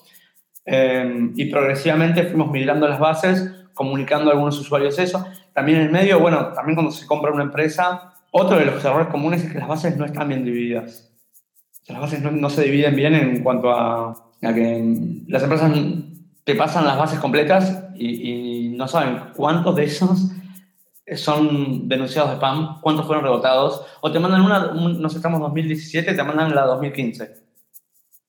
Eh, 0.64 1.32
y 1.34 1.46
progresivamente 1.50 2.22
fuimos 2.22 2.48
migrando 2.52 2.86
las 2.86 3.00
bases, 3.00 3.52
comunicando 3.74 4.30
a 4.30 4.34
algunos 4.34 4.60
usuarios 4.60 4.96
eso. 4.98 5.26
También 5.52 5.78
en 5.78 5.86
el 5.86 5.92
medio, 5.92 6.20
bueno, 6.20 6.52
también 6.52 6.76
cuando 6.76 6.92
se 6.92 7.04
compra 7.04 7.32
una 7.32 7.42
empresa, 7.42 8.12
otro 8.30 8.58
de 8.58 8.66
los 8.66 8.84
errores 8.84 9.08
comunes 9.08 9.42
es 9.42 9.52
que 9.52 9.58
las 9.58 9.66
bases 9.66 9.96
no 9.96 10.04
están 10.04 10.28
bien 10.28 10.44
divididas. 10.44 11.11
Las 11.88 12.00
bases 12.00 12.22
no, 12.22 12.30
no 12.30 12.48
se 12.50 12.62
dividen 12.62 12.94
bien 12.96 13.14
en 13.14 13.42
cuanto 13.42 13.70
a, 13.72 14.10
a 14.42 14.54
que 14.54 15.22
las 15.28 15.42
empresas 15.42 15.72
te 16.44 16.54
pasan 16.54 16.84
las 16.86 16.98
bases 16.98 17.18
completas 17.18 17.84
y, 17.94 18.66
y 18.66 18.68
no 18.70 18.86
saben 18.88 19.18
cuántos 19.36 19.74
de 19.76 19.84
esos 19.84 20.30
son 21.16 21.88
denunciados 21.88 22.30
de 22.30 22.36
spam, 22.36 22.80
cuántos 22.80 23.06
fueron 23.06 23.24
rebotados, 23.24 23.84
o 24.00 24.10
te 24.10 24.18
mandan 24.18 24.40
una, 24.42 24.68
un- 24.70 25.02
nos 25.02 25.14
estamos 25.14 25.38
en 25.38 25.42
2017, 25.42 26.14
te 26.14 26.22
mandan 26.22 26.54
la 26.54 26.62
2015. 26.66 27.34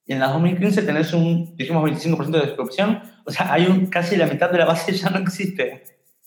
Y 0.06 0.14
en 0.14 0.20
la 0.20 0.28
2015 0.30 0.82
tenés 0.82 1.14
un, 1.14 1.56
dijimos, 1.56 1.84
25% 1.90 2.32
de 2.32 2.46
descripción, 2.48 3.02
o 3.26 3.32
sea, 3.32 3.54
hay 3.54 3.68
un, 3.68 3.86
casi 3.86 4.18
la 4.18 4.26
mitad 4.28 4.50
de 4.52 4.58
la 4.58 4.66
base 4.66 4.92
ya 4.94 5.10
no 5.12 5.20
existe. 5.20 5.84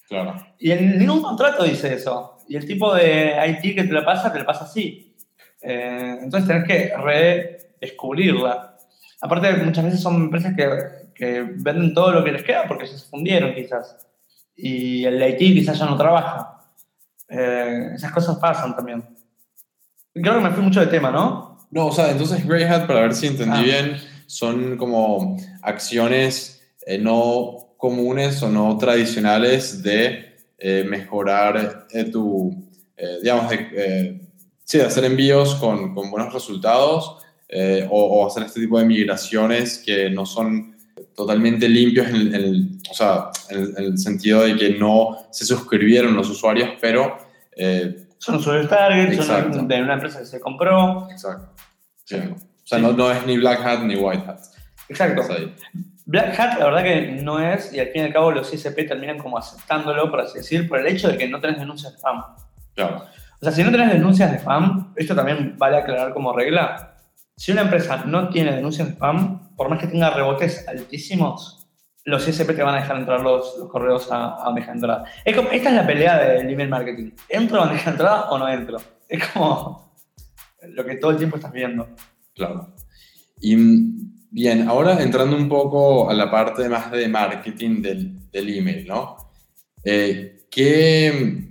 Claro. 0.08 0.34
Y 0.58 0.70
en 0.70 0.98
ningún 0.98 1.20
contrato 1.20 1.64
dice 1.64 1.92
eso. 1.92 2.38
Y 2.48 2.56
el 2.56 2.64
tipo 2.64 2.94
de 2.94 3.34
IT 3.62 3.74
que 3.74 3.84
te 3.84 3.92
la 3.92 4.04
pasa, 4.04 4.32
te 4.32 4.38
la 4.38 4.46
pasa 4.46 4.64
así. 4.64 5.05
Eh, 5.62 6.18
entonces 6.22 6.48
tenés 6.48 6.64
que 6.66 6.92
redescubrirla. 6.96 8.76
Aparte, 9.20 9.52
muchas 9.64 9.84
veces 9.84 10.00
son 10.00 10.16
empresas 10.16 10.54
que, 10.54 10.68
que 11.14 11.42
venden 11.42 11.94
todo 11.94 12.12
lo 12.12 12.24
que 12.24 12.32
les 12.32 12.42
queda 12.42 12.66
porque 12.66 12.86
se 12.86 12.98
fundieron 12.98 13.54
quizás. 13.54 14.06
Y 14.54 15.04
el 15.04 15.22
IT 15.22 15.38
quizás 15.38 15.78
ya 15.78 15.86
no 15.86 15.96
trabaja. 15.96 16.60
Eh, 17.28 17.90
esas 17.94 18.12
cosas 18.12 18.36
pasan 18.38 18.76
también. 18.76 19.04
Creo 20.14 20.34
que 20.34 20.40
me 20.40 20.50
fui 20.50 20.62
mucho 20.62 20.80
de 20.80 20.86
tema, 20.86 21.10
¿no? 21.10 21.58
No, 21.70 21.86
o 21.86 21.92
sea, 21.92 22.10
entonces 22.10 22.46
Grey 22.46 22.64
Hat, 22.64 22.86
para 22.86 23.00
ver 23.00 23.14
si 23.14 23.26
entendí 23.26 23.58
Ah. 23.58 23.62
bien, 23.62 23.96
son 24.26 24.76
como 24.76 25.36
acciones 25.62 26.62
eh, 26.86 26.98
no 26.98 27.74
comunes 27.76 28.42
o 28.42 28.48
no 28.48 28.78
tradicionales 28.78 29.82
de 29.82 30.36
eh, 30.58 30.84
mejorar 30.88 31.86
eh, 31.90 32.04
tu, 32.04 32.54
eh, 32.96 33.18
digamos, 33.22 33.50
de, 33.50 34.25
sí, 34.66 34.80
hacer 34.80 35.04
envíos 35.04 35.54
con, 35.54 35.94
con 35.94 36.10
buenos 36.10 36.32
resultados 36.34 37.18
eh, 37.48 37.86
o, 37.90 38.04
o 38.04 38.26
hacer 38.26 38.42
este 38.42 38.60
tipo 38.60 38.78
de 38.78 38.84
migraciones 38.84 39.78
que 39.78 40.10
no 40.10 40.26
son 40.26 40.76
totalmente 41.14 41.68
limpios 41.68 42.08
en, 42.08 42.16
el- 42.16 42.34
en 42.34 42.78
o 42.90 42.94
sea, 42.94 43.30
en, 43.50 43.58
el- 43.60 43.74
en 43.78 43.84
el 43.84 43.98
sentido 43.98 44.42
de 44.42 44.56
que 44.56 44.70
no 44.70 45.16
se 45.30 45.44
suscribieron 45.46 46.14
los 46.16 46.28
usuarios, 46.28 46.70
pero... 46.80 47.16
eh, 47.56 48.06
Son 48.18 48.34
usuarios 48.36 48.68
target, 48.68 49.12
Exacto. 49.12 49.54
son 49.58 49.68
de 49.68 49.82
una 49.82 49.94
empresa 49.94 50.18
que 50.18 50.26
se 50.26 50.40
compró. 50.40 51.08
exacto. 51.10 51.52
Sí. 52.04 52.16
O 52.16 52.66
sea, 52.68 52.78
no, 52.78 52.92
no 52.92 53.10
es 53.12 53.24
ni 53.26 53.38
Black 53.38 53.60
Hat 53.64 53.82
ni 53.84 53.94
White 53.96 54.24
Hat. 54.26 54.40
Exacto. 54.88 55.22
Black 56.04 56.38
Hat, 56.38 56.58
la 56.58 56.64
verdad 56.66 56.82
que 56.84 57.00
no 57.22 57.38
es, 57.40 57.72
y 57.72 57.78
al 57.80 57.88
fin 57.88 58.02
y 58.02 58.04
al 58.06 58.12
cabo 58.12 58.30
los 58.32 58.52
ISP 58.52 58.86
terminan 58.88 59.18
como 59.18 59.38
aceptándolo, 59.38 60.10
por 60.10 60.20
así 60.20 60.38
decir, 60.38 60.68
por 60.68 60.78
el 60.80 60.86
hecho 60.88 61.08
de 61.08 61.16
que 61.18 61.28
no 61.28 61.40
tenés 61.40 61.58
denuncias 61.58 61.92
de 61.92 61.98
spam. 61.98 62.22
Claro. 62.74 63.04
O 63.40 63.44
sea, 63.44 63.52
si 63.52 63.62
no 63.62 63.70
tenés 63.70 63.92
denuncias 63.92 64.30
de 64.30 64.38
spam, 64.38 64.92
esto 64.96 65.14
también 65.14 65.56
vale 65.58 65.76
aclarar 65.76 66.12
como 66.12 66.32
regla. 66.32 66.96
Si 67.36 67.52
una 67.52 67.62
empresa 67.62 68.04
no 68.06 68.28
tiene 68.28 68.54
denuncias 68.54 68.88
de 68.88 68.94
spam, 68.94 69.54
por 69.56 69.68
más 69.68 69.78
que 69.78 69.86
tenga 69.86 70.10
rebotes 70.10 70.66
altísimos, 70.68 71.66
los 72.04 72.26
ISP 72.26 72.54
te 72.54 72.62
van 72.62 72.76
a 72.76 72.80
dejar 72.80 72.98
entrar 72.98 73.20
los, 73.20 73.54
correos 73.70 74.10
a, 74.12 74.36
a 74.36 74.44
bandeja 74.44 74.68
de 74.68 74.72
entrada. 74.72 75.04
Es 75.24 75.36
como, 75.36 75.50
esta 75.50 75.70
es 75.70 75.74
la 75.74 75.86
pelea 75.86 76.18
del 76.18 76.48
email 76.48 76.68
marketing. 76.68 77.10
¿Entro 77.28 77.58
a 77.58 77.66
bandeja 77.66 77.90
de 77.90 77.90
entrada 77.90 78.30
o 78.30 78.38
no 78.38 78.48
entro? 78.48 78.78
Es 79.08 79.26
como 79.28 79.92
lo 80.62 80.84
que 80.84 80.96
todo 80.96 81.10
el 81.10 81.16
tiempo 81.16 81.36
estás 81.36 81.52
viendo. 81.52 81.88
Claro. 82.34 82.74
Y 83.40 83.56
mm, 83.56 84.28
bien, 84.30 84.68
ahora 84.68 85.02
entrando 85.02 85.36
un 85.36 85.48
poco 85.48 86.08
a 86.08 86.14
la 86.14 86.30
parte 86.30 86.68
más 86.68 86.90
de 86.90 87.08
marketing 87.08 87.82
del, 87.82 88.30
del 88.30 88.56
email, 88.56 88.86
¿no? 88.86 89.16
Eh, 89.84 90.46
¿qué, 90.50 91.45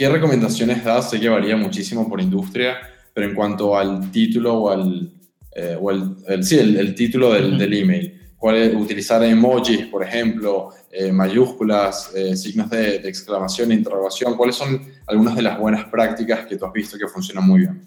qué, 0.00 0.08
recomendaciones 0.08 0.82
das? 0.82 1.10
Sé 1.10 1.20
que 1.20 1.28
varía 1.28 1.56
muchísimo 1.56 2.08
por 2.08 2.20
industria, 2.22 2.78
pero 3.12 3.26
en 3.28 3.34
cuanto 3.34 3.76
al 3.76 4.10
título 4.10 4.54
o 4.54 4.70
al, 4.70 5.12
eh, 5.54 5.76
o 5.78 5.90
el, 5.90 6.16
el- 6.26 6.42
sí, 6.42 6.58
el, 6.58 6.76
el 6.78 6.94
título 6.94 7.32
del, 7.34 7.48
Ujú. 7.50 7.58
del 7.58 7.74
email. 7.74 8.16
¿Cuál 8.38 8.56
es? 8.56 8.74
Utilizar 8.74 9.22
emojis, 9.22 9.84
por 9.88 10.02
ejemplo, 10.02 10.70
eh, 10.90 11.12
mayúsculas, 11.12 12.12
eh, 12.14 12.34
signos 12.34 12.70
de, 12.70 12.98
de 13.00 13.08
exclamación 13.10 13.70
e 13.72 13.74
interrogación. 13.74 14.34
¿Cuáles 14.38 14.56
son 14.56 14.82
algunas 15.06 15.36
de 15.36 15.42
las 15.42 15.58
buenas 15.58 15.84
prácticas 15.84 16.46
que 16.46 16.56
tú 16.56 16.64
has 16.64 16.72
visto 16.72 16.96
que 16.96 17.06
funcionan 17.06 17.46
muy 17.46 17.60
bien? 17.60 17.82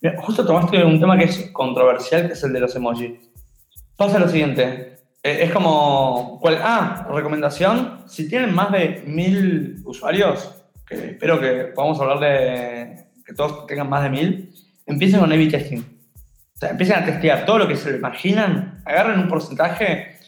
Mira, 0.00 0.20
justo 0.22 0.46
tomaste 0.46 0.84
un 0.84 1.00
tema 1.00 1.18
que 1.18 1.24
es 1.24 1.50
controversial, 1.52 2.28
que 2.28 2.34
es 2.34 2.44
el 2.44 2.52
de 2.52 2.60
los 2.60 2.76
emojis. 2.76 3.10
Pasa 3.96 4.20
lo 4.20 4.28
siguiente. 4.28 4.98
eh, 5.24 5.38
Es 5.42 5.50
como. 5.50 6.38
¿cuál? 6.40 6.58
Ah, 6.62 7.08
recomendación. 7.12 8.04
Si 8.06 8.28
tienen 8.28 8.54
más 8.54 8.70
de 8.70 9.02
mil 9.06 9.82
usuarios, 9.84 10.50
que 10.86 10.94
espero 10.94 11.40
que 11.40 11.72
podamos 11.74 12.00
hablar 12.00 12.20
de 12.20 13.06
que 13.24 13.34
todos 13.34 13.66
tengan 13.66 13.88
más 13.88 14.02
de 14.02 14.10
mil, 14.10 14.54
empiecen 14.86 15.20
con 15.20 15.32
A-B 15.32 15.46
testing. 15.46 15.80
O 15.80 16.58
sea, 16.58 16.70
empiecen 16.70 16.96
a 16.96 17.04
testear 17.04 17.46
todo 17.46 17.58
lo 17.60 17.68
que 17.68 17.76
se 17.76 17.96
imaginan, 17.96 18.82
agarren 18.84 19.18
un 19.18 19.28
porcentaje, 19.28 20.18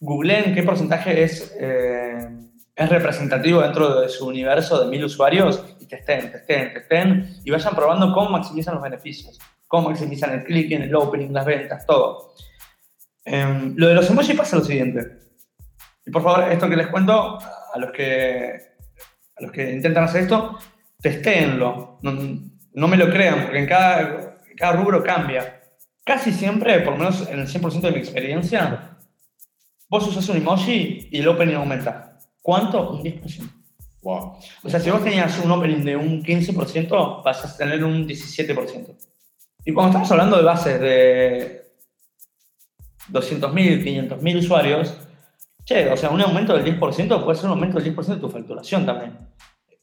googleen 0.00 0.54
qué 0.54 0.62
porcentaje 0.62 1.22
es, 1.22 1.54
eh, 1.58 2.28
es 2.74 2.88
representativo 2.88 3.60
dentro 3.60 4.00
de 4.00 4.08
su 4.08 4.26
universo 4.26 4.84
de 4.84 4.90
mil 4.90 5.04
usuarios 5.04 5.64
y 5.80 5.86
testen, 5.86 6.32
testen, 6.32 6.74
testen 6.74 7.34
y 7.44 7.50
vayan 7.50 7.74
probando 7.74 8.12
cómo 8.12 8.30
maximizan 8.30 8.74
los 8.74 8.82
beneficios, 8.82 9.38
cómo 9.66 9.90
maximizan 9.90 10.32
el 10.32 10.44
click, 10.44 10.72
el 10.72 10.94
opening, 10.94 11.32
las 11.32 11.44
ventas, 11.44 11.86
todo. 11.86 12.34
Em, 13.24 13.74
lo 13.76 13.88
de 13.88 13.94
los 13.94 14.08
emojis 14.08 14.36
pasa 14.36 14.56
lo 14.56 14.64
siguiente. 14.64 15.18
Y 16.06 16.10
por 16.10 16.22
favor, 16.22 16.50
esto 16.50 16.68
que 16.68 16.76
les 16.76 16.86
cuento 16.86 17.38
a 17.38 17.78
los 17.78 17.92
que, 17.92 18.67
a 19.38 19.42
los 19.42 19.52
que 19.52 19.70
intentan 19.72 20.04
hacer 20.04 20.22
esto, 20.22 20.58
testéenlo. 21.00 21.98
No, 22.02 22.12
no 22.72 22.88
me 22.88 22.96
lo 22.96 23.10
crean, 23.10 23.42
porque 23.42 23.58
en 23.58 23.66
cada, 23.66 24.38
cada 24.56 24.72
rubro 24.72 25.02
cambia. 25.02 25.60
Casi 26.04 26.32
siempre, 26.32 26.80
por 26.80 26.94
lo 26.94 26.98
menos 27.00 27.28
en 27.28 27.40
el 27.40 27.46
100% 27.46 27.80
de 27.80 27.92
mi 27.92 27.98
experiencia, 27.98 28.96
vos 29.88 30.06
usas 30.06 30.28
un 30.28 30.38
emoji 30.38 31.08
y 31.10 31.18
el 31.18 31.28
opening 31.28 31.54
aumenta. 31.54 32.18
¿Cuánto? 32.40 32.92
Un 32.92 33.02
10%. 33.02 33.50
Wow. 34.02 34.38
O 34.62 34.70
sea, 34.70 34.80
si 34.80 34.90
vos 34.90 35.02
tenías 35.02 35.38
un 35.44 35.50
opening 35.50 35.84
de 35.84 35.96
un 35.96 36.22
15%, 36.22 37.22
vas 37.22 37.44
a 37.44 37.56
tener 37.56 37.84
un 37.84 38.06
17%. 38.06 38.96
Y 39.64 39.72
cuando 39.72 39.90
estamos 39.90 40.10
hablando 40.12 40.36
de 40.38 40.42
bases 40.44 40.80
de 40.80 41.72
200.000, 43.10 43.84
500.000 43.84 44.38
usuarios, 44.38 44.96
che, 45.68 45.90
o 45.90 45.96
sea, 45.96 46.08
un 46.08 46.20
aumento 46.22 46.56
del 46.56 46.64
10% 46.64 47.22
puede 47.22 47.36
ser 47.36 47.46
un 47.46 47.52
aumento 47.52 47.78
del 47.78 47.94
10% 47.94 48.06
de 48.06 48.16
tu 48.16 48.30
facturación 48.30 48.86
también. 48.86 49.18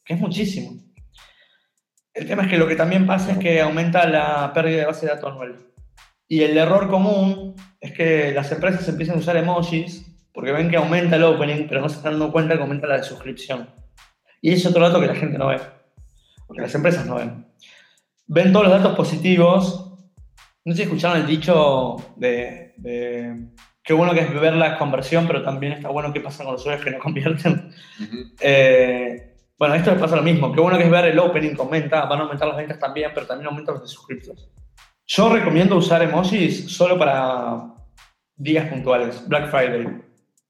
que 0.04 0.14
es 0.14 0.20
muchísimo. 0.20 0.82
El 2.12 2.26
tema 2.26 2.42
es 2.42 2.48
que 2.48 2.58
lo 2.58 2.66
que 2.66 2.76
también 2.76 3.06
pasa 3.06 3.32
es 3.32 3.38
que 3.38 3.60
aumenta 3.60 4.06
la 4.08 4.52
pérdida 4.52 4.78
de 4.78 4.86
base 4.86 5.06
de 5.06 5.12
datos 5.12 5.30
anual. 5.30 5.66
Y 6.28 6.42
el 6.42 6.56
error 6.56 6.88
común 6.88 7.54
es 7.80 7.92
que 7.92 8.32
las 8.32 8.50
empresas 8.50 8.88
empiezan 8.88 9.16
a 9.16 9.20
usar 9.20 9.36
emojis 9.36 10.04
porque 10.32 10.52
ven 10.52 10.70
que 10.70 10.76
aumenta 10.76 11.16
el 11.16 11.22
opening, 11.22 11.66
pero 11.68 11.80
no 11.80 11.88
se 11.88 11.96
están 11.96 12.12
dando 12.12 12.32
cuenta 12.32 12.56
que 12.56 12.62
aumenta 12.62 12.86
la 12.86 12.96
de 12.96 13.04
suscripción. 13.04 13.70
Y 14.40 14.52
es 14.52 14.66
otro 14.66 14.82
dato 14.82 15.00
que 15.00 15.06
la 15.06 15.14
gente 15.14 15.38
no 15.38 15.48
ve, 15.48 15.60
porque 16.46 16.62
las 16.62 16.74
empresas 16.74 17.06
no 17.06 17.16
ven. 17.16 17.46
Ven 18.26 18.52
todos 18.52 18.66
los 18.66 18.76
datos 18.76 18.96
positivos. 18.96 19.92
No 20.64 20.72
sé 20.72 20.78
si 20.78 20.82
escucharon 20.82 21.18
el 21.18 21.26
dicho 21.26 21.96
de, 22.16 22.74
de 22.76 23.50
qué 23.86 23.92
bueno 23.94 24.12
que 24.12 24.20
es 24.20 24.34
ver 24.34 24.54
la 24.54 24.76
conversión, 24.76 25.26
pero 25.26 25.42
también 25.42 25.72
está 25.72 25.88
bueno 25.88 26.12
qué 26.12 26.20
pasa 26.20 26.44
con 26.44 26.52
los 26.52 26.62
usuarios 26.62 26.84
que 26.84 26.90
no 26.90 26.98
convierten. 27.02 27.70
eh, 28.40 29.36
bueno, 29.58 29.74
esto 29.74 29.92
les 29.92 30.00
pasa 30.00 30.16
lo 30.16 30.22
mismo. 30.22 30.52
Qué 30.52 30.60
bueno 30.60 30.76
que 30.76 30.84
es 30.84 30.90
ver 30.90 31.06
el 31.06 31.18
opening 31.18 31.54
que 31.54 31.62
aumenta, 31.62 32.04
van 32.04 32.18
a 32.18 32.22
aumentar 32.24 32.48
las 32.48 32.56
ventas 32.58 32.78
también, 32.78 33.12
pero 33.14 33.26
también 33.26 33.46
aumentan 33.48 33.76
los 33.76 33.84
de 33.84 33.88
suscriptos. 33.88 34.50
Yo 35.06 35.32
recomiendo 35.32 35.76
usar 35.76 36.02
emojis 36.02 36.70
solo 36.70 36.98
para 36.98 37.72
días 38.34 38.68
puntuales. 38.68 39.26
Black 39.26 39.50
Friday. 39.50 40.02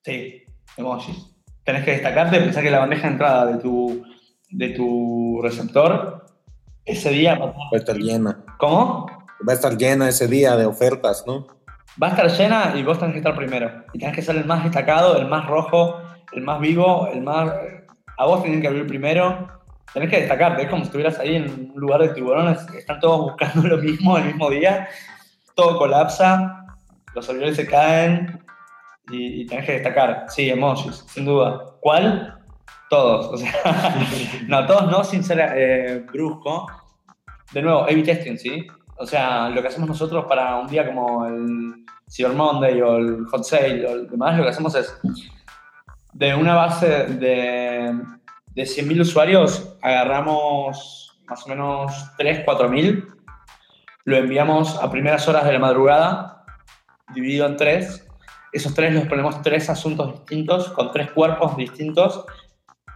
Sí, 0.02 0.42
emojis. 0.76 1.36
Tenés 1.62 1.84
que 1.84 1.92
destacarte, 1.92 2.40
pensar 2.40 2.62
que 2.64 2.70
la 2.70 2.78
bandeja 2.78 3.06
de 3.06 3.12
entrada 3.12 3.46
de 3.46 3.58
tu, 3.58 4.02
de 4.50 4.70
tu 4.70 5.40
receptor 5.42 6.24
ese 6.84 7.10
día 7.10 7.34
va 7.36 7.52
a 7.72 7.76
estar 7.76 7.96
llena. 7.96 8.44
¿Cómo? 8.58 9.06
Va 9.46 9.52
a 9.52 9.56
estar 9.56 9.76
llena 9.76 10.08
ese 10.08 10.26
día 10.26 10.56
de 10.56 10.64
ofertas, 10.64 11.24
¿no? 11.26 11.55
Va 12.02 12.08
a 12.08 12.10
estar 12.10 12.28
llena 12.28 12.74
y 12.76 12.82
vos 12.82 12.98
tenés 12.98 13.14
que 13.14 13.18
estar 13.20 13.34
primero. 13.34 13.84
Y 13.92 13.98
tenés 13.98 14.14
que 14.14 14.22
ser 14.22 14.36
el 14.36 14.44
más 14.44 14.62
destacado, 14.62 15.16
el 15.16 15.28
más 15.28 15.46
rojo, 15.46 16.02
el 16.32 16.42
más 16.42 16.60
vivo, 16.60 17.08
el 17.12 17.22
más... 17.22 17.50
A 18.18 18.26
vos 18.26 18.42
tienen 18.42 18.60
que 18.60 18.68
abrir 18.68 18.86
primero. 18.86 19.48
Tenés 19.94 20.10
que 20.10 20.20
destacarte. 20.20 20.62
Es 20.62 20.68
como 20.68 20.82
si 20.82 20.86
estuvieras 20.88 21.18
ahí 21.18 21.36
en 21.36 21.72
un 21.74 21.80
lugar 21.80 22.02
de 22.02 22.10
tiburones. 22.10 22.66
Están 22.74 23.00
todos 23.00 23.30
buscando 23.30 23.66
lo 23.68 23.78
mismo 23.78 24.18
el 24.18 24.24
mismo 24.24 24.50
día. 24.50 24.88
Todo 25.54 25.78
colapsa. 25.78 26.66
Los 27.14 27.24
servidores 27.24 27.56
se 27.56 27.66
caen. 27.66 28.42
Y, 29.08 29.46
tenés 29.46 29.64
que 29.64 29.72
destacar. 29.72 30.26
Sí, 30.28 30.50
emojis, 30.50 31.04
sin 31.08 31.24
duda. 31.24 31.76
¿Cuál? 31.80 32.38
Todos. 32.90 33.42
No, 34.48 34.66
todos 34.66 34.90
no, 34.90 35.02
sin 35.02 35.24
ser 35.24 35.40
eh, 35.56 36.04
brusco. 36.12 36.66
De 37.52 37.62
nuevo, 37.62 37.84
A-B 37.84 38.02
testing, 38.02 38.36
¿sí? 38.36 38.66
O 38.98 39.06
sea, 39.06 39.48
lo 39.50 39.60
que 39.60 39.68
hacemos 39.68 39.88
nosotros 39.88 40.24
para 40.26 40.56
un 40.56 40.66
día 40.66 40.86
como 40.86 41.26
el 41.26 41.84
Cyber 42.10 42.32
Monday 42.32 42.80
o 42.80 42.96
el 42.96 43.26
Hot 43.26 43.44
Sale 43.44 43.86
o 43.86 43.92
el 43.92 44.08
demás, 44.08 44.36
lo 44.36 44.44
que 44.44 44.50
hacemos 44.50 44.74
es 44.74 44.98
de 46.12 46.34
una 46.34 46.54
base 46.54 46.86
de, 47.06 47.94
de 48.54 48.62
100.000 48.62 49.00
usuarios, 49.02 49.76
agarramos 49.82 51.18
más 51.26 51.44
o 51.44 51.48
menos 51.48 51.92
3, 52.16 52.46
4.000, 52.46 53.16
lo 54.04 54.16
enviamos 54.16 54.76
a 54.76 54.90
primeras 54.90 55.26
horas 55.28 55.44
de 55.44 55.52
la 55.52 55.58
madrugada, 55.58 56.44
dividido 57.12 57.46
en 57.46 57.56
tres. 57.56 58.06
Esos 58.52 58.72
tres 58.72 58.94
los 58.94 59.06
ponemos 59.06 59.42
tres 59.42 59.68
asuntos 59.68 60.12
distintos, 60.12 60.68
con 60.68 60.92
tres 60.92 61.10
cuerpos 61.10 61.56
distintos, 61.56 62.24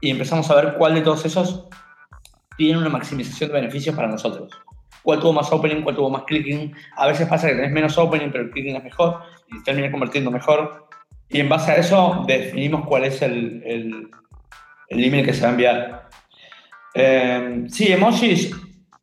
y 0.01 0.11
empezamos 0.11 0.49
a 0.51 0.55
ver 0.55 0.75
cuál 0.79 0.95
de 0.95 1.03
todos 1.03 1.25
esos 1.25 1.67
tiene 2.57 2.79
una 2.79 2.89
maximización 2.89 3.51
de 3.51 3.61
beneficios 3.61 3.95
para 3.97 4.07
nosotros. 4.07 4.53
Cuál 5.03 5.21
tuvo 5.21 5.33
más 5.33 5.51
opening, 5.53 5.83
cuál 5.83 5.97
tuvo 5.97 6.11
más 6.11 6.25
clicking. 6.25 6.75
A 6.97 7.07
veces 7.07 7.29
pasa 7.29 7.49
que 7.49 7.55
tenés 7.55 7.73
menos 7.73 7.97
opening, 7.97 8.31
pero 8.31 8.45
el 8.45 8.51
clicking 8.51 8.77
es 8.77 8.85
mejor 8.85 9.21
y 9.49 9.63
termina 9.63 9.91
convirtiendo 9.91 10.31
mejor. 10.31 10.89
Y 11.29 11.41
en 11.41 11.49
base 11.49 11.73
a 11.73 11.77
eso 11.77 12.25
definimos 12.27 12.87
cuál 12.87 13.05
es 13.05 13.23
el, 13.23 13.63
el, 13.65 14.11
el 14.89 15.05
email 15.05 15.25
que 15.25 15.33
se 15.33 15.43
va 15.43 15.49
a 15.49 15.51
enviar. 15.53 16.09
Eh, 16.95 17.65
sí, 17.69 17.93
emojis, 17.93 18.51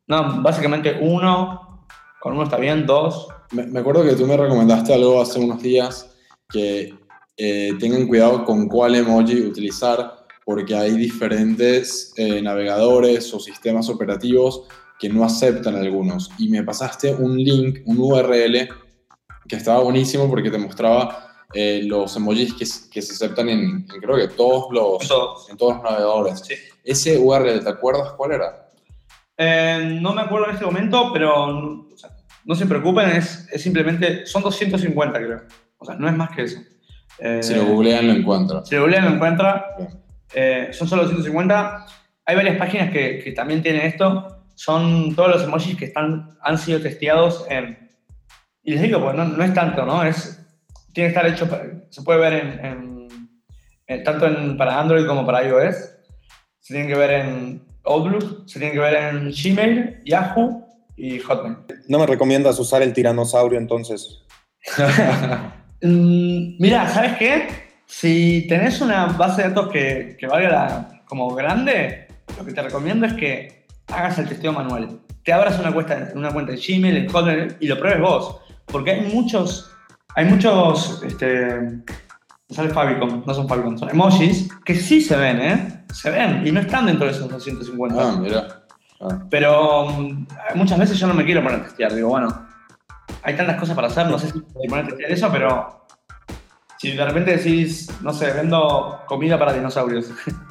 no, 0.06 0.42
básicamente 0.42 0.98
uno, 1.00 1.86
con 2.20 2.34
uno 2.34 2.44
está 2.44 2.58
bien, 2.58 2.86
dos. 2.86 3.28
Me, 3.52 3.66
me 3.66 3.80
acuerdo 3.80 4.04
que 4.04 4.14
tú 4.14 4.26
me 4.26 4.36
recomendaste 4.36 4.92
algo 4.92 5.20
hace 5.20 5.40
unos 5.40 5.62
días, 5.62 6.14
que 6.50 6.94
eh, 7.36 7.72
tengan 7.78 8.06
cuidado 8.06 8.44
con 8.44 8.68
cuál 8.68 8.94
emoji 8.94 9.40
utilizar, 9.40 10.18
porque 10.44 10.74
hay 10.74 10.92
diferentes 10.92 12.12
eh, 12.16 12.40
navegadores 12.42 13.32
o 13.34 13.38
sistemas 13.38 13.88
operativos 13.88 14.66
que 14.98 15.08
no 15.08 15.24
aceptan 15.24 15.76
algunos. 15.76 16.30
Y 16.38 16.48
me 16.48 16.62
pasaste 16.62 17.14
un 17.14 17.36
link, 17.36 17.80
un 17.86 17.98
URL, 17.98 18.68
que 19.46 19.56
estaba 19.56 19.80
buenísimo 19.80 20.28
porque 20.28 20.50
te 20.50 20.58
mostraba 20.58 21.46
eh, 21.54 21.82
los 21.84 22.14
emojis 22.16 22.52
que, 22.52 22.66
que, 22.90 23.02
se 23.02 23.12
aceptan 23.12 23.48
en, 23.48 23.60
en, 23.60 24.00
creo 24.00 24.16
que 24.16 24.28
todos 24.28 24.66
los, 24.70 25.08
Todos. 25.08 25.48
en 25.48 25.56
todos 25.56 25.76
los 25.76 25.84
navegadores. 25.84 26.40
Sí. 26.40 26.54
Ese 26.84 27.18
URL, 27.18 27.62
¿te 27.62 27.70
acuerdas 27.70 28.12
cuál 28.16 28.32
era? 28.32 28.68
Eh, 29.36 29.98
no 30.00 30.12
me 30.12 30.22
acuerdo 30.22 30.46
en 30.48 30.54
este 30.54 30.64
momento, 30.64 31.10
pero 31.12 31.46
o 31.46 31.96
sea, 31.96 32.10
no 32.44 32.54
se 32.54 32.66
preocupen, 32.66 33.10
es, 33.10 33.48
es, 33.52 33.62
simplemente, 33.62 34.26
son 34.26 34.42
250 34.42 35.18
creo. 35.18 35.42
O 35.78 35.84
sea, 35.84 35.94
no 35.94 36.08
es 36.08 36.16
más 36.16 36.30
que 36.30 36.42
eso. 36.42 36.60
Eh, 37.18 37.42
si 37.42 37.54
lo 37.54 37.64
googlean 37.64 38.06
lo 38.06 38.12
encuentran. 38.14 38.66
Si 38.66 38.74
lo 38.74 38.82
googlean 38.82 39.04
lo 39.04 39.10
encuentran. 39.12 39.62
Eh, 40.34 40.68
son 40.72 40.88
solo 40.88 41.02
250. 41.02 41.86
Hay 42.26 42.36
varias 42.36 42.56
páginas 42.58 42.90
que, 42.90 43.20
que, 43.20 43.32
también 43.32 43.62
tienen 43.62 43.82
esto. 43.82 44.37
Son 44.58 45.14
todos 45.14 45.30
los 45.30 45.44
emojis 45.44 45.76
que 45.76 45.84
están, 45.84 46.36
han 46.42 46.58
sido 46.58 46.80
testeados 46.80 47.46
en... 47.48 47.78
Y 48.64 48.72
les 48.72 48.82
digo, 48.82 49.00
pues 49.00 49.14
no, 49.14 49.24
no 49.24 49.44
es 49.44 49.54
tanto, 49.54 49.86
¿no? 49.86 50.02
Es, 50.02 50.44
tiene 50.92 51.12
que 51.12 51.16
estar 51.16 51.26
hecho, 51.26 51.48
se 51.90 52.02
puede 52.02 52.18
ver 52.18 52.32
en, 52.32 52.64
en, 52.66 53.08
en, 53.86 54.02
tanto 54.02 54.26
en, 54.26 54.56
para 54.56 54.80
Android 54.80 55.06
como 55.06 55.24
para 55.24 55.46
iOS. 55.46 55.76
Se 56.58 56.74
tienen 56.74 56.88
que 56.88 56.98
ver 56.98 57.10
en 57.12 57.62
Outlook, 57.84 58.48
se 58.48 58.58
tienen 58.58 58.74
que 58.74 58.80
ver 58.80 58.94
en 58.96 59.30
Gmail, 59.30 60.00
Yahoo 60.04 60.66
y 60.96 61.20
Hotmail. 61.20 61.58
¿No 61.86 62.00
me 62.00 62.06
recomiendas 62.06 62.58
usar 62.58 62.82
el 62.82 62.92
tiranosaurio 62.92 63.60
entonces? 63.60 64.24
mm, 65.82 66.56
mira, 66.58 66.88
¿sabes 66.88 67.16
qué? 67.16 67.46
Si 67.86 68.44
tenés 68.48 68.80
una 68.80 69.06
base 69.06 69.42
de 69.42 69.50
datos 69.50 69.68
que, 69.68 70.16
que 70.18 70.26
valga 70.26 70.48
la, 70.48 71.02
como 71.06 71.32
grande, 71.32 72.08
lo 72.36 72.44
que 72.44 72.52
te 72.52 72.60
recomiendo 72.60 73.06
es 73.06 73.12
que 73.12 73.57
hagas 73.88 74.18
el 74.18 74.28
testeo 74.28 74.52
manual. 74.52 75.00
Te 75.24 75.32
abras 75.32 75.58
una 75.58 75.72
cuenta, 75.72 76.10
una 76.14 76.32
cuenta 76.32 76.52
de 76.52 76.58
Gmail, 76.58 76.96
en 76.96 77.08
Hotmail 77.08 77.56
y 77.60 77.66
lo 77.66 77.78
pruebes 77.78 78.00
vos. 78.00 78.40
Porque 78.66 78.92
hay 78.92 79.12
muchos, 79.12 79.70
hay 80.14 80.26
muchos, 80.26 81.02
este, 81.02 81.60
no 82.48 82.54
sale 82.54 82.70
Favicon, 82.70 83.24
no 83.26 83.34
son 83.34 83.48
Favicon, 83.48 83.78
son 83.78 83.90
emojis 83.90 84.48
que 84.64 84.74
sí 84.74 85.00
se 85.00 85.16
ven, 85.16 85.40
¿eh? 85.40 85.84
Se 85.92 86.10
ven 86.10 86.46
y 86.46 86.52
no 86.52 86.60
están 86.60 86.86
dentro 86.86 87.06
de 87.06 87.12
esos 87.12 87.28
250. 87.28 87.96
Ah, 88.00 88.16
mira. 88.18 88.62
Ah. 89.00 89.24
Pero 89.30 89.86
um, 89.86 90.26
muchas 90.54 90.78
veces 90.78 90.98
yo 90.98 91.06
no 91.06 91.14
me 91.14 91.24
quiero 91.24 91.42
poner 91.42 91.60
a 91.60 91.64
testear. 91.64 91.94
Digo, 91.94 92.08
bueno, 92.08 92.46
hay 93.22 93.36
tantas 93.36 93.56
cosas 93.58 93.74
para 93.74 93.88
hacer, 93.88 94.06
no 94.06 94.18
sé 94.18 94.30
si 94.30 94.38
me 94.38 94.68
poner 94.68 94.84
a 94.84 94.88
testear 94.88 95.10
eso, 95.10 95.30
pero 95.32 95.86
si 96.78 96.92
de 96.92 97.04
repente 97.04 97.36
decís, 97.36 97.88
no 98.02 98.12
sé, 98.12 98.32
vendo 98.32 99.00
comida 99.06 99.38
para 99.38 99.52
dinosaurios. 99.52 100.10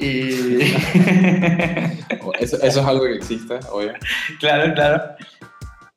y. 0.00 0.60
eso, 2.40 2.56
eso, 2.62 2.80
es 2.80 2.86
algo 2.86 3.04
que 3.04 3.14
existe, 3.14 3.58
obvio. 3.70 3.92
Claro, 4.38 4.72
claro. 4.74 5.02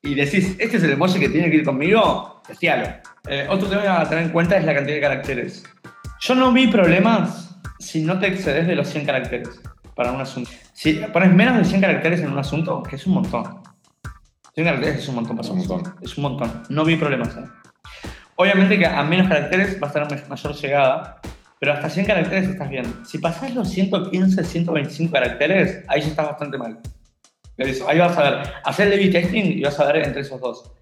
Y 0.01 0.15
decís, 0.15 0.55
este 0.59 0.77
es 0.77 0.83
el 0.83 0.91
emoji 0.91 1.19
que 1.19 1.29
tiene 1.29 1.49
que 1.49 1.57
ir 1.57 1.63
conmigo, 1.63 2.41
testealo. 2.45 2.87
Eh, 3.27 3.47
otro 3.49 3.69
tema 3.69 4.01
a 4.01 4.09
tener 4.09 4.25
en 4.25 4.31
cuenta 4.31 4.57
es 4.57 4.65
la 4.65 4.75
cantidad 4.75 4.95
de 4.95 5.01
caracteres. 5.01 5.63
Yo 6.19 6.35
no 6.35 6.51
vi 6.51 6.67
problemas 6.67 7.57
si 7.79 8.01
no 8.01 8.19
te 8.19 8.27
excedes 8.27 8.67
de 8.67 8.75
los 8.75 8.89
100 8.89 9.05
caracteres 9.05 9.61
para 9.95 10.11
un 10.11 10.19
asunto. 10.19 10.51
Si 10.73 10.93
pones 11.13 11.33
menos 11.33 11.57
de 11.57 11.65
100 11.65 11.81
caracteres 11.81 12.19
en 12.19 12.31
un 12.31 12.39
asunto, 12.39 12.83
que 12.83 12.97
es 12.97 13.07
un 13.07 13.13
montón. 13.13 13.61
100 14.55 14.67
caracteres 14.67 14.99
es 14.99 15.07
un 15.07 15.15
montón 15.15 15.37
para 15.37 15.47
es 15.47 15.51
un 15.51 15.57
montón. 15.59 15.95
Es 16.01 16.17
un 16.17 16.23
montón. 16.23 16.63
No 16.69 16.83
vi 16.83 16.97
problemas. 16.97 17.35
¿eh? 17.37 17.45
Obviamente 18.35 18.77
que 18.77 18.85
a 18.85 19.03
menos 19.03 19.27
caracteres 19.27 19.81
va 19.81 19.87
a 19.87 19.89
estar 19.89 20.29
mayor 20.29 20.55
llegada, 20.55 21.21
pero 21.63 21.75
hasta 21.75 21.89
100 21.89 22.05
caracteres 22.07 22.49
estás 22.49 22.69
bien. 22.69 22.83
Si 23.05 23.19
pasas 23.19 23.55
los 23.55 23.69
115, 23.69 24.43
125 24.43 25.13
caracteres, 25.13 25.85
ahí 25.87 26.01
ya 26.01 26.07
estás 26.07 26.25
bastante 26.25 26.57
mal. 26.57 26.77
Ahí 27.87 27.99
vas 27.99 28.17
a 28.17 28.21
ver, 28.21 28.53
hacer 28.65 28.91
el 28.91 29.09
testing 29.09 29.45
y 29.45 29.61
vas 29.61 29.79
a 29.79 29.85
ver 29.85 30.05
entre 30.05 30.23
esos 30.23 30.41
dos. 30.41 30.73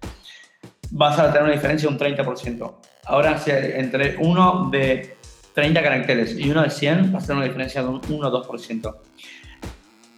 Vas 0.90 1.20
a 1.20 1.28
tener 1.28 1.44
una 1.44 1.52
diferencia 1.52 1.88
de 1.88 1.94
un 1.94 2.00
30%. 2.00 2.74
Ahora, 3.04 3.40
entre 3.46 4.16
uno 4.16 4.70
de 4.72 5.16
30 5.54 5.82
caracteres 5.84 6.36
y 6.36 6.50
uno 6.50 6.64
de 6.64 6.70
100, 6.70 7.14
va 7.14 7.18
a 7.18 7.20
ser 7.20 7.36
una 7.36 7.44
diferencia 7.44 7.80
de 7.80 7.88
un 7.88 8.00
1 8.08 8.28
o 8.28 8.44
2%. 8.44 8.96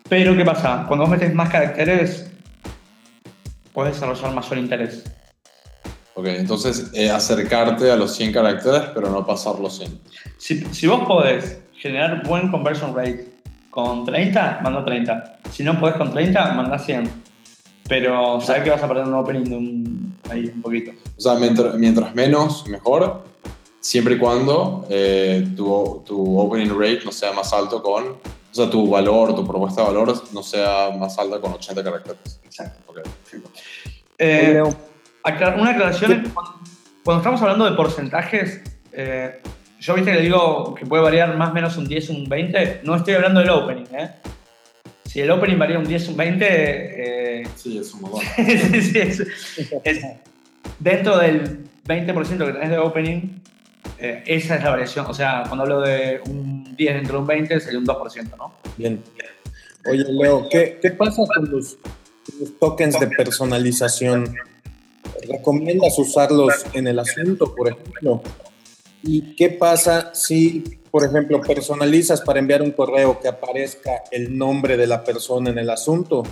Pero, 0.09 0.35
¿qué 0.35 0.45
pasa? 0.47 0.87
Cuando 0.89 1.05
vos 1.05 1.11
metes 1.11 1.35
más 1.35 1.51
caracteres, 1.51 2.31
puedes 3.75 3.93
desarrollar 3.97 4.33
mayor 4.33 4.57
interés. 4.57 5.05
Ok, 6.15 6.27
entonces 6.27 6.91
eh, 6.95 7.11
acercarte 7.11 7.91
a 7.91 7.97
los 7.97 8.15
100 8.15 8.33
caracteres, 8.33 8.83
pero 8.95 9.11
no 9.11 9.27
pasar 9.27 9.59
los 9.59 9.77
100. 9.79 10.01
Si, 10.39 10.61
si 10.67 10.87
vos 10.87 11.05
podés 11.07 11.59
generar 11.75 12.27
buen 12.27 12.51
conversion 12.51 12.95
rate 12.95 13.33
con 13.71 14.05
30, 14.05 14.61
manda 14.63 14.85
30. 14.85 15.39
Si 15.51 15.65
no 15.65 15.79
podés 15.81 15.97
con 15.97 16.13
30, 16.13 16.53
manda 16.55 16.79
100. 16.79 17.11
Pero 17.89 18.41
sabes 18.41 18.63
que 18.63 18.71
vas 18.71 18.83
a 18.83 18.89
perder 18.89 19.07
un 19.07 19.15
opening 19.15 19.45
de 19.45 19.57
un, 19.57 20.19
ahí 20.31 20.51
un 20.55 20.63
poquito. 20.63 20.93
O 21.17 21.21
sea, 21.21 21.35
mientras, 21.35 21.75
mientras 21.75 22.15
menos, 22.15 22.67
mejor, 22.69 23.25
siempre 23.81 24.15
y 24.15 24.19
cuando 24.19 24.87
eh, 24.89 25.47
tu, 25.57 26.03
tu, 26.07 26.39
opening 26.39 26.71
rate 26.71 27.01
no 27.05 27.13
sea 27.13 27.33
más 27.33 27.53
alto 27.53 27.83
con 27.83 28.05
o 28.55 28.57
sea, 28.57 28.71
tu 28.71 28.89
valor, 28.89 29.35
tu 29.35 29.45
propuesta 29.45 29.81
de 29.81 29.89
valor 29.89 30.23
no 30.33 30.43
sea 30.45 30.91
más 30.97 31.19
alta 31.19 31.41
con 31.41 31.55
80 31.55 31.83
caracteres. 31.83 32.41
Exacto. 32.45 32.79
Ok. 32.87 33.01
Eh, 34.17 34.51
Leo, 34.53 34.73
aclar- 35.25 35.59
una 35.59 35.71
aclaración, 35.71 36.31
cuando, 36.33 36.61
cuando 37.05 37.21
estamos 37.23 37.43
hablando 37.43 37.65
de 37.69 37.73
porcentajes, 37.77 38.61
eh, 38.93 39.41
yo 39.81 39.95
viste 39.95 40.11
que 40.13 40.17
le 40.19 40.23
digo 40.23 40.75
que 40.75 40.87
puede 40.87 41.03
variar 41.03 41.37
más 41.37 41.51
o 41.51 41.55
menos 41.55 41.77
un 41.77 41.87
10, 41.89 42.11
un 42.11 42.29
20, 42.29 42.81
no 42.85 42.95
estoy 42.97 43.15
hablando 43.15 43.41
del 43.41 43.51
opening, 43.51 43.85
¿eh? 43.93 44.11
Si 45.05 45.21
el 45.21 45.31
opening 45.31 45.59
varía 45.59 45.79
un 45.79 45.85
10, 45.87 46.09
un 46.09 46.17
20, 46.17 46.47
eh, 46.49 47.49
Sí, 47.57 47.79
es 47.79 47.93
un 47.95 48.03
montón. 48.03 48.21
sí, 48.37 48.83
sí, 48.83 48.99
es, 48.99 49.21
es 49.85 50.05
dentro 50.79 51.19
del 51.19 51.65
20% 51.87 52.47
que 52.47 52.53
tenés 52.53 52.71
de 52.71 52.79
opening, 52.79 53.41
eh, 53.99 54.23
esa 54.27 54.57
es 54.57 54.65
la 54.65 54.71
variación. 54.71 55.07
O 55.07 55.15
sea, 55.15 55.45
cuando 55.47 55.63
hablo 55.65 55.81
de 55.83 56.21
un 56.27 56.75
10 56.77 56.95
dentro 56.95 57.15
de 57.17 57.21
un 57.21 57.27
20, 57.27 57.61
sería 57.61 57.79
un 57.79 57.87
2%, 57.87 58.37
¿no? 58.39 58.55
Bien. 58.77 59.03
Oye, 59.87 60.05
Leo, 60.09 60.49
¿qué, 60.51 60.79
qué 60.81 60.91
pasa 60.93 61.23
con 61.35 61.51
los, 61.51 61.77
los 62.41 62.59
tokens 62.59 62.99
de 62.99 63.07
personalización? 63.09 64.35
¿Recomiendas 65.29 65.99
usarlos 65.99 66.53
en 66.73 66.87
el 66.87 66.99
asunto, 66.99 67.55
por 67.55 67.69
ejemplo? 67.69 68.23
¿Y 69.03 69.35
qué 69.37 69.51
pasa 69.51 70.15
si, 70.15 70.65
por 70.91 71.05
ejemplo, 71.05 71.41
personalizas 71.41 72.21
para 72.23 72.39
enviar 72.39 72.63
un 72.63 72.71
correo 72.71 73.21
que 73.21 73.29
aparezca 73.29 74.03
el 74.11 74.37
nombre 74.37 74.77
de 74.77 74.87
la 74.87 75.05
persona 75.05 75.51
en 75.51 75.59
el 75.59 75.69
asunto 75.71 76.23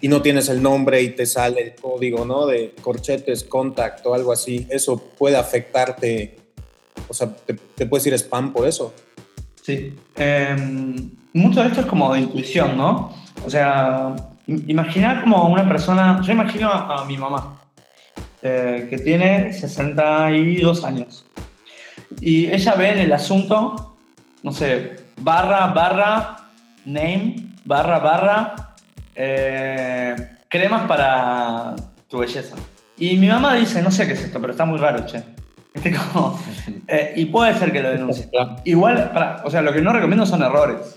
y 0.00 0.08
no 0.08 0.22
tienes 0.22 0.48
el 0.48 0.62
nombre 0.62 1.02
y 1.02 1.10
te 1.10 1.26
sale 1.26 1.60
el 1.62 1.74
código, 1.74 2.24
¿no? 2.24 2.46
De 2.46 2.74
corchetes, 2.80 3.44
contact 3.44 4.06
o 4.06 4.14
algo 4.14 4.32
así. 4.32 4.66
Eso 4.70 4.96
puede 5.18 5.36
afectarte, 5.36 6.36
o 7.08 7.14
sea, 7.14 7.34
te, 7.34 7.86
puedes 7.86 8.06
ir 8.06 8.14
spam 8.14 8.52
por 8.52 8.66
eso. 8.66 8.94
Sí. 9.62 9.94
Eh, 10.16 10.56
mucho 11.32 11.60
de 11.60 11.68
esto 11.68 11.80
es 11.80 11.86
como 11.86 12.14
de 12.14 12.20
intuición, 12.20 12.76
¿no? 12.76 13.12
O 13.44 13.50
sea, 13.50 14.14
im- 14.46 14.64
imaginar 14.68 15.22
como 15.22 15.48
una 15.48 15.68
persona, 15.68 16.20
yo 16.24 16.32
imagino 16.32 16.70
a 16.70 17.04
mi 17.04 17.18
mamá, 17.18 17.60
eh, 18.48 18.86
que 18.88 18.98
tiene 18.98 19.52
62 19.52 20.84
años. 20.84 21.26
Y 22.20 22.46
ella 22.46 22.74
ve 22.74 22.90
en 22.90 22.98
el 22.98 23.12
asunto, 23.12 23.96
no 24.44 24.52
sé, 24.52 24.98
barra, 25.20 25.66
barra, 25.68 26.36
name, 26.84 27.48
barra, 27.64 27.98
barra, 27.98 28.74
eh, 29.16 30.14
cremas 30.48 30.86
para 30.86 31.74
tu 32.08 32.18
belleza. 32.18 32.54
Y 32.96 33.16
mi 33.16 33.26
mamá 33.26 33.54
dice, 33.54 33.82
no 33.82 33.90
sé 33.90 34.06
qué 34.06 34.12
es 34.12 34.22
esto, 34.22 34.40
pero 34.40 34.52
está 34.52 34.64
muy 34.64 34.78
raro, 34.78 35.04
che. 35.06 35.24
Viste, 35.74 35.92
como, 35.92 36.38
eh, 36.86 37.14
y 37.16 37.24
puede 37.24 37.52
ser 37.54 37.72
que 37.72 37.82
lo 37.82 37.90
denuncie. 37.90 38.30
Igual, 38.64 39.10
para, 39.12 39.42
o 39.44 39.50
sea, 39.50 39.60
lo 39.60 39.72
que 39.72 39.82
no 39.82 39.92
recomiendo 39.92 40.24
son 40.24 40.42
errores. 40.42 40.94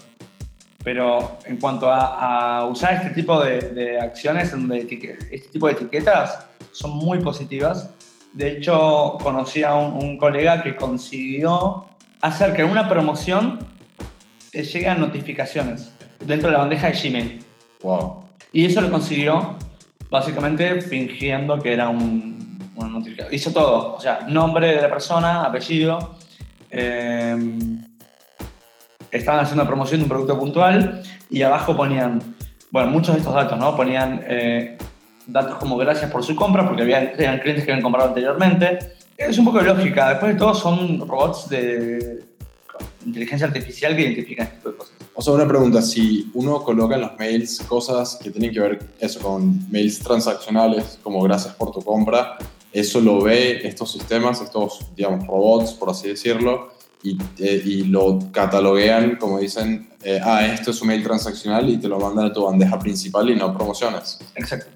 Pero 0.83 1.39
en 1.45 1.57
cuanto 1.57 1.91
a, 1.91 2.59
a 2.59 2.65
usar 2.65 2.93
este 2.93 3.09
tipo 3.09 3.43
de, 3.43 3.59
de 3.59 3.99
acciones, 3.99 4.53
este 4.53 5.49
tipo 5.49 5.65
de 5.65 5.73
etiquetas 5.73 6.45
son 6.71 6.91
muy 6.91 7.19
positivas. 7.19 7.91
De 8.33 8.51
hecho, 8.51 9.17
conocí 9.21 9.63
a 9.63 9.75
un, 9.75 10.03
un 10.03 10.17
colega 10.17 10.61
que 10.61 10.75
consiguió 10.75 11.85
hacer 12.21 12.53
que 12.55 12.63
una 12.63 12.87
promoción 12.87 13.59
te 14.51 14.63
llegue 14.63 14.87
a 14.87 14.95
notificaciones 14.95 15.91
dentro 16.19 16.49
de 16.49 16.53
la 16.53 16.59
bandeja 16.59 16.91
de 16.91 16.99
Gmail. 16.99 17.45
Wow. 17.81 18.23
Y 18.51 18.65
eso 18.65 18.81
lo 18.81 18.91
consiguió 18.91 19.55
básicamente 20.09 20.81
fingiendo 20.81 21.59
que 21.59 21.73
era 21.73 21.89
un, 21.89 22.71
una 22.75 22.89
notificación. 22.89 23.33
Hizo 23.33 23.51
todo, 23.51 23.95
o 23.95 24.01
sea, 24.01 24.21
nombre 24.27 24.75
de 24.75 24.81
la 24.81 24.89
persona, 24.89 25.43
apellido. 25.43 26.15
eh, 26.71 27.37
estaban 29.11 29.41
haciendo 29.41 29.63
una 29.63 29.69
promoción 29.69 29.99
de 29.99 30.03
un 30.03 30.09
producto 30.09 30.39
puntual 30.39 31.01
y 31.29 31.41
abajo 31.41 31.75
ponían, 31.75 32.35
bueno, 32.71 32.91
muchos 32.91 33.15
de 33.15 33.19
estos 33.19 33.33
datos, 33.33 33.57
¿no? 33.57 33.75
Ponían 33.75 34.21
eh, 34.27 34.77
datos 35.31 35.57
como 35.57 35.77
gracias 35.77 36.11
por 36.11 36.23
su 36.23 36.35
compra, 36.35 36.65
porque 36.65 36.83
había, 36.83 37.11
eran 37.11 37.39
clientes 37.39 37.65
que 37.65 37.71
habían 37.71 37.83
comprado 37.83 38.09
anteriormente. 38.09 38.79
Es 39.17 39.37
un 39.37 39.45
poco 39.45 39.59
de 39.59 39.65
lógica, 39.65 40.09
después 40.09 40.33
de 40.33 40.39
todo 40.39 40.53
son 40.55 41.07
robots 41.07 41.49
de 41.49 42.23
inteligencia 43.05 43.47
artificial 43.47 43.95
que 43.95 44.03
identifican 44.03 44.47
este 44.47 44.57
tipo 44.57 44.69
de 44.69 44.77
cosas. 44.77 44.93
O 45.13 45.21
sea, 45.21 45.33
una 45.33 45.47
pregunta, 45.47 45.81
si 45.81 46.29
uno 46.33 46.63
coloca 46.63 46.95
en 46.95 47.01
los 47.01 47.17
mails 47.17 47.61
cosas 47.67 48.17
que 48.21 48.29
tienen 48.31 48.51
que 48.53 48.59
ver 48.59 48.79
eso 48.99 49.19
con 49.19 49.69
mails 49.69 49.99
transaccionales, 49.99 50.99
como 51.03 51.21
gracias 51.21 51.53
por 51.55 51.71
tu 51.71 51.81
compra, 51.81 52.37
eso 52.71 53.01
lo 53.01 53.21
ve 53.21 53.67
estos 53.67 53.91
sistemas, 53.91 54.41
estos, 54.41 54.87
digamos, 54.95 55.27
robots, 55.27 55.73
por 55.73 55.89
así 55.89 56.07
decirlo, 56.07 56.71
y, 57.03 57.17
eh, 57.39 57.61
y 57.65 57.83
lo 57.83 58.19
cataloguean 58.31 59.15
como 59.17 59.39
dicen, 59.39 59.89
eh, 60.03 60.19
ah, 60.23 60.45
esto 60.45 60.71
es 60.71 60.81
un 60.81 60.89
mail 60.89 61.03
transaccional 61.03 61.69
y 61.69 61.77
te 61.77 61.87
lo 61.87 61.99
mandan 61.99 62.27
a 62.27 62.33
tu 62.33 62.43
bandeja 62.43 62.77
principal 62.79 63.29
y 63.29 63.35
no 63.35 63.53
promociones. 63.53 64.19
Exacto. 64.35 64.67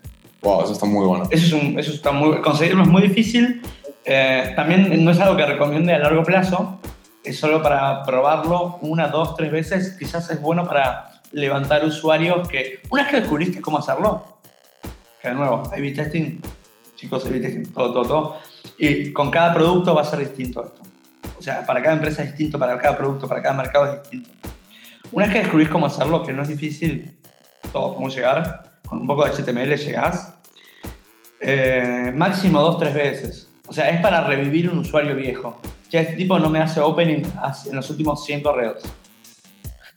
Wow, 0.44 0.64
eso 0.64 0.74
está 0.74 0.86
muy 0.86 1.06
bueno. 1.06 1.24
Eso, 1.32 1.46
es 1.58 1.64
un- 1.64 1.80
eso 1.80 1.92
está 1.94 2.12
muy, 2.12 2.42
conseguirlo 2.42 2.84
es 2.84 2.90
muy 2.90 3.02
difícil. 3.04 3.62
Eh, 4.06 4.52
también 4.56 5.04
no 5.04 5.12
es 5.12 5.20
algo 5.20 5.38
que 5.38 5.46
recomiende 5.46 5.94
a 5.94 6.00
largo 6.00 6.24
plazo. 6.24 6.80
Es 7.24 7.40
solo 7.40 7.64
para 7.64 8.04
probarlo 8.04 8.78
una, 8.82 9.08
dos, 9.08 9.36
tres 9.36 9.52
veces. 9.52 9.96
Quizás 9.98 10.30
es 10.30 10.42
bueno 10.42 10.66
para 10.68 11.22
levantar 11.32 11.84
usuarios 11.86 12.48
que, 12.50 12.82
una 12.90 13.04
vez 13.04 13.12
que 13.12 13.20
descubriste 13.22 13.62
cómo 13.62 13.80
hacerlo, 13.80 14.38
que 15.22 15.30
de 15.30 15.36
nuevo, 15.36 15.64
A-B 15.72 15.92
testing, 15.92 16.42
chicos, 16.98 17.26
A-B 17.26 17.40
testing, 17.40 17.72
todo, 17.72 17.94
todo, 17.94 18.04
todo. 18.06 18.38
Y 18.78 19.14
con 19.14 19.32
cada 19.32 19.54
producto 19.54 19.96
va 19.96 20.02
a 20.02 20.06
ser 20.06 20.20
distinto 20.20 20.66
esto. 20.66 20.82
O 21.40 21.42
sea, 21.42 21.66
para 21.66 21.82
cada 21.82 21.96
empresa 21.96 22.24
es 22.24 22.30
distinto, 22.32 22.60
para 22.60 22.78
cada 22.78 22.98
producto, 22.98 23.28
para 23.28 23.42
cada 23.42 23.56
mercado 23.56 23.86
es 23.86 24.02
distinto. 24.02 24.30
Una 25.14 25.26
vez 25.26 25.34
que 25.34 25.40
descubrís 25.42 25.70
cómo 25.70 25.86
hacerlo, 25.86 26.24
que 26.24 26.34
no 26.34 26.42
es 26.42 26.50
difícil, 26.50 27.18
todo, 27.72 27.96
cómo 27.96 28.10
llegar, 28.10 28.74
con 28.88 29.00
un 29.00 29.08
poco 29.08 29.24
de 29.26 29.32
HTML 29.32 29.76
llegás, 29.78 30.33
eh, 31.46 32.12
máximo 32.16 32.60
dos, 32.62 32.78
tres 32.80 32.94
veces. 32.94 33.48
O 33.68 33.74
sea, 33.74 33.90
es 33.90 34.02
para 34.02 34.26
revivir 34.26 34.70
un 34.70 34.80
usuario 34.80 35.16
viejo. 35.16 35.60
Ya 35.90 36.02
este 36.02 36.14
tipo 36.16 36.38
no 36.40 36.50
me 36.50 36.60
hace 36.60 36.80
opening 36.80 37.24
en 37.70 37.76
los 37.76 37.90
últimos 37.90 38.26
100 38.26 38.42
correos. 38.42 38.82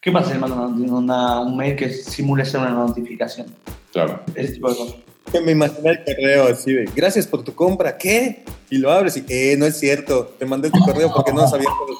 ¿Qué 0.00 0.12
pasa 0.12 0.28
si 0.28 0.32
le 0.34 0.38
mando 0.40 0.56
una- 0.68 0.94
una- 0.98 1.40
un 1.40 1.56
mail 1.56 1.74
que 1.74 1.90
simule 1.90 2.44
ser 2.44 2.60
una 2.60 2.70
notificación? 2.70 3.46
Claro. 3.92 4.20
Ese 4.34 4.52
tipo 4.54 4.70
de 4.70 4.76
cosas. 4.76 4.94
Que 5.32 5.40
me 5.40 5.52
imaginé 5.52 5.90
el 5.90 6.04
correo 6.04 6.48
así 6.48 6.72
de, 6.72 6.84
gracias 6.94 7.26
por 7.26 7.42
tu 7.42 7.52
compra, 7.54 7.96
¿qué? 7.98 8.44
Y 8.70 8.78
lo 8.78 8.92
abres 8.92 9.16
y, 9.16 9.24
eh, 9.28 9.56
no 9.58 9.66
es 9.66 9.78
cierto, 9.80 10.26
te 10.38 10.46
mandé 10.46 10.68
este 10.68 10.78
correo 10.80 11.12
porque 11.12 11.32
no 11.32 11.48
sabía 11.48 11.66
que 11.68 11.92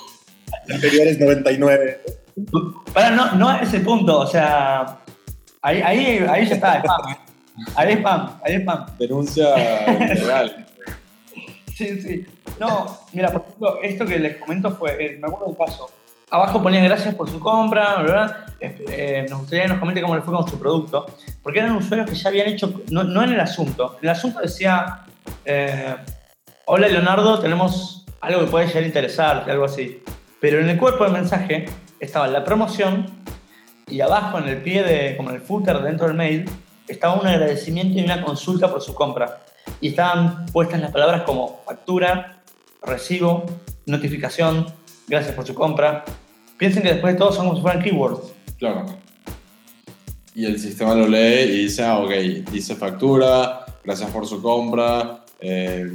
los 0.68 0.74
anteriores 0.76 1.18
99. 1.18 2.00
Para, 2.92 3.10
no, 3.10 3.32
no 3.32 3.48
a 3.48 3.58
ese 3.58 3.80
punto, 3.80 4.20
o 4.20 4.26
sea, 4.26 4.98
ahí, 5.62 5.80
ahí, 5.82 6.24
ahí 6.28 6.46
ya 6.46 6.54
está, 6.54 6.78
spam. 6.82 7.16
Es 7.58 7.96
spam, 7.98 8.40
es 8.44 8.60
spam. 8.60 8.86
Denuncia 8.98 9.54
ilegal. 10.12 10.66
Sí, 11.76 12.00
sí. 12.00 12.26
No, 12.58 12.86
mira, 13.12 13.30
por 13.30 13.42
ejemplo, 13.42 13.78
esto 13.82 14.06
que 14.06 14.18
les 14.18 14.38
comento 14.38 14.70
fue, 14.70 14.92
eh, 14.92 15.18
me 15.20 15.26
acuerdo 15.26 15.48
un 15.48 15.56
caso. 15.56 15.90
Abajo 16.30 16.62
ponía 16.62 16.82
gracias 16.82 17.14
por 17.14 17.30
su 17.30 17.38
compra, 17.38 18.02
¿verdad? 18.02 18.46
Eh, 18.60 18.84
eh, 18.88 19.26
nos 19.28 19.40
gustaría 19.40 19.64
que 19.64 19.68
nos 19.68 19.78
comente 19.78 20.00
cómo 20.00 20.16
le 20.16 20.22
fue 20.22 20.34
con 20.34 20.48
su 20.48 20.58
producto. 20.58 21.06
Porque 21.42 21.58
eran 21.60 21.76
usuarios 21.76 22.08
que 22.08 22.16
ya 22.16 22.30
habían 22.30 22.48
hecho, 22.48 22.82
no, 22.90 23.04
no 23.04 23.22
en 23.22 23.32
el 23.34 23.40
asunto. 23.40 23.98
En 24.00 24.08
el 24.08 24.10
asunto 24.10 24.40
decía, 24.40 25.02
eh, 25.44 25.94
hola 26.64 26.88
Leonardo, 26.88 27.38
tenemos 27.38 28.04
algo 28.20 28.40
que 28.40 28.46
puede 28.46 28.66
llegar 28.66 28.82
a 28.82 28.86
interesarte, 28.86 29.50
algo 29.50 29.66
así. 29.66 30.02
Pero 30.40 30.60
en 30.60 30.68
el 30.68 30.78
cuerpo 30.78 31.04
del 31.04 31.12
mensaje 31.12 31.66
estaba 32.00 32.26
la 32.26 32.42
promoción 32.42 33.06
y 33.88 34.00
abajo 34.00 34.38
en 34.38 34.48
el 34.48 34.62
pie 34.62 34.82
de, 34.82 35.16
como 35.16 35.30
en 35.30 35.36
el 35.36 35.42
footer 35.42 35.80
dentro 35.80 36.08
del 36.08 36.16
mail, 36.16 36.50
estaba 36.88 37.20
un 37.20 37.26
agradecimiento 37.26 37.98
y 37.98 38.04
una 38.04 38.22
consulta 38.22 38.70
por 38.70 38.82
su 38.82 38.94
compra. 38.94 39.42
Y 39.80 39.88
estaban 39.88 40.46
puestas 40.46 40.80
las 40.80 40.92
palabras 40.92 41.22
como 41.22 41.60
factura, 41.66 42.42
recibo, 42.82 43.44
notificación, 43.86 44.66
gracias 45.08 45.34
por 45.34 45.46
su 45.46 45.54
compra. 45.54 46.04
Piensen 46.56 46.82
que 46.82 46.90
después 46.90 47.14
de 47.14 47.18
todo 47.18 47.32
son 47.32 47.46
como 47.46 47.56
si 47.56 47.62
fueran 47.62 47.82
keywords. 47.82 48.32
Claro. 48.58 48.86
Y 50.34 50.44
el 50.44 50.60
sistema 50.60 50.94
lo 50.94 51.08
lee 51.08 51.44
y 51.44 51.62
dice, 51.64 51.84
ah, 51.84 51.98
ok, 51.98 52.10
dice 52.50 52.76
factura, 52.76 53.64
gracias 53.82 54.10
por 54.10 54.26
su 54.26 54.42
compra, 54.42 55.24
eh, 55.40 55.90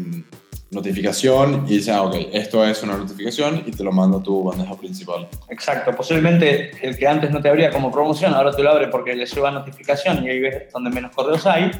notificación, 0.72 1.66
y 1.68 1.78
dice, 1.78 1.92
ah, 1.92 2.04
ok, 2.04 2.16
esto 2.32 2.66
es 2.66 2.82
una 2.82 2.96
notificación 2.98 3.64
y 3.66 3.72
te 3.72 3.84
lo 3.84 3.92
manda 3.92 4.18
a 4.18 4.24
tu 4.24 4.44
bandeja 4.44 4.76
principal. 4.76 5.28
Exacto, 5.50 5.94
posiblemente 5.96 6.72
el 6.82 6.98
que 6.98 7.08
antes 7.08 7.30
no 7.30 7.42
te 7.42 7.50
abría 7.50 7.70
como 7.72 7.92
promoción, 7.92 8.34
ahora 8.34 8.52
te 8.52 8.64
lo 8.64 8.72
abre 8.72 8.88
porque 8.88 9.14
le 9.14 9.26
lleva 9.26 9.52
notificación 9.52 10.24
y 10.24 10.30
ahí 10.30 10.40
ves 10.40 10.72
donde 10.72 10.90
menos 10.90 11.12
correos 11.12 11.46
hay. 11.46 11.72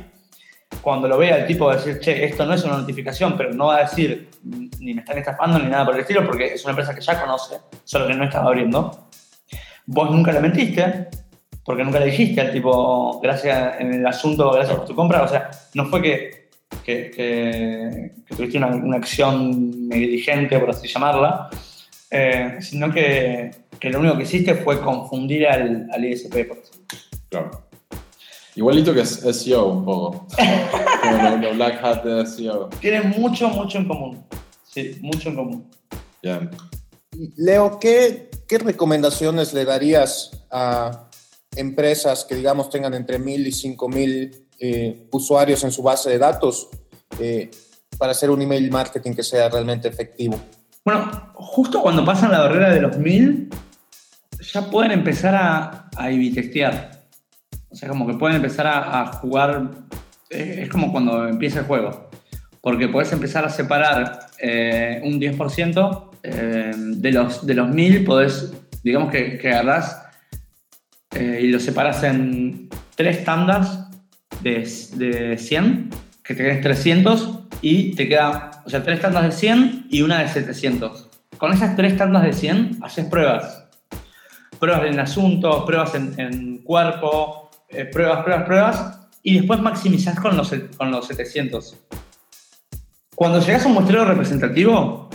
Cuando 0.82 1.08
lo 1.08 1.18
vea 1.18 1.38
el 1.38 1.48
tipo 1.48 1.66
va 1.66 1.74
a 1.74 1.76
decir, 1.78 2.00
che, 2.00 2.26
esto 2.26 2.46
no 2.46 2.54
es 2.54 2.64
una 2.64 2.78
notificación, 2.78 3.36
pero 3.38 3.54
no 3.54 3.68
va 3.68 3.78
a 3.78 3.82
decir 3.82 4.30
ni 4.44 4.94
me 4.94 5.02
están 5.02 5.18
estafando 5.18 5.60
ni 5.60 5.70
nada 5.70 5.86
por 5.86 5.96
el 5.96 6.02
estilo 6.02 6.26
porque 6.26 6.54
es 6.54 6.64
una 6.64 6.72
empresa 6.72 6.94
que 6.94 7.02
ya 7.02 7.20
conoce, 7.20 7.58
solo 7.84 8.08
que 8.08 8.14
no 8.14 8.24
estaba 8.24 8.48
abriendo. 8.48 9.08
Vos 9.86 10.12
nunca 10.12 10.32
le 10.32 10.40
mentiste, 10.40 11.10
porque 11.64 11.84
nunca 11.84 12.00
le 12.00 12.08
dijiste 12.08 12.42
al 12.42 12.52
tipo, 12.52 13.20
gracias 13.22 13.80
en 13.80 13.94
el 13.94 14.06
asunto, 14.06 14.52
gracias 14.52 14.78
por 14.78 14.86
tu 14.86 14.96
compra. 14.96 15.24
O 15.24 15.28
sea, 15.28 15.50
no 15.74 15.86
fue 15.86 16.02
que, 16.02 16.41
que, 16.86 17.12
que- 17.12 18.12
que 18.26 18.36
tuviste 18.36 18.58
una, 18.58 18.68
una 18.68 18.98
acción 18.98 19.88
negligente, 19.90 20.60
por 20.60 20.70
así 20.70 20.88
llamarla, 20.88 21.50
eh, 22.10 22.58
sino 22.62 22.92
que 22.92 23.52
que 23.80 23.90
lo 23.90 24.00
único 24.00 24.16
que 24.16 24.24
hiciste 24.24 24.54
fue 24.54 24.80
confundir 24.80 25.48
al, 25.48 25.90
al 25.92 26.06
ISP, 26.06 26.30
por 26.48 26.58
ejemplo. 26.60 26.88
Claro. 27.30 27.50
Igualito 28.56 28.94
que 28.94 29.02
es 29.02 29.10
SEO 29.10 29.70
un 29.70 29.84
poco. 29.86 30.28
Como 31.02 31.18
lo, 31.30 31.38
lo 31.38 31.54
Black 31.56 31.84
Hat 31.84 32.04
de 32.04 32.24
SEO. 32.28 32.70
Tienen 32.80 33.10
mucho, 33.10 33.50
mucho 33.50 33.80
en 33.80 33.88
común. 33.88 34.24
Sí, 34.64 34.98
mucho 35.02 35.30
en 35.30 35.36
común. 35.36 35.66
Bien. 36.22 36.52
Leo, 37.38 37.80
¿qué, 37.80 38.30
¿qué 38.48 38.60
recomendaciones 38.60 39.52
le 39.56 39.66
darías 39.66 40.30
a 40.52 41.10
empresas 41.56 42.24
que, 42.26 42.36
digamos, 42.36 42.70
tengan 42.70 42.94
entre 42.94 43.20
1.000 43.20 43.48
y 43.48 43.52
5.000 43.52 44.41
eh, 44.64 45.08
usuarios 45.12 45.64
en 45.64 45.72
su 45.72 45.82
base 45.82 46.12
de 46.12 46.20
datos 46.20 46.70
eh, 47.20 47.50
para 47.98 48.12
hacer 48.12 48.30
un 48.30 48.42
email 48.44 48.70
marketing 48.70 49.14
que 49.14 49.24
sea 49.24 49.50
realmente 49.50 49.88
efectivo? 49.88 50.40
Bueno, 50.86 51.32
justo 51.34 51.82
cuando 51.82 52.06
pasan 52.06 52.32
la 52.32 52.42
barrera 52.42 52.70
de 52.70 52.80
los 52.80 52.96
1000, 52.96 53.50
ya 54.54 54.70
pueden 54.70 54.92
empezar 54.92 55.36
a, 55.36 55.90
a. 55.96 56.10
O 57.70 57.76
sea, 57.76 57.90
como 57.90 58.06
que 58.06 58.14
pueden 58.14 58.36
empezar 58.36 58.68
a, 58.68 59.08
jugar. 59.14 59.72
eh, 60.30 60.60
Es 60.64 60.70
como 60.70 60.92
cuando 60.92 61.28
empieza 61.28 61.60
el 61.60 61.66
juego. 61.66 62.10
Porque 62.62 62.88
puedes 62.88 63.12
empezar 63.14 63.44
a 63.46 63.50
separar 63.50 64.28
eh, 64.40 65.02
un 65.04 65.20
10% 65.20 66.10
eh, 66.22 66.72
de, 66.76 67.12
los, 67.12 67.46
de 67.46 67.54
los 67.56 67.68
1000, 67.68 68.04
podés, 68.04 68.54
digamos 68.84 69.12
que, 69.12 69.40
que 69.40 69.50
agarrás 69.50 69.98
y 71.20 71.48
lo 71.48 71.60
separas 71.60 72.04
en 72.04 72.70
tres 72.96 73.26
tandas 73.26 73.81
de, 74.42 74.68
de 74.96 75.38
100, 75.38 75.90
que 76.24 76.34
te 76.34 76.44
quedes 76.44 76.62
300 76.62 77.40
y 77.62 77.96
te 77.96 78.08
queda, 78.08 78.64
o 78.66 78.70
sea, 78.70 78.84
tres 78.84 79.02
tandas 79.02 79.24
de 79.24 79.32
100 79.32 79.88
y 79.90 80.02
una 80.02 80.20
de 80.20 80.28
700. 80.28 81.10
Con 81.38 81.54
esas 81.54 81.76
tres 81.76 81.98
tandas 81.98 82.24
de 82.24 82.34
100 82.34 82.80
haces 82.82 83.06
pruebas. 83.06 83.66
Pruebas 84.60 84.86
en 84.86 85.00
asuntos, 85.00 85.64
pruebas 85.66 85.96
en, 85.96 86.14
en 86.20 86.58
cuerpo, 86.60 87.50
eh, 87.70 87.86
pruebas, 87.86 88.24
pruebas, 88.24 88.46
pruebas, 88.46 89.00
y 89.24 89.38
después 89.38 89.62
maximizás 89.62 90.20
con 90.20 90.36
los, 90.36 90.54
con 90.78 90.92
los 90.92 91.08
700. 91.08 91.78
Cuando 93.16 93.40
llegas 93.40 93.66
a 93.66 93.68
un 93.68 93.76
muestreo 93.76 94.06
representativo, 94.06 95.10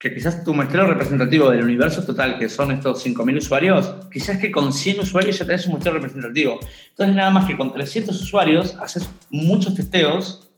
que 0.00 0.14
quizás 0.14 0.42
tu 0.42 0.54
muestreo 0.54 0.86
representativo 0.86 1.50
del 1.50 1.62
universo 1.62 2.02
total, 2.02 2.38
que 2.38 2.48
son 2.48 2.72
estos 2.72 3.04
5.000 3.04 3.36
usuarios, 3.36 3.94
quizás 4.10 4.38
que 4.38 4.50
con 4.50 4.72
100 4.72 5.00
usuarios 5.00 5.38
ya 5.38 5.44
tenés 5.44 5.66
un 5.66 5.72
muestreo 5.72 5.92
representativo. 5.92 6.58
Entonces, 6.88 7.14
nada 7.14 7.28
más 7.30 7.44
que 7.44 7.54
con 7.54 7.70
300 7.70 8.18
usuarios 8.22 8.74
haces 8.80 9.10
muchos 9.28 9.74
testeos. 9.74 10.48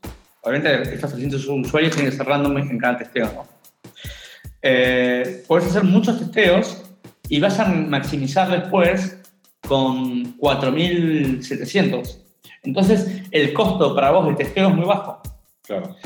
Obviamente, 0.43 0.93
estos 0.95 1.11
300 1.11 1.45
usuarios 1.45 1.91
tienen 1.91 2.09
que 2.09 2.17
ser 2.17 2.25
random 2.25 2.57
en 2.57 2.77
cada 2.77 2.97
testeo, 2.99 3.25
¿no? 3.33 3.45
Eh, 4.61 5.43
puedes 5.45 5.67
hacer 5.67 5.83
muchos 5.83 6.19
testeos 6.19 6.81
y 7.27 7.41
vas 7.41 7.59
a 7.59 7.65
maximizar 7.65 8.49
después 8.49 9.17
con 9.67 10.37
4.700. 10.37 12.17
Entonces, 12.63 13.23
el 13.31 13.51
costo 13.51 13.93
para 13.93 14.11
vos 14.11 14.25
de 14.29 14.35
testeo 14.35 14.69
es 14.69 14.75
muy 14.75 14.85
bajo. 14.85 15.21
Claro. 15.63 15.97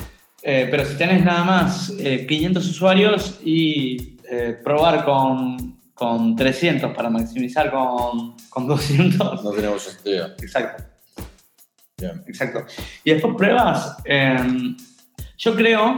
Eh, 0.50 0.68
pero 0.72 0.86
si 0.86 0.96
tenés 0.96 1.26
nada 1.26 1.44
más 1.44 1.92
eh, 2.00 2.26
500 2.26 2.66
usuarios 2.70 3.40
y 3.44 4.18
eh, 4.32 4.58
probar 4.64 5.04
con, 5.04 5.78
con 5.94 6.38
300 6.38 6.96
para 6.96 7.10
maximizar 7.10 7.70
con, 7.70 8.36
con 8.50 8.66
200. 8.66 9.44
No 9.44 9.52
tenemos 9.52 9.82
sentido. 9.82 10.28
Exacto, 10.42 10.84
Bien. 12.00 12.24
exacto. 12.28 12.66
Y 13.04 13.12
después 13.12 13.36
pruebas. 13.36 13.98
eh, 14.06 14.38
yo 15.38 15.54
creo, 15.54 15.96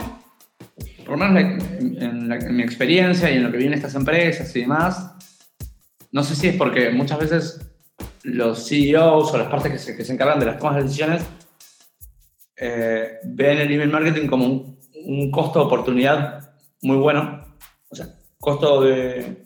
por 1.05 1.17
lo 1.19 1.25
menos 1.27 1.61
en, 1.79 2.01
en 2.01 2.27
la- 2.29 2.37
en 2.37 2.55
mi 2.55 2.63
experiencia 2.63 3.29
y 3.29 3.35
en 3.37 3.43
lo 3.43 3.51
que 3.51 3.57
vienen 3.57 3.77
estas 3.77 3.93
empresas 3.93 4.53
y 4.55 4.61
demás, 4.61 5.11
no 6.11 6.23
sé 6.23 6.35
si 6.35 6.47
es 6.47 6.55
porque 6.55 6.89
muchas 6.89 7.19
veces 7.19 7.61
los 8.23 8.67
CEOs 8.67 9.31
o 9.31 9.37
las 9.37 9.47
partes 9.47 9.71
que 9.71 9.77
se, 9.77 9.95
que 9.95 10.03
se 10.03 10.13
encargan 10.13 10.39
de 10.39 10.47
las 10.47 10.57
tomas 10.57 10.75
de 10.77 10.83
decisiones 10.83 11.21
eh, 12.59 13.19
ven 13.23 13.57
el 13.59 13.71
email 13.71 13.89
marketing 13.89 14.27
como 14.27 14.45
un, 14.45 14.79
un 15.05 15.31
costo 15.31 15.59
de 15.59 15.65
oportunidad 15.65 16.51
muy 16.81 16.97
bueno. 16.97 17.43
O 17.89 17.95
sea, 17.95 18.07
costo 18.39 18.81
de, 18.81 19.45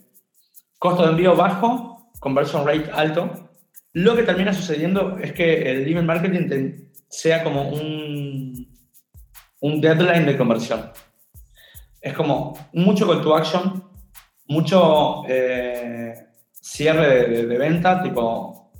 costo 0.80 1.04
de 1.04 1.10
envío 1.12 1.36
bajo, 1.36 2.12
conversion 2.20 2.66
rate 2.66 2.90
alto. 2.92 3.50
Lo 3.94 4.16
que 4.16 4.24
termina 4.24 4.54
sucediendo 4.54 5.18
es 5.20 5.34
que 5.34 5.72
el 5.72 5.88
email 5.88 6.06
marketing 6.06 6.88
sea 7.10 7.44
como 7.44 7.70
un, 7.70 8.68
un 9.62 9.82
deadline 9.82 10.26
de 10.26 10.38
conversión. 10.38 10.92
Es 12.02 12.14
como 12.14 12.54
mucho 12.74 13.08
call 13.08 13.22
to 13.22 13.36
action, 13.36 13.84
mucho 14.48 15.24
eh, 15.30 16.14
cierre 16.52 17.28
de- 17.30 17.46
de 17.46 17.58
venta, 17.58 18.02
tipo, 18.04 18.72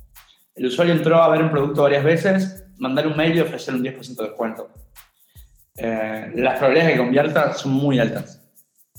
el 0.56 0.66
usuario 0.66 0.94
entró 0.94 1.22
a 1.22 1.28
ver 1.30 1.42
un 1.42 1.50
producto 1.50 1.82
varias 1.84 2.04
veces, 2.04 2.63
mandar 2.78 3.06
un 3.06 3.16
mail 3.16 3.36
y 3.36 3.40
ofrecer 3.40 3.74
un 3.74 3.82
10% 3.82 4.16
de 4.16 4.24
descuento. 4.24 4.70
Eh, 5.76 6.32
las 6.36 6.58
probabilidades 6.58 6.86
de 6.86 6.92
que 6.92 6.98
convierta 6.98 7.52
son 7.52 7.72
muy 7.72 7.98
altas. 7.98 8.40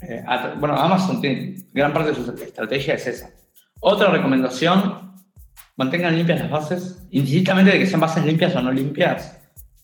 Eh, 0.01 0.23
bueno, 0.59 0.75
Amazon 0.75 1.21
tiene, 1.21 1.55
gran 1.73 1.93
parte 1.93 2.09
de 2.09 2.15
su 2.15 2.29
estrategia 2.31 2.95
es 2.95 3.07
esa. 3.07 3.29
Otra 3.79 4.09
recomendación, 4.09 5.13
mantengan 5.77 6.15
limpias 6.15 6.41
las 6.41 6.49
bases, 6.49 7.07
indistintamente 7.11 7.71
de 7.71 7.79
que 7.79 7.85
sean 7.85 8.01
bases 8.01 8.25
limpias 8.25 8.55
o 8.55 8.61
no 8.61 8.71
limpias, 8.71 9.39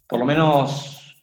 por 0.08 0.20
lo 0.20 0.26
menos 0.26 1.18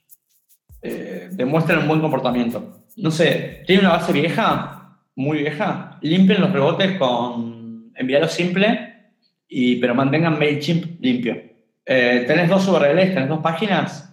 eh, 0.82 1.28
demuestren 1.32 1.80
un 1.80 1.88
buen 1.88 2.00
comportamiento. 2.00 2.84
No 2.96 3.10
sé, 3.10 3.62
tiene 3.66 3.82
una 3.82 3.90
base 3.90 4.12
vieja, 4.12 5.00
muy 5.14 5.38
vieja, 5.38 5.98
limpien 6.00 6.40
los 6.40 6.52
rebotes 6.52 6.98
con 6.98 7.92
enviarlo 7.94 8.28
simple, 8.28 9.12
y, 9.48 9.76
pero 9.76 9.94
mantengan 9.94 10.38
MailChimp 10.38 11.00
limpio. 11.00 11.47
Eh, 11.90 12.24
tenés 12.26 12.50
dos 12.50 12.68
URLs, 12.68 13.14
tenés 13.14 13.28
dos 13.30 13.40
páginas, 13.40 14.12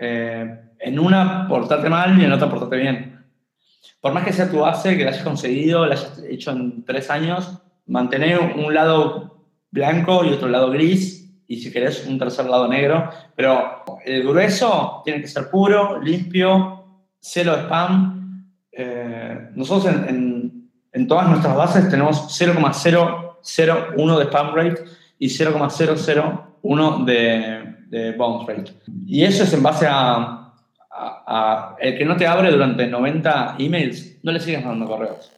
eh, 0.00 0.60
en 0.78 0.98
una 1.00 1.48
portate 1.48 1.88
mal 1.88 2.16
y 2.20 2.24
en 2.24 2.30
otra 2.32 2.48
portate 2.48 2.76
bien. 2.76 3.24
Por 4.00 4.12
más 4.12 4.24
que 4.24 4.32
sea 4.32 4.48
tu 4.48 4.60
base, 4.60 4.96
que 4.96 5.02
la 5.04 5.10
hayas 5.10 5.24
conseguido, 5.24 5.84
la 5.86 5.94
hayas 5.94 6.22
hecho 6.28 6.52
en 6.52 6.84
tres 6.84 7.10
años, 7.10 7.58
mantener 7.86 8.38
un 8.38 8.72
lado 8.72 9.44
blanco 9.72 10.24
y 10.24 10.28
otro 10.32 10.48
lado 10.48 10.70
gris, 10.70 11.28
y 11.48 11.56
si 11.56 11.72
querés 11.72 12.06
un 12.06 12.16
tercer 12.18 12.46
lado 12.46 12.68
negro, 12.68 13.10
pero 13.34 13.82
el 14.04 14.22
grueso 14.22 15.02
tiene 15.04 15.20
que 15.20 15.26
ser 15.28 15.48
puro, 15.50 16.00
limpio, 16.00 16.84
cero 17.20 17.54
spam. 17.64 18.44
Eh, 18.70 19.48
nosotros 19.54 19.92
en, 19.92 20.08
en- 20.08 20.46
en 20.92 21.06
todas 21.08 21.28
nuestras 21.28 21.54
bases 21.56 21.88
tenemos 21.90 22.26
0,001 22.36 24.18
de 24.18 24.24
spam 24.26 24.54
rate 24.54 24.84
y 25.18 25.28
0,001 25.28 27.04
de, 27.04 27.74
de 27.88 28.12
bounce 28.12 28.52
rate. 28.52 28.72
Y 29.06 29.22
eso 29.24 29.44
es 29.44 29.52
en 29.52 29.62
base 29.62 29.86
a, 29.86 30.52
a- 30.90 31.24
a 31.26 31.76
el 31.80 31.96
que 31.98 32.04
no 32.04 32.16
te 32.16 32.26
abre 32.26 32.50
durante 32.50 32.86
90 32.86 33.56
emails, 33.58 34.16
no 34.22 34.32
le 34.32 34.40
sigas 34.40 34.64
mandando 34.64 34.92
correos. 34.94 35.30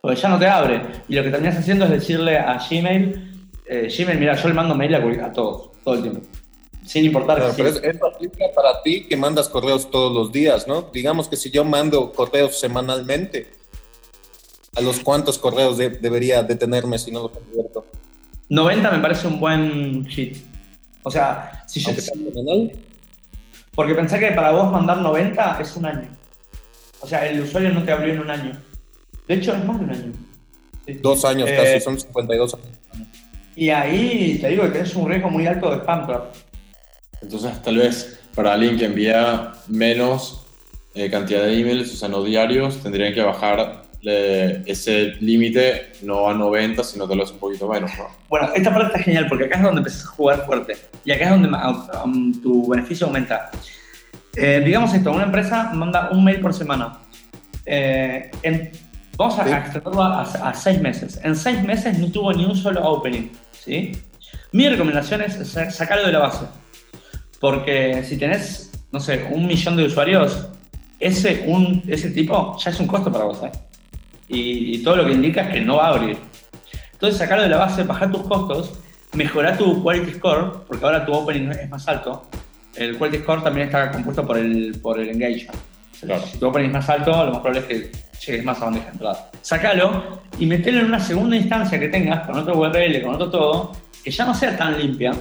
Porque 0.00 0.20
ya 0.20 0.28
no 0.28 0.38
te 0.38 0.46
abre. 0.46 0.82
Y 1.08 1.14
lo 1.14 1.22
que 1.22 1.30
terminas 1.30 1.56
haciendo 1.58 1.84
es 1.84 1.90
decirle 1.92 2.36
a 2.38 2.58
Gmail, 2.58 3.46
eh, 3.66 3.88
Gmail, 3.96 4.18
mira, 4.18 4.34
yo 4.34 4.48
le 4.48 4.54
mando 4.54 4.74
mail 4.74 4.94
a, 4.94 5.26
a 5.26 5.32
todos, 5.32 5.70
todo 5.84 5.94
el 5.94 6.02
tiempo. 6.02 6.20
Sin 6.84 7.04
importar 7.04 7.36
Claro, 7.36 7.52
pero 7.56 7.68
es- 7.68 7.80
eso 7.82 8.06
aplica 8.06 8.46
para 8.54 8.82
ti 8.82 9.04
que 9.06 9.16
mandas 9.16 9.48
correos 9.48 9.88
todos 9.90 10.12
los 10.12 10.32
días, 10.32 10.66
¿no? 10.66 10.82
Digamos 10.92 11.28
que 11.28 11.36
si 11.36 11.50
yo 11.52 11.64
mando 11.64 12.10
correos 12.12 12.58
semanalmente, 12.58 13.52
¿a 14.74 14.80
los 14.80 14.98
cuántos 14.98 15.38
correos 15.38 15.78
de- 15.78 15.90
debería 15.90 16.42
detenerme 16.42 16.98
si 16.98 17.12
no 17.12 17.22
los 17.22 17.30
convierto? 17.30 17.86
90 18.52 18.90
me 18.90 18.98
parece 18.98 19.26
un 19.26 19.40
buen 19.40 20.04
hit. 20.04 20.36
O 21.02 21.10
sea, 21.10 21.64
si 21.66 21.80
yo, 21.80 21.90
sea 21.94 22.04
semanal, 22.04 22.70
porque 23.74 23.94
pensé 23.94 24.18
que 24.18 24.30
para 24.32 24.50
vos 24.50 24.70
mandar 24.70 24.98
90 24.98 25.58
es 25.62 25.74
un 25.74 25.86
año. 25.86 26.08
O 27.00 27.06
sea, 27.06 27.26
el 27.26 27.40
usuario 27.40 27.70
no 27.70 27.82
te 27.82 27.92
abrió 27.92 28.12
en 28.12 28.20
un 28.20 28.30
año. 28.30 28.52
De 29.26 29.34
hecho, 29.36 29.54
es 29.54 29.64
más 29.64 29.78
de 29.78 29.84
un 29.86 29.90
año. 29.90 30.12
Sí. 30.86 30.92
dos 31.00 31.24
años 31.24 31.48
Eh, 31.48 31.56
casi, 31.56 31.80
son 31.80 31.98
52 31.98 32.54
años. 32.54 32.66
Y 33.56 33.70
ahí 33.70 34.38
te 34.38 34.48
digo 34.50 34.64
que 34.64 34.70
tenés 34.70 34.94
un 34.96 35.08
riesgo 35.08 35.30
muy 35.30 35.46
alto 35.46 35.70
de 35.70 35.76
spam 35.78 36.06
trap. 36.06 36.34
Entonces, 37.22 37.62
tal 37.62 37.78
vez 37.78 38.20
para 38.34 38.52
alguien 38.52 38.76
que 38.76 38.84
envía 38.84 39.52
menos 39.68 40.44
eh, 40.94 41.10
cantidad 41.10 41.42
de 41.44 41.58
emails, 41.58 41.94
o 41.94 41.96
sea, 41.96 42.10
no 42.10 42.22
diarios, 42.22 42.82
tendrían 42.82 43.14
que 43.14 43.22
bajar 43.22 43.81
eh, 44.04 44.62
ese 44.66 45.14
límite 45.20 45.92
no 46.02 46.28
a 46.28 46.34
90, 46.34 46.82
sino 46.84 47.06
tal 47.08 47.18
vez 47.18 47.30
un 47.30 47.38
poquito 47.38 47.68
menos, 47.68 47.90
¿no? 47.96 48.08
Bueno, 48.28 48.48
esta 48.54 48.70
parte 48.72 48.86
está 48.88 48.98
genial 48.98 49.26
porque 49.28 49.44
acá 49.44 49.56
es 49.58 49.62
donde 49.62 49.78
empezás 49.80 50.04
a 50.04 50.08
jugar 50.08 50.44
fuerte. 50.46 50.76
Y 51.04 51.12
acá 51.12 51.24
es 51.24 51.30
donde 51.30 51.48
um, 52.04 52.40
tu 52.42 52.68
beneficio 52.68 53.06
aumenta. 53.06 53.50
Eh, 54.36 54.62
digamos 54.64 54.92
esto, 54.94 55.12
una 55.12 55.24
empresa 55.24 55.70
manda 55.74 56.08
un 56.10 56.24
mail 56.24 56.40
por 56.40 56.52
semana. 56.54 56.98
Eh, 57.66 58.30
en- 58.42 58.70
vamos 59.16 59.38
a, 59.38 59.44
Sí. 59.44 59.50
extenderlo 59.52 60.02
a, 60.02 60.22
a 60.22 60.54
seis 60.54 60.80
meses. 60.80 61.20
En 61.22 61.36
seis 61.36 61.62
meses 61.62 61.98
no 61.98 62.10
tuvo 62.10 62.32
ni 62.32 62.44
un 62.44 62.56
solo 62.56 62.82
opening. 62.82 63.28
¿sí? 63.52 63.92
Mi 64.52 64.68
recomendación 64.68 65.22
es 65.22 65.34
sa- 65.48 65.70
sacarlo 65.70 66.06
de 66.06 66.12
la 66.12 66.18
base. 66.20 66.46
Porque 67.40 68.04
si 68.04 68.16
tenés, 68.16 68.70
no 68.92 69.00
sé, 69.00 69.26
un 69.30 69.46
millón 69.46 69.76
de 69.76 69.84
usuarios, 69.84 70.48
ese, 71.00 71.44
un, 71.46 71.82
ese 71.88 72.10
tipo 72.10 72.56
ya 72.58 72.70
es 72.70 72.80
un 72.80 72.86
costo 72.86 73.10
para 73.12 73.24
vos. 73.24 73.42
¿eh? 73.44 73.50
Y, 74.32 74.82
todo 74.82 74.96
lo 74.96 75.06
que 75.06 75.12
indica 75.12 75.42
es 75.42 75.52
que 75.52 75.60
no 75.60 75.76
va 75.76 75.88
a 75.88 75.94
abrir. 75.94 76.16
Entonces, 76.92 77.18
sacarlo 77.18 77.44
de 77.44 77.50
la 77.50 77.58
base, 77.58 77.82
bajar 77.82 78.10
tus 78.10 78.22
costos, 78.22 78.78
mejorar 79.12 79.58
tu 79.58 79.82
quality 79.82 80.12
score, 80.14 80.64
porque 80.66 80.84
ahora 80.84 81.04
tu 81.04 81.12
opening 81.12 81.50
es 81.50 81.68
más 81.68 81.86
alto. 81.88 82.28
El 82.74 82.96
quality 82.96 83.22
score 83.22 83.42
también 83.42 83.66
está 83.66 83.90
compuesto 83.90 84.26
por 84.26 84.38
el, 84.38 84.78
por 84.80 84.98
el 84.98 85.10
engagement. 85.10 85.58
Claro. 86.00 86.22
Si 86.26 86.38
tu 86.38 86.46
opening 86.46 86.68
es 86.68 86.72
más 86.72 86.88
alto, 86.88 87.10
lo 87.10 87.32
más 87.32 87.40
probable 87.40 87.60
es 87.60 87.66
que 87.66 87.92
llegues 88.26 88.44
más 88.44 88.60
a 88.60 88.64
bandeja 88.64 88.86
de 88.86 88.92
entrada. 88.92 89.30
Sácalo 89.42 90.22
y 90.38 90.46
metelo 90.46 90.80
en 90.80 90.86
una 90.86 91.00
segunda 91.00 91.36
instancia 91.36 91.78
que 91.78 91.88
tengas 91.88 92.26
con 92.26 92.38
otro 92.38 92.58
URL, 92.58 93.02
con 93.02 93.14
otro 93.14 93.30
todo, 93.30 93.72
que 94.02 94.10
ya 94.10 94.24
no 94.24 94.34
sea 94.34 94.56
tan 94.56 94.78
limpia. 94.78 95.12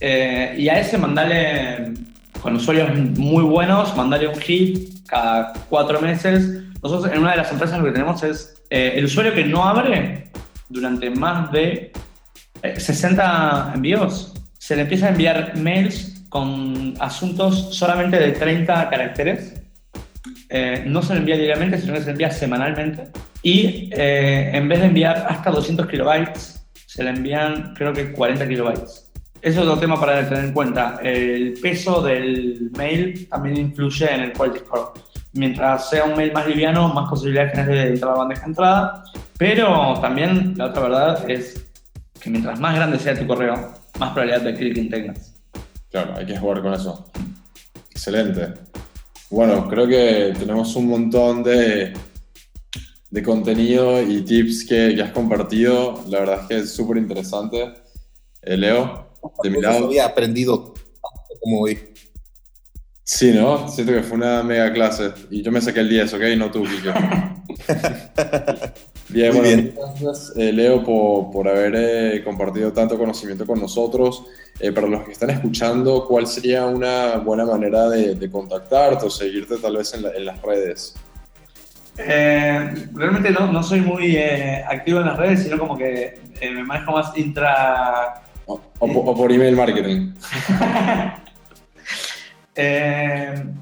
Eh, 0.00 0.56
y 0.58 0.68
a 0.68 0.80
ese 0.80 0.98
mandale, 0.98 1.94
con 2.42 2.56
usuarios 2.56 2.94
muy 3.16 3.44
buenos, 3.44 3.96
mandale 3.96 4.28
un 4.28 4.38
hit 4.40 5.06
cada 5.06 5.52
cuatro 5.68 6.00
meses. 6.00 6.63
Nosotros 6.84 7.12
en 7.12 7.18
una 7.18 7.32
de 7.32 7.38
las 7.38 7.50
empresas 7.50 7.78
lo 7.80 7.86
que 7.86 7.92
tenemos 7.92 8.22
es 8.22 8.62
eh, 8.70 8.92
el 8.94 9.06
usuario 9.06 9.34
que 9.34 9.44
no 9.44 9.64
abre 9.64 10.30
durante 10.68 11.10
más 11.10 11.50
de 11.50 11.92
60 12.76 13.70
eh, 13.72 13.74
envíos, 13.74 14.34
se 14.58 14.76
le 14.76 14.82
empieza 14.82 15.06
a 15.06 15.08
enviar 15.10 15.56
mails 15.56 16.24
con 16.28 16.94
asuntos 17.00 17.74
solamente 17.74 18.18
de 18.18 18.32
30 18.32 18.88
caracteres 18.88 19.54
eh, 20.48 20.84
no 20.86 21.02
se 21.02 21.14
le 21.14 21.20
envía 21.20 21.36
diariamente, 21.36 21.80
sino 21.80 21.94
que 21.94 22.00
se 22.00 22.06
le 22.06 22.12
envía 22.12 22.30
semanalmente. 22.30 23.08
Y 23.42 23.90
eh, 23.92 24.50
en 24.54 24.68
vez 24.68 24.80
de 24.80 24.86
enviar 24.86 25.26
hasta 25.28 25.50
200 25.50 25.86
kilobytes, 25.86 26.64
se 26.86 27.02
le 27.02 27.10
envían 27.10 27.74
creo 27.74 27.92
que 27.92 28.12
40 28.12 28.48
kilobytes. 28.48 29.12
Eso 29.42 29.60
es 29.60 29.66
otro 29.66 29.78
tema 29.78 29.98
para 29.98 30.26
tener 30.28 30.44
en 30.44 30.52
cuenta. 30.52 31.00
El 31.02 31.54
peso 31.60 32.00
del 32.02 32.70
mail 32.76 33.28
también 33.28 33.56
influye 33.56 34.14
en 34.14 34.20
el 34.20 34.32
quality 34.32 34.60
score. 34.60 34.92
Mientras 35.34 35.90
sea 35.90 36.04
un 36.04 36.16
mail 36.16 36.32
más 36.32 36.46
liviano, 36.46 36.92
más 36.94 37.10
posibilidades 37.10 37.52
tienes 37.52 37.68
de 37.68 37.88
entrar 37.88 38.10
a 38.10 38.14
la 38.14 38.18
bandeja 38.20 38.42
de 38.42 38.46
entrada. 38.46 39.04
Pero 39.36 39.98
también 40.00 40.54
la 40.56 40.66
otra 40.66 40.82
verdad 40.82 41.30
es 41.30 41.66
que 42.20 42.30
mientras 42.30 42.58
más 42.60 42.74
grande 42.76 42.98
sea 42.98 43.18
tu 43.18 43.26
correo, 43.26 43.54
más 43.98 44.12
probabilidad 44.12 44.42
de 44.42 44.54
clic 44.54 44.90
tengas. 44.90 45.34
Claro, 45.90 46.14
hay 46.16 46.26
que 46.26 46.38
jugar 46.38 46.62
con 46.62 46.74
eso. 46.74 47.10
Excelente. 47.90 48.54
Bueno, 49.30 49.68
creo 49.68 49.86
que 49.88 50.34
tenemos 50.38 50.76
un 50.76 50.88
montón 50.88 51.42
de, 51.42 51.92
de 53.10 53.22
contenido 53.22 54.00
y 54.02 54.22
tips 54.22 54.66
que, 54.66 54.94
que, 54.94 55.02
has 55.02 55.12
compartido. 55.12 56.04
La 56.08 56.20
verdad 56.20 56.40
es 56.42 56.46
que 56.46 56.58
es 56.58 56.74
súper 56.74 56.98
interesante. 56.98 57.74
Eh, 58.42 58.56
Leo, 58.56 59.12
de 59.42 59.50
mi 59.50 59.60
lado. 59.60 59.86
Había 59.86 60.06
aprendido 60.06 60.74
como 61.40 61.60
hoy. 61.60 61.93
Sí, 63.04 63.32
¿no? 63.32 63.68
Siento 63.68 63.92
que 63.92 64.02
fue 64.02 64.16
una 64.16 64.42
mega 64.42 64.72
clase. 64.72 65.12
Y 65.30 65.42
yo 65.42 65.52
me 65.52 65.60
saqué 65.60 65.80
el 65.80 65.90
10, 65.90 66.14
¿ok? 66.14 66.22
No 66.38 66.50
tú, 66.50 66.64
Kike. 66.64 66.92
bien, 69.10 69.32
bueno, 69.34 69.42
bien. 69.42 69.74
gracias, 69.76 70.32
eh, 70.36 70.52
Leo, 70.52 70.82
por, 70.82 71.30
por 71.30 71.48
haber 71.48 71.74
eh, 71.76 72.24
compartido 72.24 72.72
tanto 72.72 72.96
conocimiento 72.96 73.46
con 73.46 73.60
nosotros. 73.60 74.24
Eh, 74.60 74.70
para 74.70 74.86
los 74.86 75.02
que 75.02 75.12
están 75.12 75.30
escuchando, 75.30 76.06
¿cuál 76.06 76.26
sería 76.26 76.64
una 76.66 77.16
buena 77.16 77.44
manera 77.44 77.88
de, 77.88 78.30
contactarte 78.30 79.06
o 79.06 79.10
seguirte 79.10 79.56
tal 79.56 79.76
vez 79.76 79.92
en, 79.94 80.24
las 80.24 80.40
redes? 80.42 80.94
Eh, 81.98 82.88
realmente 82.92 83.30
no, 83.30 83.50
no, 83.50 83.62
soy 83.62 83.80
muy 83.80 84.16
eh, 84.16 84.64
activo 84.64 85.00
en 85.00 85.06
las 85.06 85.16
redes, 85.16 85.42
sino 85.42 85.58
como 85.58 85.76
que 85.76 86.20
me 86.40 86.62
manejo 86.62 86.92
más 86.92 87.16
intra... 87.18 88.22
O, 88.46 88.60
por 89.16 89.32
email 89.32 89.56
marketing. 89.56 90.14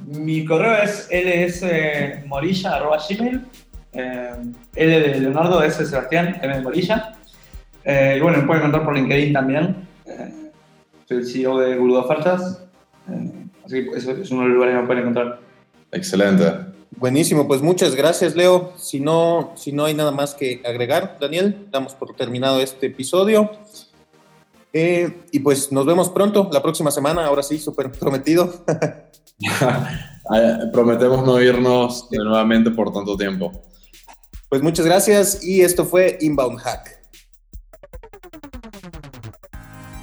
mi 0.07 0.45
correo 0.45 0.83
es 0.83 1.09
lsmorilla.gmail 1.11 3.47
L 3.95 5.01
de 5.01 5.21
Leonardo, 5.21 5.63
S 5.63 5.83
de 5.83 5.89
Sebastián, 5.89 6.39
M 6.43 6.55
de 6.55 6.61
Morilla. 6.63 7.15
y 7.85 8.21
bueno, 8.21 8.39
me 8.39 8.45
pueden 8.45 8.63
encontrar 8.63 8.85
por 8.85 8.95
LinkedIn 8.95 9.33
también 9.33 9.89
soy 11.13 11.19
el 11.19 11.27
CEO 11.27 11.59
de 11.59 11.77
Google 11.77 11.99
Ofertas. 11.99 12.63
Eh, 13.09 13.33
así 13.65 13.85
que 13.85 13.97
eso 13.97 14.13
es 14.13 14.31
uno 14.31 14.43
de 14.43 14.49
los 14.49 14.55
lugares 14.55 14.75
que 14.75 14.81
me 14.81 14.87
pueden 14.87 15.03
encontrar. 15.03 15.41
Excelente. 15.91 16.73
Buenísimo, 16.97 17.49
pues 17.49 17.63
muchas 17.63 17.95
gracias, 17.95 18.37
Leo. 18.37 18.73
Si 18.77 19.01
no, 19.01 19.53
si 19.57 19.73
no 19.73 19.87
hay 19.87 19.95
nada 19.95 20.11
más 20.11 20.35
que 20.35 20.61
agregar, 20.65 21.17
Daniel, 21.21 21.67
damos 21.71 21.95
por 21.95 22.15
terminado 22.15 22.61
este 22.61 22.87
episodio. 22.87 23.51
Eh, 24.73 25.27
y 25.31 25.41
pues 25.41 25.71
nos 25.71 25.85
vemos 25.85 26.09
pronto, 26.09 26.49
la 26.53 26.63
próxima 26.63 26.91
semana, 26.91 27.27
ahora 27.27 27.43
sí, 27.43 27.59
súper 27.59 27.93
prometido. 27.93 28.65
Prometemos 30.73 31.27
no 31.27 31.41
irnos 31.41 32.09
nuevamente 32.11 32.71
por 32.71 32.93
tanto 32.93 33.17
tiempo. 33.17 33.53
Pues 34.49 34.63
muchas 34.63 34.87
gracias 34.87 35.43
y 35.43 35.63
esto 35.63 35.85
fue 35.85 36.19
Inbound 36.21 36.59
Hack. 36.59 37.01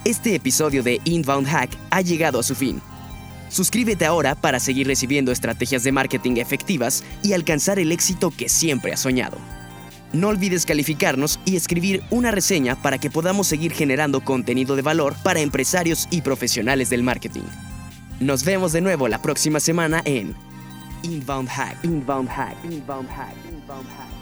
Este 0.06 0.34
episodio 0.34 0.82
de 0.82 1.00
Inbound 1.04 1.48
Hack 1.48 1.70
ha 1.92 2.02
llegado 2.02 2.40
a 2.40 2.44
su 2.44 2.56
fin. 2.56 2.82
Suscríbete 3.50 4.06
ahora 4.06 4.36
para 4.36 4.60
seguir 4.60 4.88
recibiendo 4.88 5.32
estrategias 5.32 5.84
de 5.84 5.92
marketing 5.92 6.38
efectivas 6.38 7.04
y 7.24 7.34
alcanzar 7.34 7.80
el 7.80 7.92
éxito 7.92 8.32
que 8.36 8.50
siempre 8.50 8.94
has 8.94 9.02
soñado. 9.02 9.38
No 10.12 10.30
olvides 10.30 10.66
calificarnos 10.66 11.40
y 11.46 11.56
escribir 11.56 12.04
una 12.10 12.32
reseña 12.32 12.76
para 12.82 12.98
que 12.98 13.12
podamos 13.12 13.48
seguir 13.48 13.74
generando 13.74 14.22
contenido 14.22 14.76
de 14.76 14.82
valor 14.82 15.16
para 15.24 15.40
empresarios 15.40 16.08
y 16.10 16.22
profesionales 16.22 16.90
del 16.90 17.04
marketing. 17.04 17.44
Nos 18.20 18.44
vemos 18.44 18.72
de 18.72 18.82
nuevo 18.82 19.08
la 19.08 19.22
próxima 19.22 19.60
semana 19.60 20.02
en 20.06 20.36
Inbound 21.04 21.50
Hack. 21.50 21.84
Inbound 21.84 22.30
Hack. 22.30 22.56
Inbound 22.66 23.10
Hack. 23.10 23.36
Inbound 23.46 23.88
Hack. 23.90 24.19